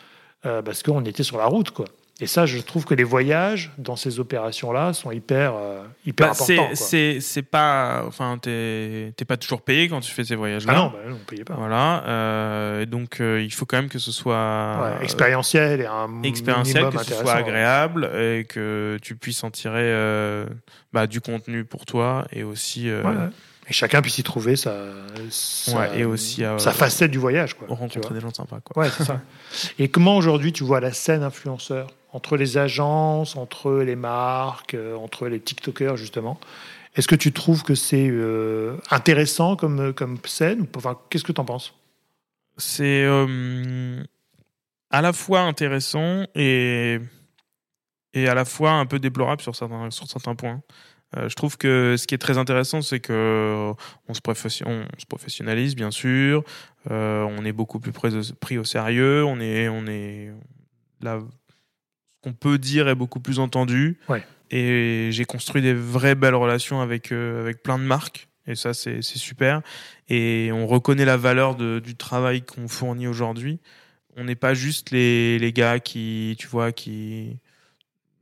euh, 0.46 0.62
parce 0.62 0.82
qu'on 0.82 1.04
était 1.04 1.22
sur 1.22 1.36
la 1.38 1.46
route, 1.46 1.70
quoi. 1.70 1.86
Et 2.20 2.28
ça, 2.28 2.46
je 2.46 2.58
trouve 2.58 2.84
que 2.84 2.94
les 2.94 3.02
voyages 3.02 3.72
dans 3.76 3.96
ces 3.96 4.20
opérations-là 4.20 4.92
sont 4.92 5.10
hyper, 5.10 5.54
euh, 5.56 5.82
hyper 6.06 6.28
Bah, 6.28 6.32
importants. 6.32 6.68
c'est, 6.74 7.42
pas, 7.42 8.04
enfin, 8.06 8.38
t'es, 8.40 9.12
pas 9.26 9.36
toujours 9.36 9.62
payé 9.62 9.88
quand 9.88 9.98
tu 9.98 10.12
fais 10.12 10.22
ces 10.22 10.36
voyages-là. 10.36 10.72
Ah 10.74 10.78
non, 10.78 10.86
bah, 10.90 10.98
non, 11.08 11.16
on 11.20 11.24
payait 11.28 11.42
pas. 11.42 11.54
Voilà. 11.54 12.04
euh, 12.06 12.82
et 12.82 12.86
donc, 12.86 13.20
euh, 13.20 13.42
il 13.42 13.52
faut 13.52 13.66
quand 13.66 13.78
même 13.78 13.88
que 13.88 13.98
ce 13.98 14.12
soit 14.12 14.78
Ouais, 14.80 15.02
expérientiel 15.04 15.80
et 15.80 15.86
un 15.86 16.22
expérientiel, 16.22 16.88
que 16.90 16.98
ce 17.02 17.14
soit 17.14 17.32
agréable 17.34 18.08
et 18.14 18.44
que 18.48 18.96
tu 19.02 19.16
puisses 19.16 19.42
en 19.42 19.50
tirer 19.50 19.80
euh, 19.82 20.46
bah, 20.92 21.08
du 21.08 21.20
contenu 21.20 21.64
pour 21.64 21.84
toi 21.84 22.26
et 22.32 22.44
aussi, 22.44 22.88
Ouais, 22.90 23.02
ouais. 23.02 23.28
Et 23.68 23.72
chacun 23.72 24.02
puisse 24.02 24.18
y 24.18 24.22
trouver 24.22 24.56
sa, 24.56 24.74
sa, 25.30 25.78
Ouais, 25.78 25.98
et 25.98 26.04
aussi, 26.04 26.44
sa 26.58 26.70
facette 26.70 27.10
du 27.10 27.18
voyage. 27.18 27.54
Quoi, 27.54 27.66
rencontrer 27.74 28.14
des 28.14 28.20
gens 28.20 28.32
sympas. 28.32 28.60
Quoi. 28.62 28.84
Ouais, 28.84 28.90
c'est 28.96 29.04
ça. 29.04 29.20
Et 29.78 29.88
comment 29.88 30.16
aujourd'hui 30.16 30.52
tu 30.52 30.62
vois 30.64 30.80
la 30.80 30.92
scène 30.92 31.22
influenceur? 31.24 31.88
Entre 32.14 32.36
les 32.36 32.56
agences, 32.56 33.36
entre 33.36 33.72
les 33.82 33.96
marques, 33.96 34.74
euh, 34.74 34.96
entre 34.96 35.26
les 35.26 35.40
TikTokers 35.40 35.96
justement 35.96 36.38
Est-ce 36.94 37.08
que 37.08 37.16
tu 37.16 37.32
trouves 37.32 37.64
que 37.64 37.74
c'est 37.74 38.08
euh, 38.08 38.76
intéressant 38.90 39.56
comme, 39.56 39.92
comme 39.92 40.18
scène 40.24 40.66
Enfin, 40.76 40.96
qu'est-ce 41.10 41.24
que 41.24 41.32
tu 41.32 41.40
en 41.40 41.44
penses? 41.44 41.74
C'est 42.56 43.04
euh, 43.04 44.02
à 44.90 45.02
la 45.02 45.12
fois 45.12 45.40
intéressant 45.40 46.24
et, 46.36 47.00
et 48.14 48.28
à 48.28 48.34
la 48.34 48.44
fois 48.44 48.70
un 48.70 48.86
peu 48.86 49.00
déplorable 49.00 49.42
sur 49.42 49.56
certains, 49.56 49.90
sur 49.90 50.06
certains 50.06 50.36
points. 50.36 50.62
Euh, 51.16 51.28
je 51.28 51.34
trouve 51.34 51.56
que 51.56 51.96
ce 51.96 52.06
qui 52.06 52.14
est 52.14 52.18
très 52.18 52.38
intéressant, 52.38 52.80
c'est 52.80 53.00
que 53.00 53.72
on 54.08 54.14
se, 54.14 54.20
on 54.64 54.98
se 54.98 55.06
professionnalise, 55.06 55.74
bien 55.74 55.90
sûr. 55.90 56.44
Euh, 56.90 57.22
on 57.22 57.44
est 57.44 57.52
beaucoup 57.52 57.80
plus 57.80 57.92
pris 57.92 58.14
au, 58.14 58.20
pris 58.40 58.58
au 58.58 58.64
sérieux. 58.64 59.24
On 59.24 59.40
est, 59.40 59.68
on 59.68 59.86
est 59.86 60.30
là. 61.00 61.20
Qu'on 62.24 62.32
peut 62.32 62.56
dire 62.56 62.88
est 62.88 62.94
beaucoup 62.94 63.20
plus 63.20 63.38
entendu. 63.38 63.98
Ouais. 64.08 64.24
Et 64.50 65.10
j'ai 65.12 65.26
construit 65.26 65.60
des 65.60 65.74
vraies 65.74 66.14
belles 66.14 66.34
relations 66.34 66.80
avec 66.80 67.12
euh, 67.12 67.42
avec 67.42 67.62
plein 67.62 67.78
de 67.78 67.84
marques. 67.84 68.28
Et 68.46 68.54
ça, 68.54 68.72
c'est 68.72 69.02
c'est 69.02 69.18
super. 69.18 69.60
Et 70.08 70.48
on 70.52 70.66
reconnaît 70.66 71.04
la 71.04 71.18
valeur 71.18 71.54
de- 71.54 71.80
du 71.84 71.96
travail 71.96 72.40
qu'on 72.42 72.66
fournit 72.66 73.06
aujourd'hui. 73.06 73.60
On 74.16 74.24
n'est 74.24 74.36
pas 74.36 74.54
juste 74.54 74.90
les, 74.90 75.38
les 75.38 75.52
gars 75.52 75.80
qui, 75.80 76.34
tu 76.38 76.46
vois, 76.46 76.72
qui 76.72 77.36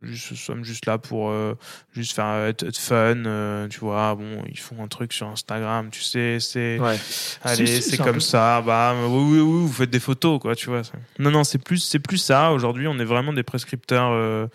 juste, 0.03 0.35
sommes 0.35 0.65
juste 0.65 0.87
là 0.87 0.99
pour 0.99 1.31
euh, 1.31 1.55
juste 1.95 2.13
faire 2.15 2.27
euh, 2.27 2.49
être, 2.49 2.65
être 2.65 2.79
fun, 2.79 3.25
euh, 3.25 3.69
tu 3.69 3.81
vois. 3.81 4.15
Bon, 4.15 4.43
ils 4.49 4.59
font 4.59 4.83
un 4.83 4.89
truc 4.89 5.13
sur 5.13 5.29
Instagram, 5.29 5.89
tu 5.91 6.03
sais, 6.03 6.39
c'est 6.41 6.79
Ouais. 6.79 6.99
allez, 7.43 7.67
Si, 7.67 7.83
si, 7.83 7.91
c'est 7.91 7.97
comme 7.99 8.21
ça. 8.21 8.61
Bah 8.63 8.95
oui, 8.95 9.09
oui, 9.09 9.41
oui, 9.41 9.61
vous 9.67 9.73
faites 9.73 9.91
des 9.91 10.01
photos, 10.01 10.41
quoi, 10.41 10.55
tu 10.57 10.69
vois. 10.71 10.83
Non, 11.19 11.31
non, 11.31 11.45
c'est 11.45 11.59
plus, 11.59 11.79
c'est 11.79 11.99
plus 12.01 12.19
ça. 12.19 12.53
Aujourd'hui, 12.53 12.87
on 12.89 12.99
est 12.99 13.05
vraiment 13.05 13.33
des 13.33 13.43
prescripteurs 13.43 14.49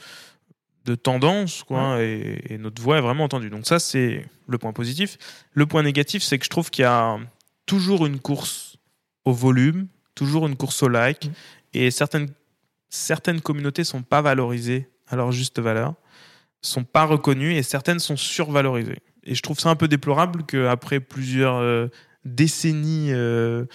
de 0.85 0.95
tendance, 0.95 1.63
quoi, 1.63 2.01
et, 2.01 2.41
et 2.49 2.57
notre 2.57 2.81
voix 2.81 2.97
est 2.97 3.01
vraiment 3.01 3.25
entendue. 3.25 3.49
Donc 3.49 3.67
ça, 3.67 3.77
c'est 3.79 4.25
le 4.47 4.57
point 4.57 4.71
positif. 4.73 5.17
Le 5.53 5.65
point 5.65 5.83
négatif, 5.83 6.23
c'est 6.23 6.37
que 6.39 6.45
je 6.45 6.49
trouve 6.49 6.69
qu'il 6.69 6.83
y 6.83 6.85
a 6.85 7.17
toujours 7.65 8.05
une 8.05 8.19
course 8.19 8.77
au 9.25 9.33
volume, 9.33 9.87
toujours 10.15 10.47
une 10.47 10.55
course 10.55 10.81
au 10.83 10.87
like, 10.87 11.25
Mm. 11.25 11.31
et 11.73 11.91
certaines 11.91 12.29
certaines 12.89 13.41
communautés 13.41 13.83
sont 13.83 14.01
pas 14.01 14.21
valorisées 14.21 14.87
à 15.07 15.15
leur 15.15 15.31
juste 15.31 15.59
valeur, 15.59 15.93
sont 16.61 16.83
pas 16.83 17.05
reconnues, 17.05 17.53
et 17.55 17.63
certaines 17.63 17.99
sont 17.99 18.17
survalorisées. 18.17 18.99
et 19.23 19.35
je 19.35 19.41
trouve 19.41 19.59
ça 19.59 19.69
un 19.69 19.75
peu 19.75 19.87
déplorable 19.89 20.43
qu'après 20.43 20.99
plusieurs 21.01 21.55
euh, 21.57 21.87
décennies 22.25 23.11
euh, 23.11 23.65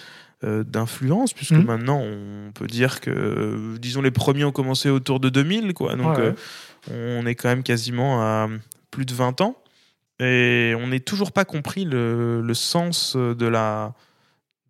euh, 0.43 0.63
d'influence, 0.63 1.33
puisque 1.33 1.51
Mhm. 1.53 1.65
maintenant 1.65 1.99
on 2.01 2.51
peut 2.53 2.67
dire 2.67 2.99
que, 3.01 3.77
disons, 3.77 4.01
les 4.01 4.11
premiers 4.11 4.43
ont 4.45 4.51
commencé 4.51 4.89
autour 4.89 5.19
de 5.19 5.29
2000, 5.29 5.73
quoi. 5.73 5.95
Donc 5.95 6.17
Ouais, 6.17 6.33
on 6.91 7.25
est 7.25 7.35
quand 7.35 7.49
même 7.49 7.63
quasiment 7.63 8.21
à 8.21 8.49
plus 8.91 9.05
de 9.05 9.13
20 9.13 9.41
ans. 9.41 9.55
Et 10.19 10.73
on 10.77 10.87
n'est 10.87 10.99
toujours 10.99 11.31
pas 11.31 11.45
compris 11.45 11.85
le, 11.85 12.41
le 12.41 12.53
sens 12.53 13.15
de 13.15 13.45
la, 13.47 13.93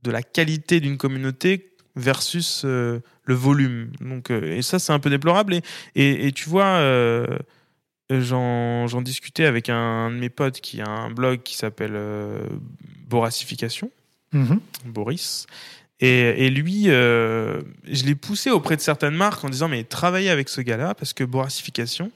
de 0.04 0.12
la 0.12 0.22
qualité 0.22 0.80
d'une 0.80 0.98
communauté 0.98 1.76
versus 1.96 2.64
euh, 2.66 3.00
le 3.26 3.34
volume. 3.34 3.92
Donc, 4.02 4.32
euh, 4.32 4.58
et 4.58 4.62
ça, 4.62 4.80
c'est 4.80 4.94
un 4.94 5.00
peu 5.00 5.10
déplorable. 5.10 5.54
Et, 5.56 5.62
et, 5.96 6.28
et 6.28 6.32
tu 6.32 6.50
vois, 6.50 6.76
euh, 6.78 7.26
j'en 8.10 9.02
discutais 9.02 9.46
avec 9.46 9.70
un, 9.70 10.12
de 10.12 10.16
mes 10.18 10.30
potes 10.30 10.62
qui 10.62 10.82
a 10.82 10.88
un 10.88 11.10
blog 11.10 11.42
qui 11.44 11.56
s'appelle 11.56 11.96
euh, 11.96 12.46
Boracification. 13.08 13.92
Mhm. 14.34 14.60
Boris. 14.86 15.46
Et, 16.00 16.46
et 16.46 16.50
lui, 16.50 16.86
euh, 16.88 17.62
je 17.90 18.04
l'ai 18.04 18.16
poussé 18.16 18.50
auprès 18.50 18.76
de 18.76 18.82
certaines 18.82 19.16
marques 19.16 19.44
en 19.46 19.50
disant 19.50 19.70
mais 19.70 19.84
travaillez 19.84 20.30
avec 20.30 20.50
ce 20.50 20.60
gars-là 20.60 20.96
parce 20.96 21.14
que 21.14 21.24
Boracification, 21.24 22.12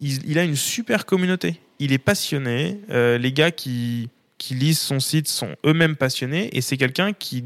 il, 0.00 0.28
il 0.28 0.38
a 0.38 0.44
une 0.44 0.56
super 0.56 1.06
communauté. 1.06 1.60
Il 1.78 1.92
est 1.92 1.98
passionné. 1.98 2.80
euh, 2.90 3.16
les 3.16 3.32
gars 3.32 3.50
qui, 3.50 4.10
qui 4.38 4.54
lisent 4.54 4.80
son 4.80 5.00
site 5.00 5.28
sont 5.28 5.54
eux-mêmes 5.64 5.96
passionnés 5.96 6.56
et 6.56 6.60
c'est 6.60 6.76
quelqu'un 6.76 7.12
qui, 7.12 7.44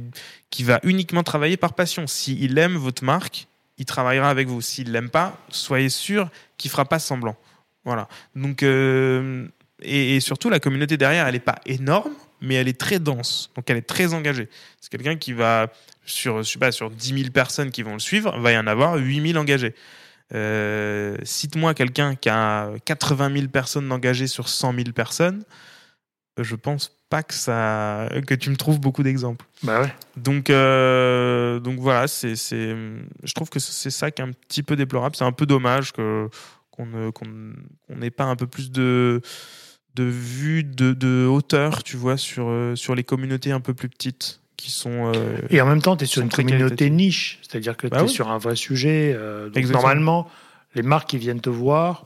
qui 0.51 0.64
va 0.64 0.80
uniquement 0.82 1.22
travailler 1.22 1.57
par 1.57 1.74
passion. 1.74 2.07
S'il 2.07 2.57
aime 2.59 2.76
votre 2.76 3.05
marque, 3.05 3.47
il 3.78 3.84
travaillera 3.84 4.30
avec 4.30 4.49
vous. 4.49 4.61
S'il 4.61 4.93
l'aime 4.93 5.11
pas, 5.11 5.39
soyez 5.51 5.89
sûr 5.89 6.30
qu'il 6.57 6.70
fera 6.70 6.84
pas 6.84 6.99
semblant. 6.99 7.36
Voilà. 7.84 8.09
Donc 8.34 8.62
euh, 8.62 9.47
et, 9.80 10.20
surtout 10.20 10.51
la 10.51 10.61
communauté 10.61 10.97
derrière, 10.97 11.26
elle 11.26 11.34
n'est 11.34 11.41
pas 11.41 11.61
énorme, 11.66 12.12
mais 12.41 12.55
elle 12.55 12.68
est 12.68 12.78
très 12.78 12.99
dense. 12.99 13.51
Donc 13.55 13.70
elle 13.70 13.76
est 13.76 13.82
très 13.89 14.14
engagée. 14.14 14.49
C'est 14.80 14.91
quelqu'un 14.91 15.16
qui 15.16 15.32
va 15.32 15.72
sur 16.05 16.45
sur 16.45 16.91
10 16.91 17.09
000 17.14 17.30
personnes 17.30 17.70
qui 17.70 17.82
vont 17.82 17.95
le 17.95 17.99
suivre, 17.99 18.39
va 18.39 18.53
y 18.53 18.59
en 18.59 18.66
avoir 18.66 18.97
8 18.97 19.28
000 19.32 19.39
engagés. 19.39 19.74
Euh, 20.34 21.16
Cite-moi 21.22 21.74
quelqu'un 21.74 22.14
qui 22.14 22.28
a 22.28 22.70
80 22.84 23.32
000 23.34 23.49
personnes 23.49 23.91
engagées 23.93 24.26
sur 24.26 24.49
100 24.49 24.74
000 24.74 24.93
personnes. 24.93 25.45
Je 26.43 26.55
pense 26.57 26.93
pas 27.11 27.22
que 27.22 27.34
ça 27.34 28.09
que 28.26 28.34
tu 28.34 28.51
me 28.51 28.57
trouves 28.57 28.80
beaucoup 28.80 29.03
d'exemples. 29.03 29.45
Bah 29.62 29.82
ouais. 29.82 29.93
Donc, 30.16 30.51
euh, 30.51 31.59
donc 31.61 31.78
voilà, 31.78 32.07
c'est, 32.07 32.36
c'est, 32.36 32.74
je 33.22 33.34
trouve 33.34 33.49
que 33.51 33.59
c'est 33.59 33.91
ça 33.91 34.11
qui 34.11 34.22
est 34.22 34.24
un 34.24 34.32
petit 34.32 34.62
peu 34.62 34.76
déplorable. 34.76 35.16
C'est 35.16 35.24
un 35.24 35.32
peu 35.32 35.47
dommage 35.47 35.93
que, 35.93 36.28
qu'on 36.70 37.11
qu'on 37.12 37.26
n'ait 37.97 38.11
pas 38.11 38.24
un 38.24 38.36
peu 38.36 38.47
plus 38.47 38.70
de, 38.70 39.20
de 39.95 40.05
vue, 40.05 40.64
de, 40.64 40.93
de 40.93 41.26
hauteur, 41.26 41.82
tu 41.82 41.97
vois, 41.97 42.16
sur, 42.16 42.53
sur 42.74 42.95
les 42.95 43.05
communautés 43.05 43.53
un 43.53 43.61
peu 43.61 43.74
plus 43.74 43.89
petites 43.89 44.41
qui 44.57 44.70
sont. 44.70 45.12
euh, 45.14 45.39
Et 45.51 45.61
en 45.61 45.66
même 45.66 45.80
temps, 45.82 45.97
tu 45.97 46.05
es 46.05 46.07
sur 46.07 46.20
une 46.22 46.28
communauté 46.30 46.91
niche, 46.91 47.39
c'est-à-dire 47.49 47.76
que 47.76 47.86
Bah 47.86 47.99
tu 47.99 48.03
es 48.05 48.07
oui. 48.09 48.12
sur 48.12 48.28
un 48.28 48.39
vrai 48.39 48.55
sujet. 48.57 49.14
euh, 49.16 49.49
donc 49.51 49.64
normalement, 49.66 50.28
les 50.74 50.82
marques 50.82 51.09
qui 51.11 51.18
viennent 51.18 51.41
te 51.41 51.49
voir 51.51 52.05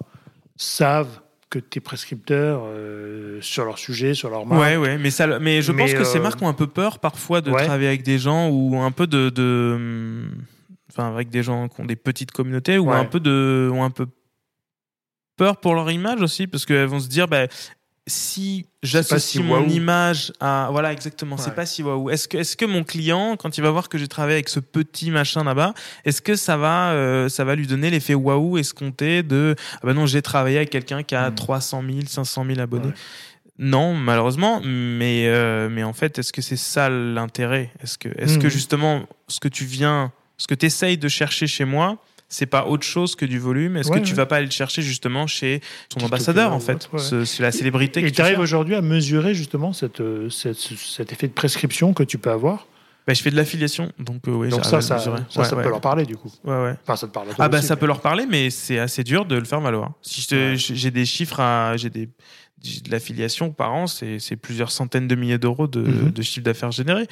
savent 0.56 1.20
que 1.52 1.58
tu 1.58 1.78
es 1.78 1.80
prescripteur 1.80 2.62
euh, 2.64 3.38
sur 3.42 3.64
leur 3.66 3.78
sujet, 3.78 4.14
sur 4.14 4.30
leur 4.30 4.46
marque. 4.46 4.60
Ouais, 4.60 4.76
ouais, 4.76 4.96
mais, 4.98 5.10
ça, 5.10 5.38
mais 5.38 5.60
je 5.60 5.70
Mais, 5.72 5.82
pense 5.84 5.92
que 5.94 6.04
ces 6.04 6.18
euh, 6.18 6.22
marques 6.22 6.40
ont 6.40 6.48
un 6.48 6.54
peu 6.54 6.66
peur 6.66 6.98
parfois 6.98 7.40
de 7.42 7.50
Ouais. 7.50 7.64
travailler 7.64 7.88
avec 7.88 8.02
des 8.02 8.18
gens 8.18 8.48
ou 8.48 8.76
un 8.80 8.90
peu 8.90 9.06
de. 9.06 9.28
de 9.30 10.28
Enfin, 10.90 11.08
avec 11.12 11.30
des 11.30 11.42
gens 11.42 11.68
qui 11.68 11.80
ont 11.80 11.84
des 11.86 11.96
petites 11.96 12.32
communautés 12.32 12.78
ou 12.78 12.88
Ouais. 12.90 12.96
un 12.96 13.04
peu 13.04 13.20
de. 13.20 13.70
ont 13.72 13.84
un 13.84 13.90
peu 13.90 14.06
peur 15.36 15.58
pour 15.58 15.74
leur 15.74 15.90
image 15.90 16.20
aussi 16.22 16.46
parce 16.46 16.64
qu'elles 16.66 16.86
vont 16.86 17.00
se 17.00 17.08
dire, 17.08 17.28
bah, 17.28 17.46
si 18.08 18.66
j'associe 18.82 19.20
si 19.20 19.42
mon 19.42 19.68
image 19.68 20.32
à. 20.40 20.68
Voilà, 20.72 20.92
exactement, 20.92 21.36
c'est 21.36 21.54
pas 21.54 21.66
si 21.66 21.82
waouh. 21.84 22.10
Est-ce 22.10 22.26
que, 22.26 22.36
est 22.38 22.56
que 22.56 22.64
mon 22.64 22.82
client, 22.82 23.36
quand 23.36 23.56
il 23.58 23.60
va 23.60 23.70
voir 23.70 23.88
que 23.88 23.96
j'ai 23.98 24.08
travaillé 24.08 24.34
avec 24.36 24.48
ce 24.48 24.58
petit 24.60 25.10
machin 25.12 25.44
là-bas, 25.44 25.72
est-ce 26.04 26.20
que 26.20 26.34
ça 26.34 26.56
va, 26.56 26.90
euh, 26.92 27.28
ça 27.28 27.44
va 27.44 27.54
lui 27.54 27.66
donner 27.66 27.90
l'effet 27.90 28.14
waouh 28.14 28.58
escompté 28.58 29.22
de. 29.22 29.54
Ah 29.74 29.80
bah 29.84 29.94
non, 29.94 30.06
j'ai 30.06 30.20
travaillé 30.22 30.56
avec 30.56 30.70
quelqu'un 30.70 31.02
qui 31.04 31.14
a 31.14 31.30
Mm. 31.30 31.34
300 31.36 31.82
000, 31.86 31.98
500 32.06 32.44
000 32.46 32.58
abonnés. 32.60 32.86
Ouais. 32.88 32.92
Non, 33.58 33.94
malheureusement, 33.94 34.60
mais, 34.64 35.26
euh, 35.28 35.68
mais 35.70 35.84
en 35.84 35.92
fait, 35.92 36.18
est-ce 36.18 36.32
que 36.32 36.42
c'est 36.42 36.56
ça 36.56 36.88
l'intérêt? 36.90 37.70
Est-ce 37.82 37.98
que, 37.98 38.08
est 38.08 38.32
Mhm. 38.36 38.42
que 38.42 38.48
justement, 38.48 39.06
ce 39.28 39.38
que 39.38 39.46
tu 39.48 39.64
viens, 39.64 40.10
ce 40.38 40.48
que 40.48 40.54
tu 40.54 40.66
essayes 40.66 40.98
de 40.98 41.06
chercher 41.08 41.46
chez 41.46 41.64
moi, 41.64 41.98
c'est 42.32 42.46
pas 42.46 42.64
autre 42.66 42.82
chose 42.84 43.14
que 43.14 43.26
du 43.26 43.38
volume 43.38 43.76
Est-ce 43.76 43.90
Ouais, 43.90 44.00
que 44.00 44.04
tu 44.04 44.12
ouais. 44.12 44.16
vas 44.16 44.26
pas 44.26 44.36
aller 44.36 44.46
le 44.46 44.50
chercher 44.52 44.80
justement 44.82 45.26
chez 45.26 45.60
ton 45.60 46.00
TikToker 46.00 46.06
ambassadeur, 46.06 46.52
en 46.52 46.60
fait? 46.60 46.88
ce- 46.96 47.24
C'est 47.26 47.42
la 47.42 47.52
célébrité 47.52 48.00
Et 48.00 48.04
que 48.04 48.08
tu 48.08 48.14
tu 48.14 48.22
arrives 48.22 48.38
aujourd'hui 48.40 48.74
à 48.74 48.80
mesurer 48.82 49.34
justement 49.34 49.72
cette, 49.72 50.00
euh, 50.00 50.30
cette- 50.30 50.56
cet 50.56 51.12
effet 51.12 51.28
de 51.28 51.32
prescription 51.32 51.92
que 51.92 52.02
tu 52.02 52.16
peux 52.18 52.30
avoir? 52.30 52.66
Bah, 53.06 53.14
je 53.14 53.20
fais 53.22 53.32
de 53.32 53.36
l'affiliation, 53.36 53.90
donc 53.98 54.28
euh, 54.28 54.30
ouais, 54.30 54.48
donc 54.48 54.64
ça, 54.64 54.80
ça, 54.80 54.94
le 54.94 54.98
mesurer. 55.00 55.18
ça, 55.28 55.40
Ouais, 55.40 55.46
ça 55.48 55.56
ouais. 55.56 55.62
peut 55.64 55.68
leur 55.70 55.80
parler 55.80 56.04
du 56.06 56.16
coup. 56.16 56.30
Ouais. 56.44 56.74
Enfin, 56.84 56.94
ça 56.94 57.08
te 57.08 57.12
parle 57.12 57.30
à 57.30 57.34
toi 57.34 57.44
Ah 57.44 57.48
bah 57.48 57.58
aussi, 57.58 57.66
ça 57.66 57.74
mais- 57.74 57.80
peut 57.80 57.86
leur 57.86 58.00
parler, 58.00 58.26
mais 58.30 58.48
c'est 58.50 58.78
assez 58.78 59.02
dur 59.02 59.24
de 59.24 59.34
le 59.34 59.44
faire 59.44 59.60
valoir. 59.60 59.92
Si 60.02 60.24
j'ai 60.56 60.90
des 60.92 61.04
chiffres, 61.04 61.40
à, 61.40 61.76
j'ai 61.76 61.90
des 61.90 62.08
l'affiliation 62.90 63.50
par 63.50 63.72
an, 63.74 63.86
c'est 63.86 64.36
plusieurs 64.40 64.70
centaines 64.70 65.08
de 65.08 65.14
milliers 65.14 65.38
d'euros 65.38 65.66
de, 65.66 65.82
de 66.10 66.22
chiffre 66.22 66.44
d'affaires 66.44 66.70
généré 66.72 67.06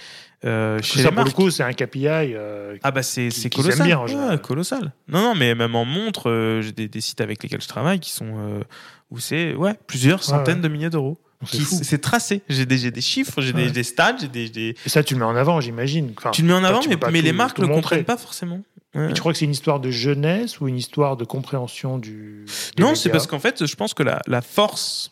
euh, 0.45 0.81
chez 0.83 1.03
ça, 1.03 1.11
les 1.11 1.15
pour 1.15 1.25
le 1.25 1.31
coup, 1.31 1.51
c'est 1.51 1.63
un 1.63 1.73
KPI. 1.73 2.07
euh, 2.07 2.77
Ah 2.83 2.91
bah 2.91 3.03
c'est 3.03 3.31
colossal. 3.55 3.87
bien, 3.87 4.01
Ouais, 4.01 4.39
colossal. 4.39 4.93
Non 5.09 5.21
non 5.23 5.35
mais 5.35 5.55
même 5.55 5.75
en 5.75 5.85
montre, 5.85 6.31
euh, 6.31 6.63
j'ai 6.63 6.73
des, 6.73 6.89
des 6.89 7.01
sites 7.01 7.21
avec 7.21 7.43
lesquels 7.43 7.61
je 7.61 7.69
travaille 7.69 8.01
qui 8.01 8.11
sont 8.11 8.33
euh, 8.39 8.63
où 9.11 9.19
c'est 9.19 9.55
ouais 9.55 9.75
plusieurs 9.87 10.23
centaines 10.23 10.57
ouais. 10.57 10.63
de 10.63 10.69
milliers 10.69 10.91
d'euros. 10.91 11.19
c'est 11.45 12.01
tracé. 12.01 12.43
J'ai 12.49 12.67
des, 12.67 13.01
chiffres, 13.01 13.41
j'ai 13.41 13.53
Ouais. 13.55 13.65
des, 13.67 13.71
des 13.71 13.83
stats, 13.83 14.17
j'ai 14.21 14.29
des, 14.29 14.49
des- 14.51 14.75
Et 14.85 14.89
ça, 14.91 15.03
tu 15.03 15.15
le 15.15 15.21
mets 15.21 15.27
en 15.27 15.37
avant, 15.37 15.61
j'imagine. 15.61 16.13
Enfin, 16.17 16.31
tu 16.33 16.43
le 16.43 16.49
mets 16.49 16.55
en 16.55 16.65
avant, 16.65 16.81
mais, 16.89 16.97
mais 17.11 17.23
les 17.23 17.33
marques 17.33 17.57
tout 17.57 17.63
le 17.63 17.69
comprennent 17.69 18.05
pas 18.05 18.19
forcément. 18.19 18.61
Ouais. 18.95 19.13
Tu 19.15 19.21
crois 19.21 19.33
que 19.33 19.39
c'est 19.39 19.45
une 19.47 19.53
histoire 19.53 19.79
de 19.81 19.91
jeunesse 19.91 20.61
ou 20.61 20.69
une 20.69 20.77
histoire 20.77 21.17
de 21.17 21.25
compréhension 21.25 21.97
du. 21.99 22.45
Non, 22.79 22.95
c'est 22.95 23.09
parce 23.11 23.27
qu'en 23.27 23.39
fait, 23.39 23.65
je 23.67 23.75
pense 23.77 23.95
que 23.95 24.03
la, 24.03 24.21
la 24.27 24.43
force 24.43 25.11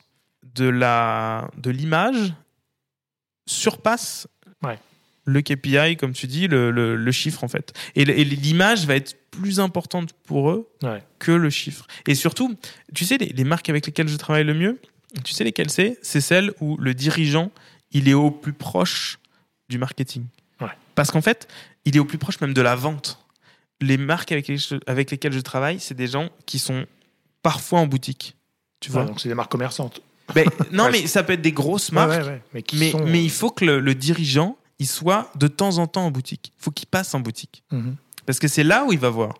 de 0.54 0.64
la 0.68 1.50
de 1.56 1.70
l'image 1.70 2.32
surpasse 3.46 4.26
Ouais. 4.62 4.78
le 5.24 5.40
KPI, 5.40 5.96
comme 5.96 6.12
tu 6.12 6.26
dis, 6.26 6.48
le, 6.48 6.70
le, 6.70 6.96
le 6.96 7.12
chiffre 7.12 7.44
en 7.44 7.48
fait. 7.48 7.72
Et, 7.94 8.04
l'image 8.04 8.86
va 8.86 8.96
être 8.96 9.16
plus 9.30 9.60
importante 9.60 10.12
pour 10.24 10.50
eux 10.50 10.68
Ouais. 10.82 11.02
que 11.18 11.30
le 11.32 11.50
chiffre. 11.50 11.86
Et 12.06 12.14
surtout, 12.14 12.56
tu 12.94 13.04
sais, 13.04 13.18
les, 13.18 13.26
les 13.26 13.44
marques 13.44 13.68
avec 13.68 13.86
lesquelles 13.86 14.08
je 14.08 14.16
travaille 14.16 14.44
le 14.44 14.54
mieux, 14.54 14.80
tu 15.24 15.32
sais 15.32 15.44
lesquelles 15.44 15.70
c'est? 15.70 15.98
C'est 16.02 16.20
celles 16.20 16.52
où 16.60 16.76
le 16.78 16.92
dirigeant, 16.94 17.50
il 17.92 18.08
est 18.08 18.14
au 18.14 18.30
plus 18.30 18.52
proche 18.52 19.18
du 19.68 19.78
marketing. 19.78 20.24
Ouais. 20.60 20.68
Parce 20.94 21.10
qu'en 21.10 21.22
fait, 21.22 21.46
il 21.84 21.96
est 21.96 22.00
au 22.00 22.04
plus 22.04 22.18
proche 22.18 22.40
même 22.40 22.52
de 22.54 22.60
la 22.62 22.74
vente. 22.74 23.24
Les 23.80 23.96
marques 23.96 24.32
avec, 24.32 24.48
lesquelles 24.48 24.78
je- 24.80 24.90
avec 24.90 25.10
lesquelles 25.10 25.32
je 25.32 25.40
travaille, 25.40 25.78
c'est 25.78 25.94
des 25.94 26.08
gens 26.08 26.30
qui 26.46 26.58
sont 26.58 26.84
parfois 27.42 27.78
en 27.80 27.86
boutique. 27.86 28.34
Tu 28.80 28.90
vois? 28.90 29.02
Ouais, 29.02 29.08
donc 29.08 29.20
c'est 29.20 29.28
des 29.28 29.34
marques 29.34 29.52
commerçantes. 29.52 30.02
Ben, 30.34 30.46
Non, 30.72 30.84
Ouais, 30.84 30.90
mais 30.92 31.06
ça 31.06 31.22
peut 31.22 31.32
être 31.34 31.42
des 31.42 31.52
grosses 31.52 31.92
marques. 31.92 32.10
ouais, 32.10 32.22
ouais. 32.26 32.42
Mais, 32.54 32.62
qui 32.62 32.76
Mais, 32.76 32.90
sont, 32.90 33.04
mais 33.06 33.22
il 33.22 33.30
faut 33.30 33.50
que 33.50 33.64
le, 33.64 33.80
le 33.80 33.94
dirigeant, 33.94 34.56
il 34.78 34.86
soit 34.86 35.30
de 35.36 35.48
temps 35.48 35.78
en 35.78 35.86
temps 35.86 36.06
en 36.06 36.10
boutique. 36.10 36.52
Il 36.58 36.62
faut 36.62 36.70
qu'il 36.70 36.86
passe 36.86 37.14
en 37.14 37.20
boutique. 37.20 37.62
Mhm. 37.72 37.96
Parce 38.26 38.38
que 38.38 38.48
c'est 38.48 38.64
là 38.64 38.84
où 38.84 38.92
il 38.92 38.98
va 38.98 39.10
voir 39.10 39.34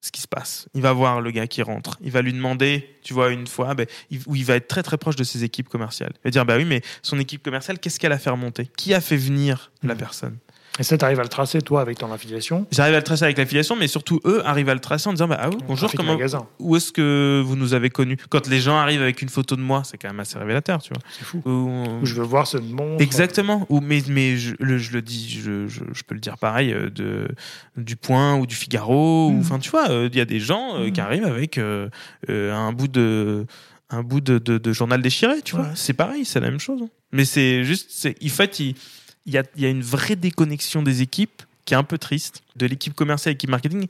ce 0.00 0.10
qui 0.10 0.20
se 0.20 0.26
passe. 0.28 0.68
Il 0.74 0.82
va 0.82 0.92
voir 0.92 1.20
le 1.20 1.30
gars 1.30 1.46
qui 1.46 1.62
rentre. 1.62 1.96
Il 2.00 2.10
va 2.10 2.22
lui 2.22 2.32
demander, 2.32 2.96
tu 3.04 3.14
vois, 3.14 3.30
une 3.30 3.46
fois, 3.46 3.74
ben, 3.74 3.86
il- 4.10 4.20
où 4.26 4.34
il 4.34 4.44
va 4.44 4.56
être 4.56 4.66
très 4.66 4.82
très 4.82 4.98
proche 4.98 5.14
de 5.16 5.22
ses 5.24 5.44
équipes 5.44 5.68
commerciales. 5.68 6.12
Il 6.16 6.24
va 6.24 6.30
dire, 6.30 6.44
bah 6.44 6.56
oui, 6.56 6.64
mais 6.64 6.82
son 7.02 7.18
équipe 7.20 7.42
commerciale, 7.42 7.78
qu'est-ce 7.78 8.00
qu'elle 8.00 8.12
a 8.12 8.18
fait 8.18 8.30
remonter? 8.30 8.68
Qui 8.76 8.94
a 8.94 9.00
fait 9.00 9.16
venir 9.16 9.70
la 9.82 9.94
Mhm. 9.94 10.00
personne? 10.00 10.38
Et 10.78 10.84
ça, 10.84 10.96
tu 10.96 11.04
arrives 11.04 11.20
à 11.20 11.22
le 11.22 11.28
tracer, 11.28 11.60
toi, 11.60 11.82
avec 11.82 11.98
ton 11.98 12.10
affiliation. 12.10 12.66
J'arrive 12.70 12.94
à 12.94 12.98
le 12.98 13.02
tracer 13.04 13.24
avec 13.24 13.36
l'affiliation, 13.36 13.76
mais 13.76 13.88
surtout 13.88 14.20
eux 14.24 14.40
arrivent 14.46 14.70
à 14.70 14.74
le 14.74 14.80
tracer 14.80 15.06
en 15.08 15.12
disant, 15.12 15.28
bah, 15.28 15.36
ah 15.38 15.50
oui, 15.50 15.56
bonjour, 15.68 15.92
comment, 15.94 16.14
magasin. 16.14 16.46
où 16.58 16.76
est-ce 16.76 16.92
que 16.92 17.42
vous 17.44 17.56
nous 17.56 17.74
avez 17.74 17.90
connus? 17.90 18.16
Quand 18.30 18.46
les 18.48 18.58
gens 18.58 18.78
arrivent 18.78 19.02
avec 19.02 19.20
une 19.20 19.28
photo 19.28 19.54
de 19.54 19.60
moi, 19.60 19.82
c'est 19.84 19.98
quand 19.98 20.08
même 20.08 20.20
assez 20.20 20.38
révélateur, 20.38 20.80
tu 20.80 20.94
vois. 20.94 21.02
C'est 21.18 21.24
fou. 21.26 21.42
Ou- 21.44 22.00
Où 22.00 22.06
je 22.06 22.14
veux 22.14 22.22
voir 22.24 22.46
ce 22.46 22.56
montre. 22.56 23.02
Exactement. 23.02 23.66
Ou 23.68 23.80
mais 23.80 24.02
mais 24.08 24.36
je 24.38 24.54
le, 24.60 24.78
je 24.78 24.92
le 24.92 25.02
dis, 25.02 25.28
je, 25.28 25.68
je, 25.68 25.80
je 25.92 26.02
peux 26.04 26.14
le 26.14 26.20
dire 26.20 26.38
pareil 26.38 26.72
euh, 26.72 26.88
de 26.88 27.28
du 27.76 27.96
Point 27.96 28.36
ou 28.36 28.46
du 28.46 28.54
Figaro. 28.54 29.28
ou 29.28 29.32
Mhm. 29.32 29.40
Enfin, 29.40 29.58
tu 29.58 29.68
vois, 29.70 29.90
euh, 29.90 30.08
il 30.10 30.16
y 30.16 30.22
a 30.22 30.24
des 30.24 30.40
gens 30.40 30.78
euh, 30.78 30.90
qui 30.90 31.00
arrivent 31.02 31.24
avec 31.26 31.58
euh, 31.58 31.90
un 32.28 32.72
bout 32.72 32.88
de 32.88 33.44
un 33.90 34.02
bout 34.02 34.22
de, 34.22 34.38
de, 34.38 34.56
de 34.56 34.72
journal 34.72 35.02
déchiré. 35.02 35.42
Tu 35.42 35.54
vois, 35.54 35.68
c'est 35.74 35.92
pareil, 35.92 36.24
c'est 36.24 36.40
la 36.40 36.50
même 36.50 36.60
chose. 36.60 36.80
hein. 36.82 36.88
Mais 37.12 37.26
c'est 37.26 37.62
juste, 37.62 37.90
c'est 37.90 38.16
en 38.24 38.28
fait, 38.28 38.58
il 38.58 38.74
il 39.26 39.34
y 39.34 39.38
a, 39.38 39.42
il 39.56 39.62
y 39.62 39.66
a 39.66 39.68
une 39.68 39.82
vraie 39.82 40.16
déconnexion 40.16 40.82
des 40.82 41.02
équipes 41.02 41.42
qui 41.64 41.74
est 41.74 41.76
un 41.76 41.84
peu 41.84 41.98
triste 41.98 42.42
de 42.56 42.66
l'équipe 42.66 42.94
commerciale 42.94 43.32
et 43.32 43.34
l'équipe 43.34 43.50
marketing. 43.50 43.86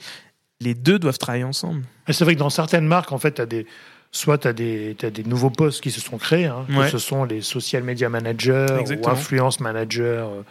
Les 0.60 0.74
deux 0.74 0.98
doivent 0.98 1.18
travailler 1.18 1.44
ensemble. 1.44 1.82
C'est 2.08 2.24
vrai 2.24 2.34
que 2.34 2.38
dans 2.40 2.50
certaines 2.50 2.86
marques, 2.86 3.12
en 3.12 3.18
fait, 3.18 3.40
des, 3.40 3.66
soit 4.12 4.38
tu 4.38 4.48
as 4.48 4.52
des, 4.52 5.24
nouveaux 5.24 5.50
postes 5.50 5.80
qui 5.82 5.90
se 5.90 6.00
sont 6.00 6.18
créés. 6.18 6.46
hein, 6.46 6.66
que 6.68 6.88
ce 6.88 6.98
sont 6.98 7.24
les 7.24 7.40
social 7.40 7.82
media 7.82 8.08
managers 8.08 8.66
ou 9.02 9.08
influence 9.08 9.60
managers. 9.60 10.02
euh, 10.02 10.42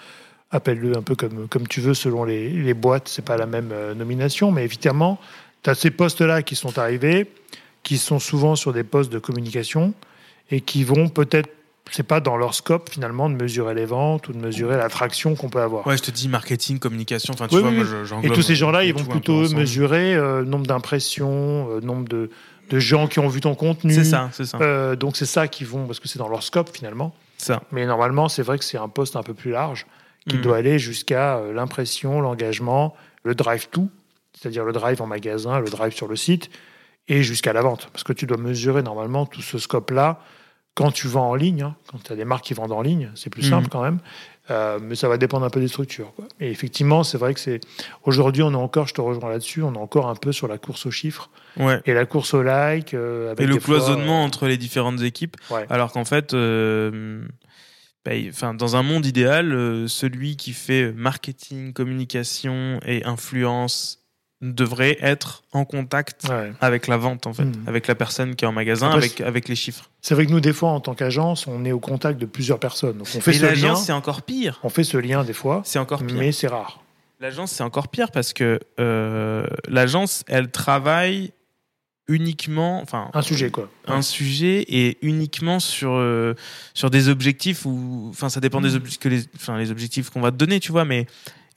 Appelle-le 0.53 0.97
un 0.97 1.01
peu 1.01 1.15
comme, 1.15 1.47
comme 1.47 1.65
tu 1.65 1.79
veux 1.79 1.93
selon 1.93 2.25
les, 2.25 2.49
les 2.49 2.73
boîtes. 2.73 3.07
C'est 3.07 3.23
pas 3.23 3.37
la 3.37 3.45
même 3.45 3.69
euh, 3.71 3.93
nomination. 3.93 4.51
Mais 4.51 4.65
évidemment, 4.65 5.17
tu 5.63 5.69
as 5.69 5.75
ces 5.75 5.91
postes-là 5.91 6.41
qui 6.41 6.55
sont 6.57 6.77
arrivés, 6.77 7.31
qui 7.83 7.97
sont 7.97 8.19
souvent 8.19 8.57
sur 8.57 8.73
des 8.73 8.83
postes 8.83 9.13
de 9.13 9.19
communication 9.19 9.93
et 10.49 10.59
qui 10.59 10.83
vont 10.83 11.07
peut-être 11.07 11.49
c'est 11.89 12.03
pas 12.03 12.19
dans 12.21 12.37
leur 12.37 12.53
scope 12.53 12.89
finalement 12.89 13.29
de 13.29 13.35
mesurer 13.35 13.73
les 13.73 13.85
ventes 13.85 14.27
ou 14.29 14.33
de 14.33 14.37
mesurer 14.37 14.77
l'attraction 14.77 15.35
qu'on 15.35 15.49
peut 15.49 15.61
avoir. 15.61 15.85
Ouais, 15.87 15.97
je 15.97 16.03
te 16.03 16.11
dis 16.11 16.29
marketing, 16.29 16.79
communication, 16.79 17.33
enfin 17.33 17.47
tu 17.47 17.55
Oui, 17.55 17.61
vois, 17.61 17.69
oui, 17.71 17.77
moi 17.77 17.85
je- 17.85 18.27
Et 18.27 18.29
tous 18.31 18.41
ces 18.43 18.55
gens-là, 18.55 18.83
ils 18.83 18.93
vont 18.93 19.03
plutôt 19.03 19.49
mesurer 19.49 20.15
euh, 20.15 20.43
nombre 20.43 20.67
d'impressions, 20.67 21.69
euh, 21.71 21.81
nombre 21.81 22.07
de, 22.07 22.29
de 22.69 22.79
gens 22.79 23.07
qui 23.07 23.19
ont 23.19 23.27
vu 23.27 23.41
ton 23.41 23.55
contenu. 23.55 23.93
C'est 23.93 24.03
ça, 24.05 24.29
c'est 24.31 24.45
ça. 24.45 24.57
Euh, 24.61 24.95
donc 24.95 25.17
c'est 25.17 25.25
ça 25.25 25.47
qui 25.47 25.63
vont, 25.63 25.85
parce 25.87 25.99
que 25.99 26.07
c'est 26.07 26.19
dans 26.19 26.29
leur 26.29 26.43
scope 26.43 26.69
finalement. 26.75 27.13
ça. 27.37 27.63
Mais 27.71 27.85
normalement, 27.87 28.29
c'est 28.29 28.43
vrai 28.43 28.57
que 28.59 28.63
c'est 28.63 28.77
un 28.77 28.87
poste 28.87 29.15
un 29.15 29.23
peu 29.23 29.33
plus 29.33 29.49
large 29.51 29.87
qui 30.29 30.35
Mhm. 30.37 30.41
doit 30.43 30.57
aller 30.57 30.77
jusqu'à 30.77 31.37
euh, 31.37 31.51
l'impression, 31.53 32.21
l'engagement, 32.21 32.95
le 33.23 33.33
drive 33.33 33.67
tout, 33.71 33.89
c'est-à-dire 34.39 34.63
le 34.63 34.71
drive 34.71 35.01
en 35.01 35.07
magasin, 35.07 35.59
le 35.59 35.69
drive 35.69 35.91
sur 35.93 36.07
le 36.07 36.15
site, 36.15 36.51
et 37.07 37.23
jusqu'à 37.23 37.51
la 37.51 37.61
vente. 37.61 37.89
Parce 37.91 38.03
que 38.03 38.13
tu 38.13 38.27
dois 38.27 38.37
mesurer 38.37 38.83
normalement 38.83 39.25
tout 39.25 39.41
ce 39.41 39.57
scope-là 39.57 40.19
quand 40.73 40.91
tu 40.91 41.07
vends 41.07 41.29
en 41.29 41.35
ligne, 41.35 41.63
hein, 41.63 41.75
quand 41.91 42.01
tu 42.03 42.11
as 42.13 42.15
des 42.15 42.25
marques 42.25 42.45
qui 42.45 42.53
vendent 42.53 42.71
en 42.71 42.81
ligne, 42.81 43.11
c'est 43.15 43.29
plus 43.29 43.43
Mhm. 43.43 43.49
simple 43.49 43.69
quand 43.69 43.81
même. 43.83 43.99
Euh, 44.49 44.79
mais 44.81 44.95
ça 44.95 45.07
va 45.07 45.17
dépendre 45.17 45.45
un 45.45 45.49
peu 45.49 45.59
des 45.59 45.67
structures. 45.67 46.13
quoi. 46.15 46.25
Et 46.39 46.49
effectivement, 46.49 47.03
c'est 47.03 47.17
vrai 47.17 47.33
que 47.33 47.39
c'est 47.39 47.59
aujourd'hui, 48.03 48.41
on 48.43 48.51
est 48.51 48.55
encore, 48.55 48.87
je 48.87 48.93
te 48.93 48.99
rejoins 48.99 49.29
là-dessus, 49.29 49.61
on 49.63 49.73
est 49.75 49.77
encore 49.77 50.07
un 50.09 50.15
peu 50.15 50.31
sur 50.31 50.47
la 50.47 50.57
course 50.57 50.85
aux 50.85 50.91
chiffres 50.91 51.29
Ouais. 51.57 51.79
et 51.85 51.93
la 51.93 52.05
course 52.05 52.33
au 52.33 52.41
like. 52.41 52.93
euh, 52.93 53.31
avec 53.31 53.41
Et 53.41 53.45
le 53.47 53.53
fois, 53.59 53.75
cloisonnement 53.77 54.23
entre 54.23 54.47
les 54.47 54.57
différentes 54.57 55.01
équipes. 55.01 55.37
euh, 55.51 55.55
ouais. 55.55 55.65
Alors 55.69 55.91
qu'en 55.93 56.05
fait, 56.05 56.33
euh, 56.33 57.21
bah, 58.03 58.11
enfin, 58.29 58.53
dans 58.53 58.75
un 58.75 58.83
monde 58.83 59.05
idéal, 59.05 59.53
euh, 59.53 59.87
celui 59.87 60.35
qui 60.35 60.53
fait 60.53 60.91
marketing, 60.91 61.71
communication 61.71 62.79
et 62.85 63.05
influence 63.05 63.99
devrait 64.41 64.97
être 65.01 65.43
en 65.53 65.65
contact 65.65 66.27
Ouais. 66.29 66.51
avec 66.61 66.87
la 66.87 66.97
vente, 66.97 67.27
en 67.27 67.33
fait, 67.33 67.43
Mhm. 67.43 67.63
avec 67.67 67.87
la 67.87 67.95
personne 67.95 68.35
qui 68.35 68.43
est 68.45 68.47
en 68.47 68.51
magasin, 68.51 68.87
Après, 68.87 68.97
avec, 68.99 69.21
avec 69.21 69.47
les 69.47 69.55
chiffres. 69.55 69.89
C'est 70.01 70.15
vrai 70.15 70.25
que 70.25 70.31
nous, 70.31 70.39
des 70.39 70.53
fois, 70.53 70.69
en 70.71 70.79
tant 70.79 70.95
qu'agence, 70.95 71.45
on 71.47 71.63
est 71.63 71.71
au 71.71 71.79
contact 71.79 72.19
de 72.19 72.25
plusieurs 72.25 72.59
personnes. 72.59 72.97
Donc 72.97 73.07
on 73.15 73.21
fait 73.21 73.31
Et 73.31 73.39
ce 73.39 73.61
lien. 73.63 73.75
c'est 73.75 73.91
encore 73.91 74.23
pire. 74.23 74.59
On 74.63 74.69
fait 74.69 74.83
ce 74.83 74.97
lien 74.97 75.23
des 75.23 75.33
fois, 75.33 75.61
C'est 75.63 75.77
encore 75.79 76.03
pire. 76.03 76.15
mais 76.17 76.31
c'est 76.31 76.47
rare. 76.47 76.83
L'agence, 77.19 77.51
c'est 77.51 77.61
encore 77.63 77.87
pire 77.89 78.09
parce 78.11 78.33
que 78.33 78.59
euh, 78.79 79.45
l'agence, 79.67 80.23
elle 80.27 80.49
travaille 80.49 81.31
uniquement, 82.07 82.81
enfin, 82.81 83.09
Un 83.13 83.21
sujet, 83.21 83.51
quoi. 83.51 83.69
un 83.87 84.01
sujet 84.01 84.65
et 84.67 84.97
uniquement 85.05 85.59
sur 85.59 85.91
euh, 85.93 86.33
sur 86.73 86.89
des 86.89 87.09
objectifs 87.09 87.65
ou 87.65 88.07
enfin 88.09 88.27
ça 88.29 88.39
dépend 88.39 88.59
des 88.59 88.75
objectifs 88.75 88.99
que 88.99 89.07
les 89.09 89.23
enfin 89.35 89.57
les 89.57 89.71
objectifs 89.71 90.09
qu'on 90.09 90.19
va 90.19 90.31
te 90.31 90.35
donner 90.35 90.59
tu 90.59 90.71
vois 90.73 90.83
mais 90.83 91.05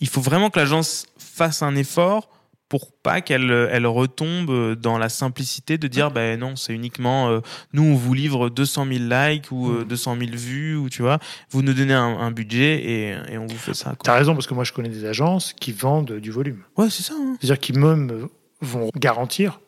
il 0.00 0.06
faut 0.08 0.20
vraiment 0.20 0.50
que 0.50 0.58
l'agence 0.60 1.06
fasse 1.18 1.62
un 1.62 1.74
effort 1.74 2.28
pour 2.68 2.92
pas 3.02 3.20
qu'elle 3.20 3.50
elle 3.70 3.86
retombe 3.86 4.74
dans 4.74 4.98
la 4.98 5.08
simplicité 5.08 5.76
de 5.78 5.86
dire 5.86 6.10
ben 6.10 6.40
non 6.40 6.56
c'est 6.56 6.72
uniquement 6.72 7.28
euh, 7.28 7.40
nous 7.72 7.82
on 7.84 7.94
vous 7.94 8.14
livre 8.14 8.48
200 8.48 8.86
000 8.86 8.98
likes 9.08 9.50
ou 9.52 9.70
euh, 9.70 9.82
Mm. 9.84 9.88
200 9.88 10.16
000 10.18 10.30
vues 10.34 10.76
ou 10.76 10.88
tu 10.88 11.02
vois 11.02 11.18
vous 11.50 11.62
nous 11.62 11.74
donnez 11.74 11.92
un, 11.94 12.02
un 12.18 12.30
budget 12.30 12.82
et, 12.82 13.16
et 13.32 13.38
on 13.38 13.46
vous 13.46 13.56
fait 13.56 13.74
ça. 13.74 13.94
T'as 14.02 14.14
raison, 14.14 14.32
parce 14.34 14.46
que 14.46 14.54
moi, 14.54 14.64
je 14.64 14.72
connais 14.72 14.88
des 14.88 15.04
agences 15.04 15.52
qui 15.52 15.72
vendent 15.72 16.12
du 16.12 16.30
volume. 16.30 16.62
ouais 16.76 16.88
c'est 16.90 17.02
ça 17.02 17.14
hein. 17.16 17.36
C'est-à-dire 17.40 17.60
qui 17.60 17.72
même 17.74 18.28
vont 18.60 18.90
garantir 18.96 19.60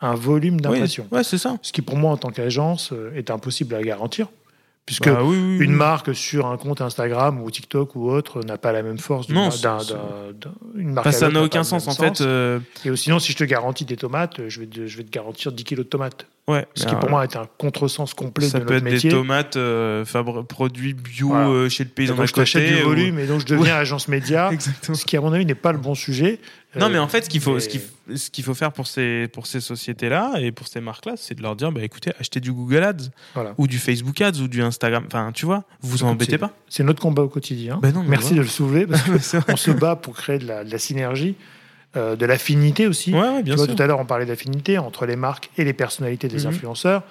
un 0.00 0.14
volume 0.14 0.60
d'impression. 0.60 1.06
ouais 1.10 1.24
c'est 1.24 1.38
ça 1.38 1.56
Ce 1.62 1.72
qui, 1.72 1.82
pour 1.82 1.96
moi, 1.96 2.12
en 2.12 2.16
tant 2.16 2.30
qu'agence, 2.30 2.92
euh, 2.92 3.12
est 3.14 3.30
impossible 3.30 3.74
à 3.74 3.82
garantir. 3.82 4.28
Puisque 4.86 5.08
Bah 5.08 5.20
oui, 5.22 5.36
oui, 5.36 5.56
oui. 5.58 5.64
une 5.64 5.72
marque 5.72 6.14
sur 6.14 6.46
un 6.46 6.58
compte 6.58 6.82
Instagram 6.82 7.40
ou 7.42 7.50
TikTok 7.50 7.96
ou 7.96 8.10
autre 8.10 8.42
n'a 8.42 8.58
pas 8.58 8.70
la 8.72 8.82
même 8.82 8.98
force 8.98 9.26
d'une 9.26 9.36
marque. 9.36 9.54
Bah, 10.74 11.12
ça 11.12 11.30
n'a 11.30 11.42
aucun 11.42 11.64
sens 11.64 11.88
en 11.88 11.94
fait 11.94 12.20
euh, 12.20 12.60
Et 12.84 12.94
sinon, 12.96 13.18
si 13.18 13.32
je 13.32 13.36
te 13.38 13.44
garantis 13.44 13.86
des 13.86 13.96
tomates, 13.96 14.46
je 14.48 14.60
vais 14.60 14.66
te, 14.66 14.86
je 14.86 14.96
vais 14.98 15.04
te 15.04 15.10
garantir 15.10 15.52
10 15.52 15.64
kilos 15.64 15.86
de 15.86 15.90
tomates. 15.90 16.26
Ouais 16.48 16.66
Ce 16.74 16.84
qui, 16.86 16.94
pour 16.94 17.04
euh, 17.06 17.10
moi, 17.10 17.24
est 17.24 17.36
un 17.36 17.46
contresens 17.58 18.12
complet 18.14 18.46
ça 18.48 18.58
de 18.60 18.64
peut 18.64 18.74
notre 18.74 18.86
être 18.86 18.92
métier. 18.92 19.10
des 19.10 19.16
tomates 19.16 19.56
euh, 19.56 20.04
produits 20.48 20.94
bio 20.94 21.28
Voilà. 21.28 21.48
euh, 21.48 21.68
chez 21.68 21.84
le 21.84 21.90
paysan 21.90 22.14
d'à 22.14 22.26
je 22.26 22.32
côté, 22.32 22.66
du 22.66 22.82
ou- 22.82 22.88
volume 22.88 23.18
et 23.18 23.26
donc 23.26 23.40
je 23.40 23.46
deviens 23.46 23.76
agence 23.76 24.08
média, 24.08 24.50
ce 24.82 25.04
qui, 25.04 25.16
à 25.16 25.20
mon 25.20 25.32
avis, 25.32 25.46
n'est 25.46 25.54
pas 25.54 25.72
le 25.72 25.78
bon 25.78 25.94
sujet. 25.94 26.38
Non, 26.76 26.86
Euh, 26.86 26.88
mais 26.90 26.98
en 26.98 27.06
fait, 27.08 27.22
ce 27.24 27.30
qu'il 27.30 27.40
faut, 27.40 27.54
mais- 27.54 27.60
ce 27.60 27.68
qu'il 27.68 27.80
f- 27.80 28.16
ce 28.16 28.30
qu'il 28.30 28.42
faut 28.44 28.52
faire 28.54 28.72
pour 28.72 28.86
ces, 28.86 29.28
pour 29.32 29.46
ces 29.46 29.60
sociétés-là 29.60 30.34
et 30.40 30.50
pour 30.52 30.66
ces 30.68 30.80
marques-là, 30.80 31.14
c'est 31.16 31.34
de 31.34 31.42
leur 31.42 31.54
dire, 31.56 31.70
bah, 31.72 31.82
écoutez, 31.82 32.10
achetez 32.18 32.40
du 32.40 32.52
Google 32.52 32.82
Ads 32.82 33.10
Voilà. 33.34 33.54
ou 33.56 33.66
du 33.66 33.78
Facebook 33.78 34.20
Ads 34.20 34.40
ou 34.42 34.48
du 34.48 34.60
Instagram. 34.62 35.04
Enfin, 35.06 35.30
tu 35.32 35.46
vois, 35.46 35.64
vous 35.80 35.88
vous 35.90 36.04
embêtez 36.04 36.36
pas. 36.36 36.50
C'est 36.68 36.82
notre 36.82 37.00
combat 37.00 37.22
au 37.22 37.28
quotidien. 37.28 37.78
Ben 37.80 37.92
non, 37.94 38.02
Merci 38.02 38.28
voilà. 38.34 38.38
de 38.38 38.42
le 38.42 38.48
soulever 38.50 38.86
parce 38.86 39.02
qu'on 39.46 39.56
se 39.56 39.70
bat 39.70 39.96
pour 39.96 40.14
créer 40.16 40.38
de 40.38 40.46
la, 40.46 40.64
de 40.64 40.70
la 40.70 40.78
synergie, 40.78 41.36
euh, 41.96 42.16
de 42.16 42.26
l'affinité 42.26 42.86
aussi. 42.86 43.12
Ouais, 43.12 43.20
ouais, 43.20 43.42
bien 43.42 43.54
tu 43.54 43.56
vois, 43.58 43.66
sûr. 43.66 43.76
tout 43.76 43.82
à 43.82 43.86
l'heure, 43.86 44.00
on 44.00 44.04
parlait 44.06 44.26
d'affinité 44.26 44.78
entre 44.78 45.06
les 45.06 45.16
marques 45.16 45.50
et 45.58 45.64
les 45.64 45.72
personnalités 45.72 46.28
des 46.28 46.42
Mhm. 46.44 46.46
influenceurs. 46.48 47.02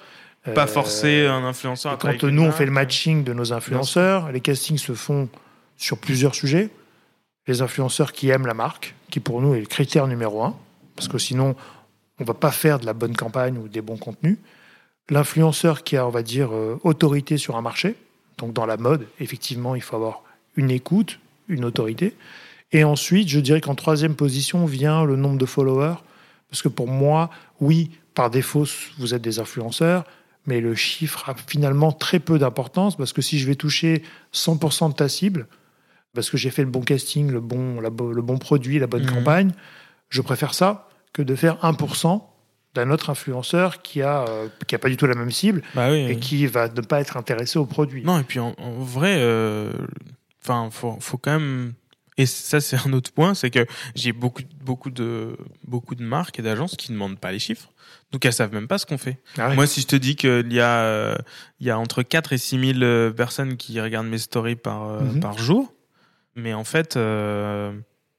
Pas 0.54 0.64
Euh, 0.64 0.66
forcer 0.66 1.26
un 1.26 1.42
influenceur. 1.44 1.92
à 1.92 1.96
Quand 1.96 2.22
nous, 2.24 2.42
on 2.42 2.52
fait 2.52 2.66
le 2.66 2.70
matching 2.70 3.24
de 3.24 3.32
nos 3.32 3.52
influenceurs, 3.54 4.30
les 4.30 4.40
castings 4.40 4.76
se 4.78 4.92
font 4.92 5.28
sur 5.78 5.96
plusieurs 5.98 6.34
sujets. 6.34 6.68
Les 7.46 7.62
influenceurs 7.62 8.12
qui 8.12 8.28
aiment 8.28 8.46
la 8.46 8.54
marque, 8.54 8.94
qui 9.10 9.20
pour 9.20 9.40
nous 9.40 9.54
est 9.54 9.60
le 9.60 9.66
critère 9.66 10.06
numéro 10.06 10.42
un, 10.42 10.54
parce 10.96 11.08
que 11.08 11.18
sinon, 11.18 11.56
on 12.20 12.24
va 12.24 12.34
pas 12.34 12.50
faire 12.50 12.78
de 12.78 12.86
la 12.86 12.92
bonne 12.92 13.16
campagne 13.16 13.56
ou 13.58 13.68
des 13.68 13.80
bons 13.80 13.96
contenus. 13.96 14.36
L'influenceur 15.10 15.82
qui 15.82 15.96
a, 15.96 16.06
on 16.06 16.10
va 16.10 16.22
dire, 16.22 16.54
euh, 16.54 16.78
autorité 16.84 17.36
sur 17.36 17.56
un 17.56 17.60
marché. 17.62 17.94
Donc 18.38 18.52
dans 18.52 18.64
la 18.66 18.76
mode, 18.76 19.06
effectivement, 19.20 19.74
il 19.74 19.82
faut 19.82 19.96
avoir 19.96 20.22
une 20.56 20.70
écoute, 20.70 21.18
une 21.48 21.64
autorité. 21.64 22.14
Et 22.74 22.84
ensuite, 22.84 23.28
je 23.28 23.40
dirais 23.40 23.60
qu'en 23.60 23.74
troisième 23.76 24.14
position 24.16 24.66
vient 24.66 25.04
le 25.04 25.16
nombre 25.16 25.38
de 25.38 25.46
followers. 25.46 25.94
Parce 26.50 26.60
que 26.60 26.68
pour 26.68 26.88
moi, 26.88 27.30
oui, 27.60 27.90
par 28.14 28.30
défaut, 28.30 28.66
vous 28.98 29.14
êtes 29.14 29.22
des 29.22 29.38
influenceurs, 29.38 30.04
mais 30.46 30.60
le 30.60 30.74
chiffre 30.74 31.28
a 31.28 31.34
finalement 31.46 31.90
très 31.92 32.18
peu 32.18 32.38
d'importance 32.38 32.96
parce 32.96 33.12
que 33.12 33.22
si 33.22 33.38
je 33.38 33.46
vais 33.46 33.54
toucher 33.54 34.02
100% 34.34 34.90
de 34.90 34.94
ta 34.94 35.08
cible, 35.08 35.46
parce 36.14 36.30
que 36.30 36.36
j'ai 36.36 36.50
fait 36.50 36.62
le 36.62 36.70
bon 36.70 36.80
casting, 36.82 37.30
le 37.30 37.40
bon, 37.40 37.80
la 37.80 37.88
le 37.88 38.22
bon 38.22 38.38
produit, 38.38 38.78
la 38.78 38.86
bonne 38.86 39.04
Mhm. 39.04 39.14
campagne, 39.14 39.50
je 40.10 40.20
préfère 40.20 40.52
ça 40.54 40.88
que 41.12 41.22
de 41.22 41.34
faire 41.34 41.58
1% 41.64 42.22
d'un 42.74 42.90
autre 42.90 43.08
influenceur 43.10 43.82
qui 43.82 44.02
a, 44.02 44.24
euh, 44.28 44.48
qui 44.66 44.74
a 44.74 44.78
pas 44.78 44.88
du 44.88 44.96
tout 44.96 45.06
la 45.06 45.14
même 45.14 45.30
cible 45.30 45.62
Bah 45.76 45.90
oui. 45.90 46.06
et 46.10 46.18
qui 46.18 46.46
va 46.46 46.68
ne 46.68 46.80
pas 46.80 47.00
être 47.00 47.16
intéressé 47.16 47.56
au 47.58 47.66
produit. 47.66 48.02
Non, 48.04 48.18
et 48.18 48.24
puis 48.24 48.40
en, 48.40 48.52
en 48.58 48.72
vrai, 48.72 49.14
euh, 49.18 49.72
enfin, 50.42 50.68
faut, 50.72 50.96
faut 51.00 51.16
quand 51.18 51.38
même. 51.38 51.72
Et 52.16 52.26
ça, 52.26 52.60
c'est 52.60 52.76
un 52.86 52.92
autre 52.92 53.10
point, 53.12 53.34
c'est 53.34 53.50
que 53.50 53.66
j'ai 53.96 54.12
beaucoup, 54.12 54.42
beaucoup 54.62 54.90
de, 54.90 55.36
beaucoup 55.66 55.96
de 55.96 56.04
marques 56.04 56.38
et 56.38 56.42
d'agences 56.42 56.76
qui 56.76 56.92
ne 56.92 56.96
demandent 56.96 57.18
pas 57.18 57.32
les 57.32 57.40
chiffres. 57.40 57.70
Donc 58.12 58.24
elles 58.24 58.32
savent 58.32 58.52
même 58.54 58.68
pas 58.68 58.78
ce 58.78 58.86
qu'on 58.86 58.98
fait. 58.98 59.18
Ah. 59.36 59.52
Moi, 59.54 59.66
si 59.66 59.80
je 59.80 59.86
te 59.88 59.96
dis 59.96 60.14
qu'il 60.14 60.52
y 60.52 60.60
a, 60.60 60.78
euh, 60.84 61.16
il 61.58 61.66
y 61.66 61.70
a 61.70 61.78
entre 61.78 62.02
4 62.04 62.32
et 62.32 62.38
6 62.38 62.74
000 62.74 62.82
euh, 62.84 63.10
personnes 63.10 63.56
qui 63.56 63.80
regardent 63.80 64.06
mes 64.06 64.18
stories 64.18 64.54
par, 64.54 64.84
euh, 64.88 65.00
Mhm. 65.00 65.20
par 65.20 65.38
jour, 65.38 65.72
mais 66.36 66.54
en 66.54 66.62
fait, 66.62 66.96
euh, 66.96 67.72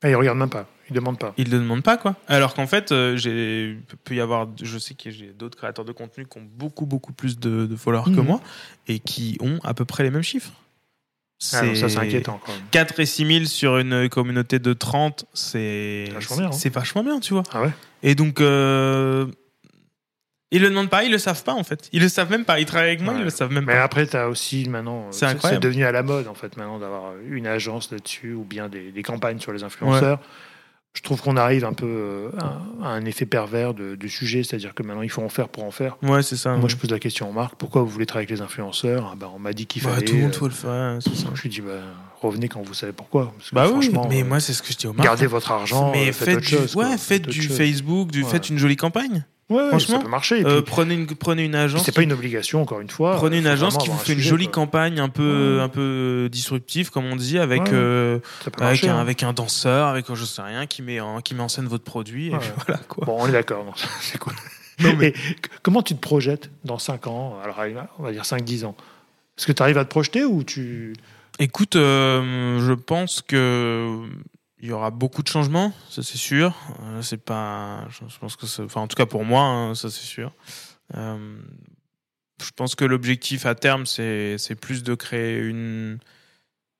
Ah, 0.04 0.10
ils 0.10 0.16
regardent 0.16 0.40
même 0.40 0.50
pas, 0.50 0.68
ils 0.90 0.94
demandent 0.94 1.18
pas. 1.18 1.34
ils 1.38 1.48
ne 1.48 1.54
le 1.54 1.60
demandent 1.60 1.82
pas, 1.84 1.96
quoi. 1.96 2.18
Alors 2.28 2.54
qu'en 2.54 2.68
fait, 2.68 2.92
euh, 2.92 3.16
j'ai, 3.16 3.78
peut 4.04 4.14
y 4.16 4.20
avoir, 4.20 4.50
je 4.62 4.78
sais 4.78 4.94
que 4.94 5.10
j'ai 5.10 5.28
d'autres 5.28 5.58
créateurs 5.58 5.86
de 5.86 5.94
contenu 5.94 6.26
qui 6.28 6.38
ont 6.38 6.46
beaucoup, 6.54 6.86
beaucoup 6.86 7.14
plus 7.14 7.40
de, 7.40 7.66
de 7.66 7.76
followers 7.78 8.12
que 8.14 8.20
Mhm. 8.20 8.26
moi 8.28 8.42
et 8.90 9.00
qui 9.00 9.38
ont 9.40 9.60
à 9.64 9.74
peu 9.74 9.86
près 9.86 10.04
les 10.04 10.12
mêmes 10.12 10.22
chiffres. 10.22 10.52
Ah, 11.54 11.62
c'est 11.76 11.98
inquiétant 11.98 12.40
quand 12.46 12.52
même. 12.54 12.62
4 12.72 13.00
et 13.00 13.06
6 13.06 13.26
000 13.34 13.46
sur 13.46 13.78
une 13.78 14.08
communauté 14.10 14.58
de 14.60 14.74
30, 14.74 15.26
c'est 15.34 16.06
Vachement 16.14 16.38
bien, 16.38 16.46
hein. 16.48 16.70
vachement 16.74 17.04
bien, 17.04 17.20
tu 17.20 17.34
vois. 17.34 17.44
Ah 17.52 17.62
ouais 17.62 17.72
Et 18.04 18.16
donc, 18.16 18.40
euh, 18.40 19.28
ils 20.52 20.62
le 20.62 20.70
demandent 20.70 20.90
pas, 20.90 21.04
ils 21.04 21.12
le 21.12 21.18
savent 21.18 21.44
pas 21.44 21.54
en 21.54 21.64
fait. 21.64 21.90
Ils 21.92 22.02
le 22.02 22.08
savent 22.08 22.32
même 22.32 22.46
pas. 22.46 22.60
Ils 22.60 22.66
travaillent 22.66 22.88
avec 22.90 23.02
moi, 23.02 23.14
Ouais. 23.14 23.20
ils 23.20 23.24
le 23.26 23.30
savent 23.30 23.52
même 23.52 23.66
Mais 23.66 23.74
pas. 23.74 23.84
après, 23.84 24.08
tu 24.08 24.16
as 24.16 24.30
aussi 24.30 24.70
maintenant, 24.70 25.08
C'est 25.12 25.60
devenu 25.60 25.84
à 25.86 25.92
la 25.92 26.04
mode 26.04 26.28
en 26.28 26.36
fait 26.36 26.56
maintenant 26.56 26.80
d'avoir 26.80 27.12
une 27.30 27.48
agence 27.48 27.92
là-dessus 27.92 28.34
ou 28.34 28.44
bien 28.46 28.70
des, 28.70 28.92
des 28.92 29.04
campagnes 29.04 29.40
sur 29.40 29.52
les 29.52 29.64
influenceurs. 29.64 30.20
Je 30.96 31.02
trouve 31.02 31.22
qu'on 31.22 31.38
arrive 31.38 31.66
un 31.66 31.74
peu 31.74 31.86
euh, 31.86 32.30
à, 32.40 32.88
à 32.88 32.90
un 32.90 33.06
effet 33.06 33.26
pervers 33.28 33.74
de- 33.76 33.94
du 33.96 34.10
sujet, 34.10 34.44
c'est-à-dire 34.44 34.74
que 34.74 34.82
maintenant 34.82 35.02
il 35.04 35.10
faut 35.12 35.22
en 35.22 35.30
faire 35.30 35.50
pour 35.50 35.64
en 35.66 35.70
faire. 35.70 35.98
Ouais, 36.02 36.24
c'est 36.24 36.38
ça. 36.38 36.56
Moi, 36.56 36.68
je 36.70 36.78
pose 36.78 36.90
la 36.90 36.98
question 37.00 37.30
aux 37.30 37.34
marques 37.34 37.56
pourquoi 37.60 37.82
vous 37.84 37.90
voulez 37.90 38.06
travailler 38.06 38.28
avec 38.28 38.40
les 38.40 38.44
influenceurs? 38.44 39.10
Ah 39.12 39.16
ben, 39.16 39.30
On 39.36 39.38
m'a 39.40 39.54
dit 39.54 39.68
qu'il 39.68 39.84
Bah, 39.84 39.90
fallait. 39.92 40.06
tout 40.06 40.16
le 40.16 40.22
monde 40.22 40.32
euh, 40.32 40.38
faut 40.38 40.48
le 40.48 40.54
faire, 40.54 40.98
c'est 41.02 41.16
ça. 41.16 41.28
Je 41.36 41.42
lui 41.44 41.50
dis 41.50 41.62
bah, 41.62 41.74
revenez 42.22 42.48
quand 42.48 42.62
vous 42.62 42.74
savez 42.74 42.94
pourquoi. 42.94 43.34
Parce 43.38 43.50
que 43.50 43.56
Bah 43.56 43.68
oui, 43.72 43.92
mais 44.10 44.22
euh, 44.22 44.26
moi 44.26 44.40
c'est 44.40 44.54
ce 44.54 44.64
que 44.64 44.72
je 44.72 44.78
dis 44.78 44.88
aux 44.88 44.94
marques. 44.94 45.06
gardez 45.06 45.28
votre 45.28 45.52
argent, 45.52 45.92
mais 45.92 46.10
euh, 46.10 46.12
faites, 46.14 46.16
faites, 46.26 46.38
autre 46.38 46.48
du, 46.48 46.56
chose. 46.56 46.76
ouais, 46.76 46.86
quoi. 46.86 46.98
faites 46.98 47.28
du 47.28 47.42
chose. 47.42 47.58
Facebook, 47.58 48.12
du, 48.12 48.24
Ouais. 48.24 48.30
faites 48.30 48.50
une 48.50 48.58
jolie 48.58 48.78
campagne. 48.78 49.26
Ouais, 49.50 49.70
franchement, 49.70 49.98
ça 49.98 50.04
peut 50.04 50.10
marcher. 50.10 50.44
Euh, 50.44 50.62
prenez 50.64 50.96
une 50.96 51.06
prenez 51.06 51.46
une 51.46 51.54
agence. 51.54 51.84
c'est 51.84 51.92
qui- 51.92 51.96
pas 51.98 52.02
une 52.02 52.14
obligation 52.14 52.62
encore 52.64 52.80
une 52.82 52.90
fois. 52.90 53.16
Prenez 53.16 53.38
une 53.38 53.46
agence 53.46 53.78
qui 53.78 53.90
vous 53.90 53.94
un 53.96 53.98
fait 54.00 54.14
une 54.14 54.18
sujet, 54.20 54.30
jolie 54.30 54.46
quoi. 54.46 54.54
campagne 54.54 55.00
un 55.00 55.10
peu 55.10 55.58
Ouais. 55.58 55.62
un 55.62 55.70
peu 55.70 56.30
disruptive 56.32 56.90
comme 56.90 57.06
on 57.06 57.16
dit 57.16 57.38
avec 57.38 57.62
Ouais. 57.64 57.70
euh, 57.74 58.20
avec 58.42 58.60
marcher, 58.60 58.90
un 58.90 58.96
hein. 58.98 59.00
avec 59.02 59.22
un 59.22 59.34
danseur 59.34 59.88
avec 59.88 60.06
je 60.12 60.26
sais 60.26 60.42
rien 60.42 60.66
qui 60.66 60.82
met 60.82 61.00
en 61.00 61.22
qui 61.22 61.36
met 61.36 61.42
en 61.44 61.48
scène 61.50 61.68
votre 61.68 61.84
produit 61.84 62.30
et 62.30 62.32
Ouais. 62.32 62.40
puis 62.40 62.50
voilà 62.66 62.82
quoi. 62.88 63.06
Bon, 63.06 63.18
on 63.20 63.28
est 63.28 63.32
d'accord, 63.34 63.64
non, 63.66 63.74
c'est 64.02 64.18
cool. 64.18 64.34
Non, 64.80 64.94
mais- 64.98 65.14
comment 65.64 65.82
tu 65.84 65.96
te 65.96 66.02
projettes 66.02 66.50
dans 66.66 66.80
5 66.80 67.08
ans 67.08 67.38
Alors, 67.44 67.62
on 68.00 68.04
va 68.04 68.12
dire 68.12 68.26
5-10 68.26 68.66
ans? 68.66 68.76
Est-ce 69.38 69.46
que 69.48 69.52
tu 69.54 69.62
arrives 69.62 69.78
à 69.78 69.86
te 69.86 69.90
projeter 69.90 70.26
ou 70.26 70.44
tu. 70.44 70.94
Écoute, 71.40 71.76
euh, 71.78 72.60
je 72.66 72.74
pense 72.74 73.22
que 73.22 74.00
il 74.66 74.70
y 74.70 74.72
aura 74.72 74.90
beaucoup 74.90 75.22
de 75.22 75.28
changements, 75.28 75.72
ça 75.90 76.02
c'est 76.02 76.18
sûr. 76.18 76.56
Euh, 76.82 77.02
c'est 77.04 77.24
pas, 77.24 77.88
je 77.90 78.18
pense 78.20 78.36
que, 78.36 78.46
enfin 78.64 78.82
en 78.82 78.88
tout 78.88 78.96
cas 78.96 79.06
pour 79.06 79.24
moi, 79.24 79.44
hein, 79.44 79.76
ça 79.76 79.92
c'est 79.92 80.06
sûr. 80.06 80.32
Euh, 80.96 81.38
je 82.44 82.50
pense 82.56 82.74
que 82.74 82.84
l'objectif 82.84 83.46
à 83.46 83.54
terme, 83.54 83.86
c'est 83.86 84.38
c'est 84.40 84.56
plus 84.56 84.82
de 84.84 84.96
créer 84.96 85.38
une 85.38 86.00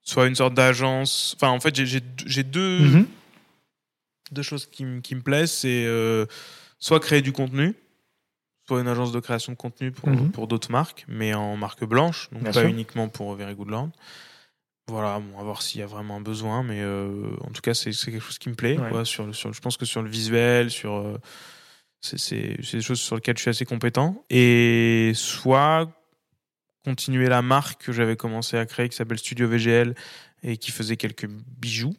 soit 0.02 0.26
une 0.26 0.36
sorte 0.36 0.56
d'agence. 0.56 1.34
Enfin, 1.38 1.50
en 1.50 1.60
fait, 1.60 1.76
j'ai- 1.76 2.44
deux 2.44 2.80
Mhm. 2.80 3.08
deux 4.32 4.42
choses 4.42 4.66
qui, 4.66 4.84
qui 5.04 5.14
me 5.16 5.22
plaisent, 5.22 5.52
c'est 5.52 5.86
euh, 5.86 6.26
soit 6.80 7.00
créer 7.00 7.22
du 7.22 7.32
contenu, 7.32 7.76
soit 8.68 8.82
une 8.82 8.88
agence 8.88 9.12
de 9.12 9.20
création 9.20 9.52
de 9.54 9.58
contenu 9.58 9.92
pour, 9.92 10.10
Mhm. 10.10 10.32
pour 10.32 10.48
d'autres 10.48 10.72
marques, 10.72 11.06
mais 11.08 11.36
en 11.36 11.56
marque 11.56 11.86
blanche, 11.86 12.30
donc 12.32 12.42
Bien 12.44 12.52
pas 12.52 12.62
sûr. 12.62 12.70
uniquement 12.70 13.10
pour 13.10 13.36
Very 13.36 13.54
Good 13.54 13.70
Land. 13.70 13.92
Voilà, 14.88 15.20
bon, 15.20 15.40
à 15.40 15.44
voir 15.44 15.62
s'il 15.64 15.80
y 15.80 15.84
a 15.84 15.88
vraiment 15.88 16.18
un 16.18 16.22
besoin, 16.22 16.62
mais 16.62 16.80
euh, 16.82 17.32
en 17.42 17.50
tout 17.52 17.62
cas, 17.62 17.74
c'est 17.74 17.92
c'est 17.92 18.12
quelque 18.12 18.24
chose 18.24 18.38
qui 18.38 18.50
me 18.50 18.56
plaît. 18.56 18.78
Ouais. 18.78 18.90
quoi, 18.90 19.04
sur, 19.06 19.34
sur, 19.34 19.52
je 19.52 19.60
pense 19.60 19.78
que 19.78 19.86
sur 19.86 20.04
le 20.04 20.10
visuel, 20.10 20.70
sur 20.70 20.94
euh, 20.94 21.18
c'est 22.02 22.20
c'est- 22.20 22.58
c'est 22.64 22.78
des 22.78 22.84
choses 22.84 23.00
sur 23.02 23.16
lesquelles 23.16 23.36
je 23.38 23.42
suis 23.42 23.50
assez 23.50 23.66
compétent. 23.66 24.24
Et 24.30 25.12
soit 25.16 25.92
continuer 26.84 27.28
la 27.30 27.42
marque 27.42 27.84
que 27.86 27.92
j'avais 27.92 28.16
commencé 28.16 28.58
à 28.58 28.66
créer, 28.68 28.88
qui 28.90 28.96
s'appelle 28.96 29.18
Studio 29.18 29.48
VGL, 29.48 29.96
et 30.44 30.58
qui 30.58 30.70
faisait 30.72 30.98
quelques 30.98 31.26
bijoux, 31.28 31.96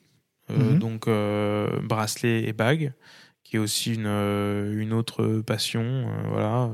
euh, 0.50 0.74
Mhm. 0.74 0.78
donc 0.78 1.08
euh, 1.08 1.80
bracelets 1.80 2.44
et 2.44 2.52
bagues, 2.52 2.92
qui 3.42 3.56
est 3.56 3.58
aussi 3.58 3.94
une, 3.94 4.06
une 4.06 4.92
autre 4.92 5.40
passion, 5.40 5.82
euh, 5.82 6.28
voilà, 6.28 6.70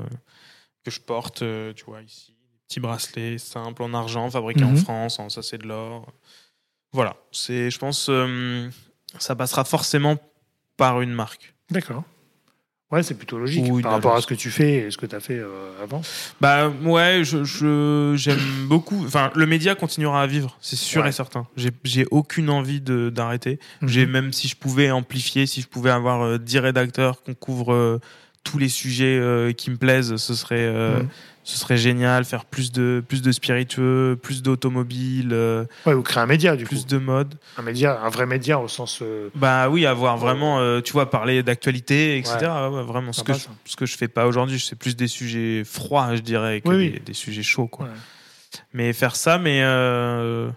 que 0.83 0.91
je 0.91 0.99
porte, 0.99 1.39
tu 1.75 1.85
vois, 1.85 2.03
ici. 2.03 2.32
Petits 2.73 2.79
bracelets 2.79 3.37
simples 3.37 3.83
en 3.83 3.93
argent, 3.93 4.31
fabriqués 4.31 4.63
en 4.63 4.71
Mhm. 4.71 4.77
France, 4.77 5.19
en, 5.19 5.29
ça 5.29 5.43
c'est 5.43 5.59
de 5.59 5.67
l'or. 5.67 6.07
Voilà, 6.91 7.15
c'est, 7.31 7.69
je 7.69 7.77
pense, 7.77 8.07
euh, 8.09 8.67
ça 9.19 9.35
passera 9.35 9.63
forcément 9.63 10.17
par 10.75 10.99
une 11.01 11.11
marque. 11.13 11.53
D'accord. 11.69 12.03
Ouais, 12.91 13.03
c'est 13.03 13.13
plutôt 13.13 13.37
logique 13.37 13.63
Ou 13.71 13.79
par 13.81 13.91
rapport 13.91 14.15
à 14.15 14.21
ce 14.21 14.25
que 14.27 14.33
tu 14.33 14.49
fais 14.49 14.73
et 14.87 14.91
ce 14.91 14.97
que 14.97 15.05
tu 15.05 15.15
as 15.15 15.19
fait 15.19 15.37
euh, 15.37 15.83
avant. 15.83 16.01
Bah 16.41 16.69
ouais, 16.69 17.21
je, 17.23 17.43
je- 17.43 18.15
j'aime 18.17 18.39
beaucoup. 18.67 19.03
Enfin, 19.05 19.29
le 19.35 19.45
média 19.45 19.75
continuera 19.75 20.23
à 20.23 20.27
vivre, 20.27 20.57
c'est 20.59 20.75
sûr 20.75 21.03
Ouais. 21.03 21.09
et 21.09 21.11
certain. 21.11 21.45
J'ai, 21.55 21.69
j'ai 21.83 22.07
aucune 22.09 22.49
envie 22.49 22.81
de, 22.81 23.11
d'arrêter. 23.11 23.59
J'ai 23.83 24.07
même 24.07 24.33
si 24.33 24.47
je 24.47 24.55
pouvais 24.55 24.89
amplifier, 24.89 25.45
si 25.45 25.61
je 25.61 25.67
pouvais 25.67 25.91
avoir 25.91 26.23
euh, 26.23 26.37
10 26.39 26.57
rédacteurs 26.57 27.21
qu'on 27.21 27.35
couvre 27.35 27.71
euh, 27.73 27.99
tous 28.43 28.57
les 28.57 28.69
sujets 28.69 29.17
euh, 29.19 29.53
qui 29.53 29.69
me 29.69 29.77
plaisent, 29.77 30.15
ce 30.15 30.33
serait 30.33 30.71
Mhm. 30.71 31.07
Ce 31.43 31.57
serait 31.57 31.77
génial. 31.77 32.25
Faire 32.25 32.45
plus 32.45 32.71
de 32.71 33.03
plus 33.07 33.21
de 33.21 33.31
spiritueux, 33.31 34.17
plus 34.21 34.41
d'automobiles, 34.41 35.29
euh, 35.33 35.65
Ouais, 35.85 35.93
ou 35.93 36.01
créer 36.01 36.23
un 36.23 36.25
média, 36.25 36.55
du 36.55 36.63
plus 36.63 36.81
coup. 36.83 36.87
de 36.89 36.97
mode. 36.97 37.35
Un 37.57 37.61
média, 37.61 38.01
un 38.01 38.09
vrai 38.09 38.25
média 38.25 38.59
au 38.59 38.67
sens. 38.67 38.99
euh, 39.01 39.29
Bah 39.35 39.69
oui, 39.69 39.85
avoir 39.85 40.17
vraiment, 40.17 40.59
euh, 40.59 40.81
tu 40.81 40.93
vois, 40.93 41.09
parler 41.09 41.43
d'actualité, 41.43 42.17
etc. 42.17 42.37
Ouais. 42.41 42.67
Ouais, 42.69 42.83
vraiment, 42.83 43.11
ce 43.13 43.23
que, 43.23 43.33
je, 43.33 43.39
ça. 43.39 43.49
ce 43.65 43.75
que 43.75 43.85
je 43.85 43.95
fais 43.97 44.07
pas 44.07 44.25
aujourd'hui, 44.27 44.59
c'est 44.59 44.77
plus 44.77 44.95
des 44.95 45.07
sujets 45.07 45.63
froids, 45.65 46.15
je 46.15 46.21
dirais, 46.21 46.61
que 46.61 46.69
Oui, 46.69 46.77
des, 46.89 46.93
oui. 46.97 47.01
des 47.05 47.13
sujets 47.13 47.43
chauds, 47.43 47.67
quoi. 47.67 47.87
Mais 48.73 48.93
faire 48.93 49.15
ça, 49.15 49.37
mais 49.39 49.61
euh, 49.63 50.49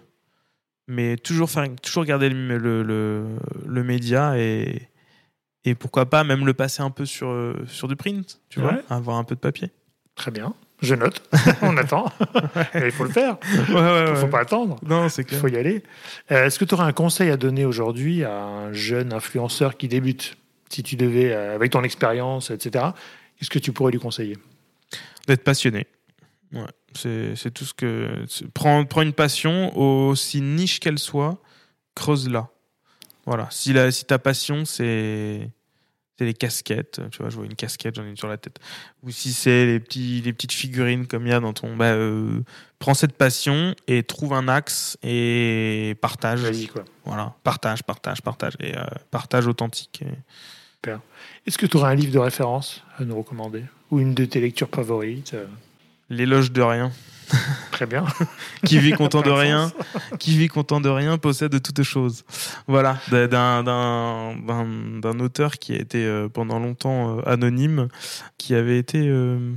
mais 0.87 1.17
toujours 1.17 1.49
faire, 1.49 1.65
toujours 1.81 2.05
garder 2.05 2.29
le, 2.29 2.57
le, 2.57 2.83
le, 2.83 3.25
le 3.65 3.83
média 3.83 4.37
et 4.37 4.87
et 5.65 5.75
pourquoi 5.75 6.09
pas 6.09 6.23
même 6.23 6.45
le 6.45 6.53
passer 6.53 6.81
un 6.81 6.91
peu 6.91 7.05
sur 7.05 7.53
sur 7.67 7.87
du 7.87 7.95
print, 7.97 8.39
tu 8.49 8.61
vois, 8.61 8.79
avoir 8.89 9.17
un 9.17 9.23
peu 9.23 9.35
de 9.35 9.39
papier. 9.39 9.71
Très 10.15 10.31
bien. 10.31 10.53
Je 10.81 10.93
note. 10.93 11.23
On 11.61 11.75
attend. 11.77 12.11
Mais 12.75 12.85
il 12.85 12.91
faut 12.91 13.03
le 13.03 13.09
faire. 13.09 13.37
Ouais, 13.69 13.73
ouais, 13.75 14.03
Il 14.07 14.11
ne 14.11 14.15
faut 14.15 14.27
pas 14.27 14.41
attendre. 14.41 14.77
Non, 14.85 15.09
c'est 15.09 15.29
Il 15.31 15.37
faut 15.37 15.47
y 15.47 15.57
aller. 15.57 15.83
Euh, 16.31 16.45
Est-ce 16.45 16.59
que 16.59 16.65
tu 16.65 16.75
aurais 16.75 16.85
un 16.85 16.93
conseil 16.93 17.31
à 17.31 17.37
donner 17.37 17.65
aujourd'hui 17.65 18.23
à 18.23 18.43
un 18.43 18.73
jeune 18.73 19.11
influenceur 19.13 19.77
qui 19.77 19.87
débute? 19.87 20.37
Si 20.69 20.83
tu 20.83 20.95
devais, 20.95 21.31
euh, 21.33 21.55
avec 21.55 21.71
ton 21.71 21.83
expérience, 21.83 22.51
etc., 22.51 22.85
qu'est-ce 23.37 23.49
que 23.49 23.59
tu 23.59 23.71
pourrais 23.71 23.91
lui 23.91 23.99
conseiller? 23.99 24.37
D'être 25.27 25.43
passionné. 25.43 25.87
Ouais, 26.53 26.61
c'est 26.93 27.35
c'est 27.35 27.51
tout 27.51 27.65
ce 27.65 27.73
que 27.73 28.25
prends 28.53 28.85
prends 28.85 29.01
une 29.01 29.13
passion 29.13 29.77
aussi 29.77 30.41
niche 30.41 30.79
qu'elle 30.79 30.99
soit, 30.99 31.37
creuse-la. 31.95 32.49
Voilà, 33.25 33.47
si 33.49 33.73
la 33.73 33.91
si 33.91 34.05
ta 34.05 34.19
passion 34.19 34.63
c'est 34.63 35.49
c'est 36.17 36.25
les 36.25 36.33
casquettes, 36.33 36.99
tu 37.11 37.17
vois, 37.19 37.29
je 37.29 37.35
vois 37.35 37.45
une 37.45 37.55
casquette, 37.55 37.95
j'en 37.95 38.03
ai 38.03 38.09
une 38.09 38.17
sur 38.17 38.27
la 38.27 38.37
tête. 38.37 38.59
Ou 39.03 39.11
si 39.11 39.31
c'est 39.33 39.65
les 39.65 39.79
petits 39.79 40.21
les 40.21 40.33
petites 40.33 40.51
figurines 40.53 41.05
comme 41.07 41.25
il 41.27 41.29
y 41.29 41.33
a 41.33 41.39
dans 41.39 41.53
ton 41.53 41.75
bah 41.75 41.91
euh, 41.93 42.41
prends 42.79 42.93
cette 42.95 43.13
passion 43.13 43.75
et 43.87 44.03
trouve 44.03 44.33
un 44.33 44.47
axe 44.47 44.97
et 45.03 45.95
partage. 46.01 46.39
Vas-y, 46.41 46.67
quoi. 46.67 46.83
Voilà, 47.05 47.35
partage, 47.43 47.83
partage, 47.83 48.21
partage 48.21 48.53
et 48.59 48.75
euh, 48.77 48.83
partage 49.11 49.47
authentique. 49.47 50.01
Et- 50.03 50.89
Est-ce 51.45 51.57
que 51.57 51.65
tu 51.65 51.77
aurais 51.77 51.91
un 51.91 51.95
livre 51.95 52.13
de 52.13 52.19
référence 52.19 52.83
à 52.97 53.03
nous 53.03 53.17
recommander? 53.17 53.63
Ou 53.91 53.99
une 53.99 54.13
de 54.13 54.25
tes 54.25 54.39
lectures 54.39 54.69
favorites 54.73 55.33
Euh, 55.33 55.45
L'éloge 56.09 56.51
de 56.51 56.61
rien. 56.61 56.91
Très 57.71 57.85
bien. 57.85 58.05
qui 58.65 58.79
vit 58.79 58.91
content 58.91 59.21
de 59.21 59.29
rien, 59.29 59.71
qui 60.19 60.37
vit 60.37 60.47
content 60.47 60.81
de 60.81 60.89
rien 60.89 61.17
possède 61.17 61.51
de 61.51 61.57
toutes 61.57 61.83
choses. 61.83 62.23
Voilà, 62.67 62.99
d'un 63.11 63.63
d'un 63.63 64.35
d'un 64.35 64.65
d'un 64.99 65.19
auteur 65.19 65.57
qui 65.57 65.73
a 65.73 65.77
été 65.77 66.05
euh, 66.05 66.29
pendant 66.29 66.59
longtemps 66.59 67.17
euh, 67.17 67.21
anonyme, 67.25 67.87
qui 68.37 68.55
avait 68.55 68.77
été 68.77 69.07
euh, 69.07 69.53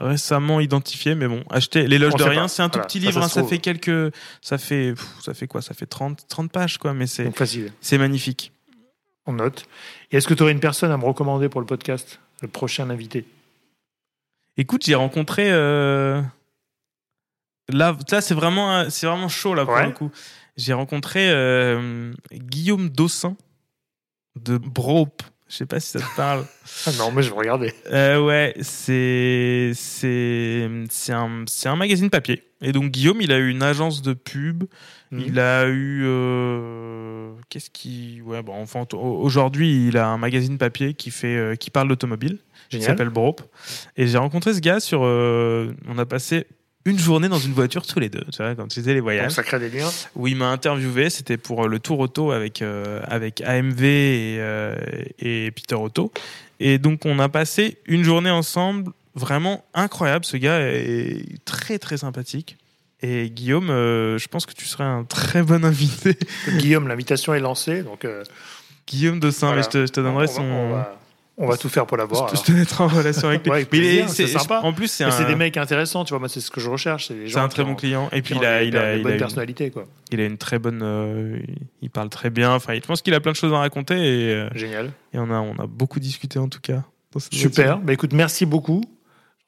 récemment 0.00 0.60
identifié, 0.60 1.14
mais 1.14 1.28
bon, 1.28 1.44
acheter 1.50 1.86
l'éloge 1.86 2.14
de 2.14 2.24
rien, 2.24 2.48
c'est 2.48 2.62
un 2.62 2.68
tout 2.68 2.74
Voilà, 2.74 2.86
petit 2.86 2.98
livre, 2.98 3.12
ça 3.12 3.24
hein, 3.24 3.28
ça, 3.28 3.44
fait 3.44 3.58
quelques, 3.58 4.14
ça 4.40 4.58
fait, 4.58 4.94
pff, 4.94 5.06
ça 5.22 5.34
fait 5.34 5.46
quoi, 5.46 5.60
ça 5.62 5.74
fait 5.74 5.86
30 5.86 6.26
30 6.28 6.50
pages 6.50 6.78
quoi, 6.78 6.94
mais 6.94 7.06
c'est 7.06 7.30
c'est 7.80 7.98
magnifique. 7.98 8.52
On 9.26 9.34
note. 9.34 9.66
Et 10.10 10.16
est-ce 10.16 10.26
que 10.26 10.34
tu 10.34 10.42
aurais 10.42 10.52
une 10.52 10.60
personne 10.60 10.90
à 10.90 10.96
me 10.96 11.04
recommander 11.04 11.48
pour 11.48 11.60
le 11.60 11.66
podcast? 11.66 12.18
Le 12.40 12.48
prochain 12.48 12.90
invité? 12.90 13.24
Écoute, 14.56 14.82
j'ai 14.84 14.94
rencontré. 14.94 15.50
euh, 15.50 16.20
Là, 17.68 17.96
là 18.10 18.20
c'est 18.20 18.34
vraiment, 18.34 18.90
c'est 18.90 19.06
vraiment 19.06 19.28
chaud 19.28 19.54
là 19.54 19.64
pour 19.64 19.74
Ouais. 19.74 19.86
le 19.86 19.92
coup. 19.92 20.10
J'ai 20.56 20.72
rencontré 20.72 21.30
euh, 21.30 22.12
Guillaume 22.32 22.90
Dossin 22.90 23.36
de 24.38 24.58
Brope. 24.58 25.22
Je 25.48 25.56
sais 25.56 25.66
pas 25.66 25.80
si 25.80 25.88
ça 25.90 26.00
te 26.00 26.16
parle. 26.16 26.44
Non, 26.98 27.12
mais 27.12 27.22
je 27.22 27.30
vais 27.30 27.36
regarder. 27.36 27.72
Euh, 27.90 28.20
ouais, 28.24 28.54
c'est 28.60 29.72
c'est 29.74 30.68
c'est 30.90 31.12
un 31.12 31.44
c'est 31.46 31.68
un 31.68 31.76
magazine 31.76 32.10
papier. 32.10 32.42
Et 32.60 32.72
donc 32.72 32.90
Guillaume, 32.90 33.20
il 33.22 33.32
a 33.32 33.38
eu 33.38 33.48
une 33.50 33.62
agence 33.62 34.02
de 34.02 34.12
pub. 34.12 34.64
Il 35.12 35.38
a 35.38 35.66
eu 35.68 36.02
euh, 36.04 37.32
qu'est-ce 37.48 37.70
qui 37.70 38.20
ouais 38.24 38.42
bon 38.42 38.54
enfin 38.54 38.86
au- 38.94 38.96
aujourd'hui 39.20 39.88
il 39.88 39.96
a 39.98 40.08
un 40.08 40.16
magazine 40.18 40.56
papier 40.58 40.94
qui 40.94 41.10
fait 41.10 41.36
euh, 41.36 41.54
qui 41.54 41.70
parle 41.70 41.88
d'automobile 41.88 42.38
qui 42.70 42.76
Génial. 42.78 42.86
s'appelle 42.88 43.10
Brope. 43.10 43.42
Et 43.98 44.06
j'ai 44.06 44.16
rencontré 44.18 44.54
ce 44.54 44.60
gars 44.60 44.80
sur. 44.80 45.00
euh, 45.04 45.72
on 45.88 45.98
a 45.98 46.06
passé 46.06 46.46
une 46.86 46.98
journée 46.98 47.28
dans 47.28 47.38
une 47.38 47.52
voiture 47.52 47.86
tous 47.86 48.00
les 48.00 48.08
deux, 48.08 48.24
tu 48.32 48.38
vois, 48.38 48.54
quand 48.56 48.66
tu 48.66 48.80
faisais 48.80 48.92
les 48.94 48.96
Donc 49.00 49.04
voyages. 49.04 49.30
ça 49.32 49.42
crée 49.42 49.60
des 49.60 49.68
liens. 49.68 49.90
Où 50.16 50.26
il 50.26 50.34
m'a 50.36 50.48
interviewé, 50.48 51.10
c'était 51.10 51.36
pour 51.36 51.68
le 51.68 51.78
Tour 51.78 52.00
Auto 52.00 52.32
avec, 52.32 52.60
avec 53.04 53.40
AMV 53.42 53.82
et, 53.84 54.40
et 55.18 55.50
Peter 55.52 55.74
Auto. 55.76 56.10
Et 56.58 56.78
donc 56.78 57.04
on 57.06 57.18
a 57.18 57.28
passé 57.28 57.76
une 57.86 58.02
journée 58.04 58.30
ensemble, 58.30 58.90
vraiment 59.14 59.64
incroyable. 59.74 60.24
Ce 60.24 60.36
gars 60.38 60.58
est 60.60 61.44
très 61.44 61.78
très 61.78 61.98
sympathique. 61.98 62.56
Et 63.02 63.30
Guillaume, 63.30 63.70
euh, 63.70 64.16
je 64.18 64.28
pense 64.28 64.46
que 64.46 64.52
tu 64.52 64.64
serais 64.64 64.84
un 64.84 65.04
très 65.04 65.42
bon 65.42 65.64
invité. 65.64 66.16
Guillaume, 66.58 66.86
l'invitation 66.88 67.34
est 67.34 67.40
lancée. 67.40 67.82
Donc, 67.82 68.04
euh, 68.04 68.22
Guillaume 68.86 69.18
de 69.20 69.30
Saint, 69.30 69.48
Voilà. 69.48 69.56
mais 69.60 69.62
je 69.64 69.68
te, 69.70 69.86
je 69.86 69.92
te 69.92 70.00
donnerai 70.00 70.14
on, 70.24 70.26
va, 70.26 70.26
son. 70.28 70.42
on, 70.42 70.70
va, 70.70 70.98
on 71.38 71.46
va 71.48 71.56
tout 71.56 71.68
faire 71.68 71.84
pour 71.86 71.96
l'avoir. 71.96 72.28
je, 72.28 72.34
te- 72.34 72.38
je 72.38 72.42
te 72.44 72.52
mettrai 72.52 72.84
en 72.84 72.88
relation 72.88 73.26
avec 73.28 73.42
lui. 73.44 73.50
Ouais, 73.50 73.66
Mais 73.72 74.06
c'est 74.08 74.26
sympa. 74.28 74.60
En 74.62 74.72
plus, 74.72 74.86
c'est 74.88 75.04
Mais 75.04 75.10
un. 75.12 75.16
c'est 75.16 75.24
des 75.24 75.34
mecs 75.34 75.56
intéressants, 75.56 76.04
tu 76.04 76.10
vois. 76.10 76.20
Moi, 76.20 76.28
c'est 76.28 76.40
ce 76.40 76.50
que 76.52 76.60
je 76.60 76.70
recherche. 76.70 77.10
C'est 77.26 77.38
un 77.38 77.48
très 77.48 77.64
bon 77.64 77.72
ont- 77.72 77.74
client. 77.74 78.08
Et 78.12 78.22
puis 78.22 78.36
il 78.36 78.44
a, 78.44 78.62
il 78.62 78.76
a, 78.76 78.94
une, 78.96 79.16
personnalités, 79.16 79.70
quoi. 79.70 79.86
il 80.12 80.20
a 80.20 80.24
une 80.26 80.38
très 80.38 80.60
bonne. 80.60 80.80
euh, 80.84 81.38
il 81.80 81.90
parle 81.90 82.08
très 82.08 82.30
bien. 82.30 82.52
Enfin, 82.54 82.74
je 82.74 82.80
pense 82.86 83.02
qu'il 83.02 83.14
a 83.14 83.20
plein 83.20 83.32
de 83.32 83.36
choses 83.36 83.52
à 83.52 83.58
raconter 83.58 83.96
et, 83.96 84.46
Génial. 84.54 84.92
et 85.12 85.18
on 85.18 85.30
a, 85.30 85.40
on 85.40 85.54
a 85.58 85.66
beaucoup 85.66 85.98
discuté 85.98 86.38
en 86.38 86.48
tout 86.48 86.60
cas. 86.60 86.82
Super. 87.30 87.78
Bah, 87.78 87.92
écoute, 87.92 88.12
merci 88.12 88.46
beaucoup. 88.46 88.82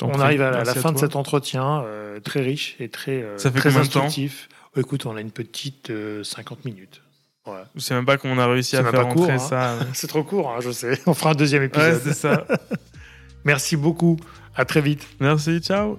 On 0.03 0.09
prie. 0.09 0.23
arrive 0.23 0.43
à 0.43 0.65
la, 0.65 0.75
fin 0.75 0.93
de 0.93 0.99
cet 0.99 1.17
entretien, 1.17 1.83
euh, 1.85 2.19
très 2.21 2.41
riche 2.41 2.77
et 2.81 2.89
très, 2.89 3.23
euh, 3.23 3.39
Ça 3.39 3.51
fait 3.51 3.59
très 3.59 3.77
instructif. 3.77 4.49
Oh, 4.77 4.81
écoute, 4.81 5.07
on 5.07 5.17
a 5.17 5.21
une 5.21 5.31
petite 5.31 5.91
euh, 5.91 6.25
50 6.25 6.65
minutes. 6.65 7.03
Voilà. 7.45 7.67
Je 7.75 7.81
sais 7.81 7.95
même 7.95 8.07
pas 8.07 8.17
comment 8.17 8.35
on 8.35 8.39
a 8.39 8.47
réussi 8.47 8.77
à 8.77 8.83
faire 8.83 8.93
pas 8.93 9.05
court, 9.05 9.31
hein. 9.31 9.39
ça. 9.39 9.79
C'est 9.93 10.07
trop 10.07 10.25
court, 10.25 10.51
hein, 10.51 10.61
je 10.61 10.71
sais. 10.71 10.99
On 11.07 11.15
fera 11.15 11.31
un 11.31 11.35
deuxième 11.35 11.63
ouais, 11.63 11.69
épisode. 11.69 12.01
c'est 12.05 12.15
ça. 12.15 12.47
merci 13.45 13.77
beaucoup. 13.77 14.17
À 14.57 14.65
très 14.65 14.81
vite. 14.81 15.07
Merci, 15.21 15.61
ciao. 15.61 15.99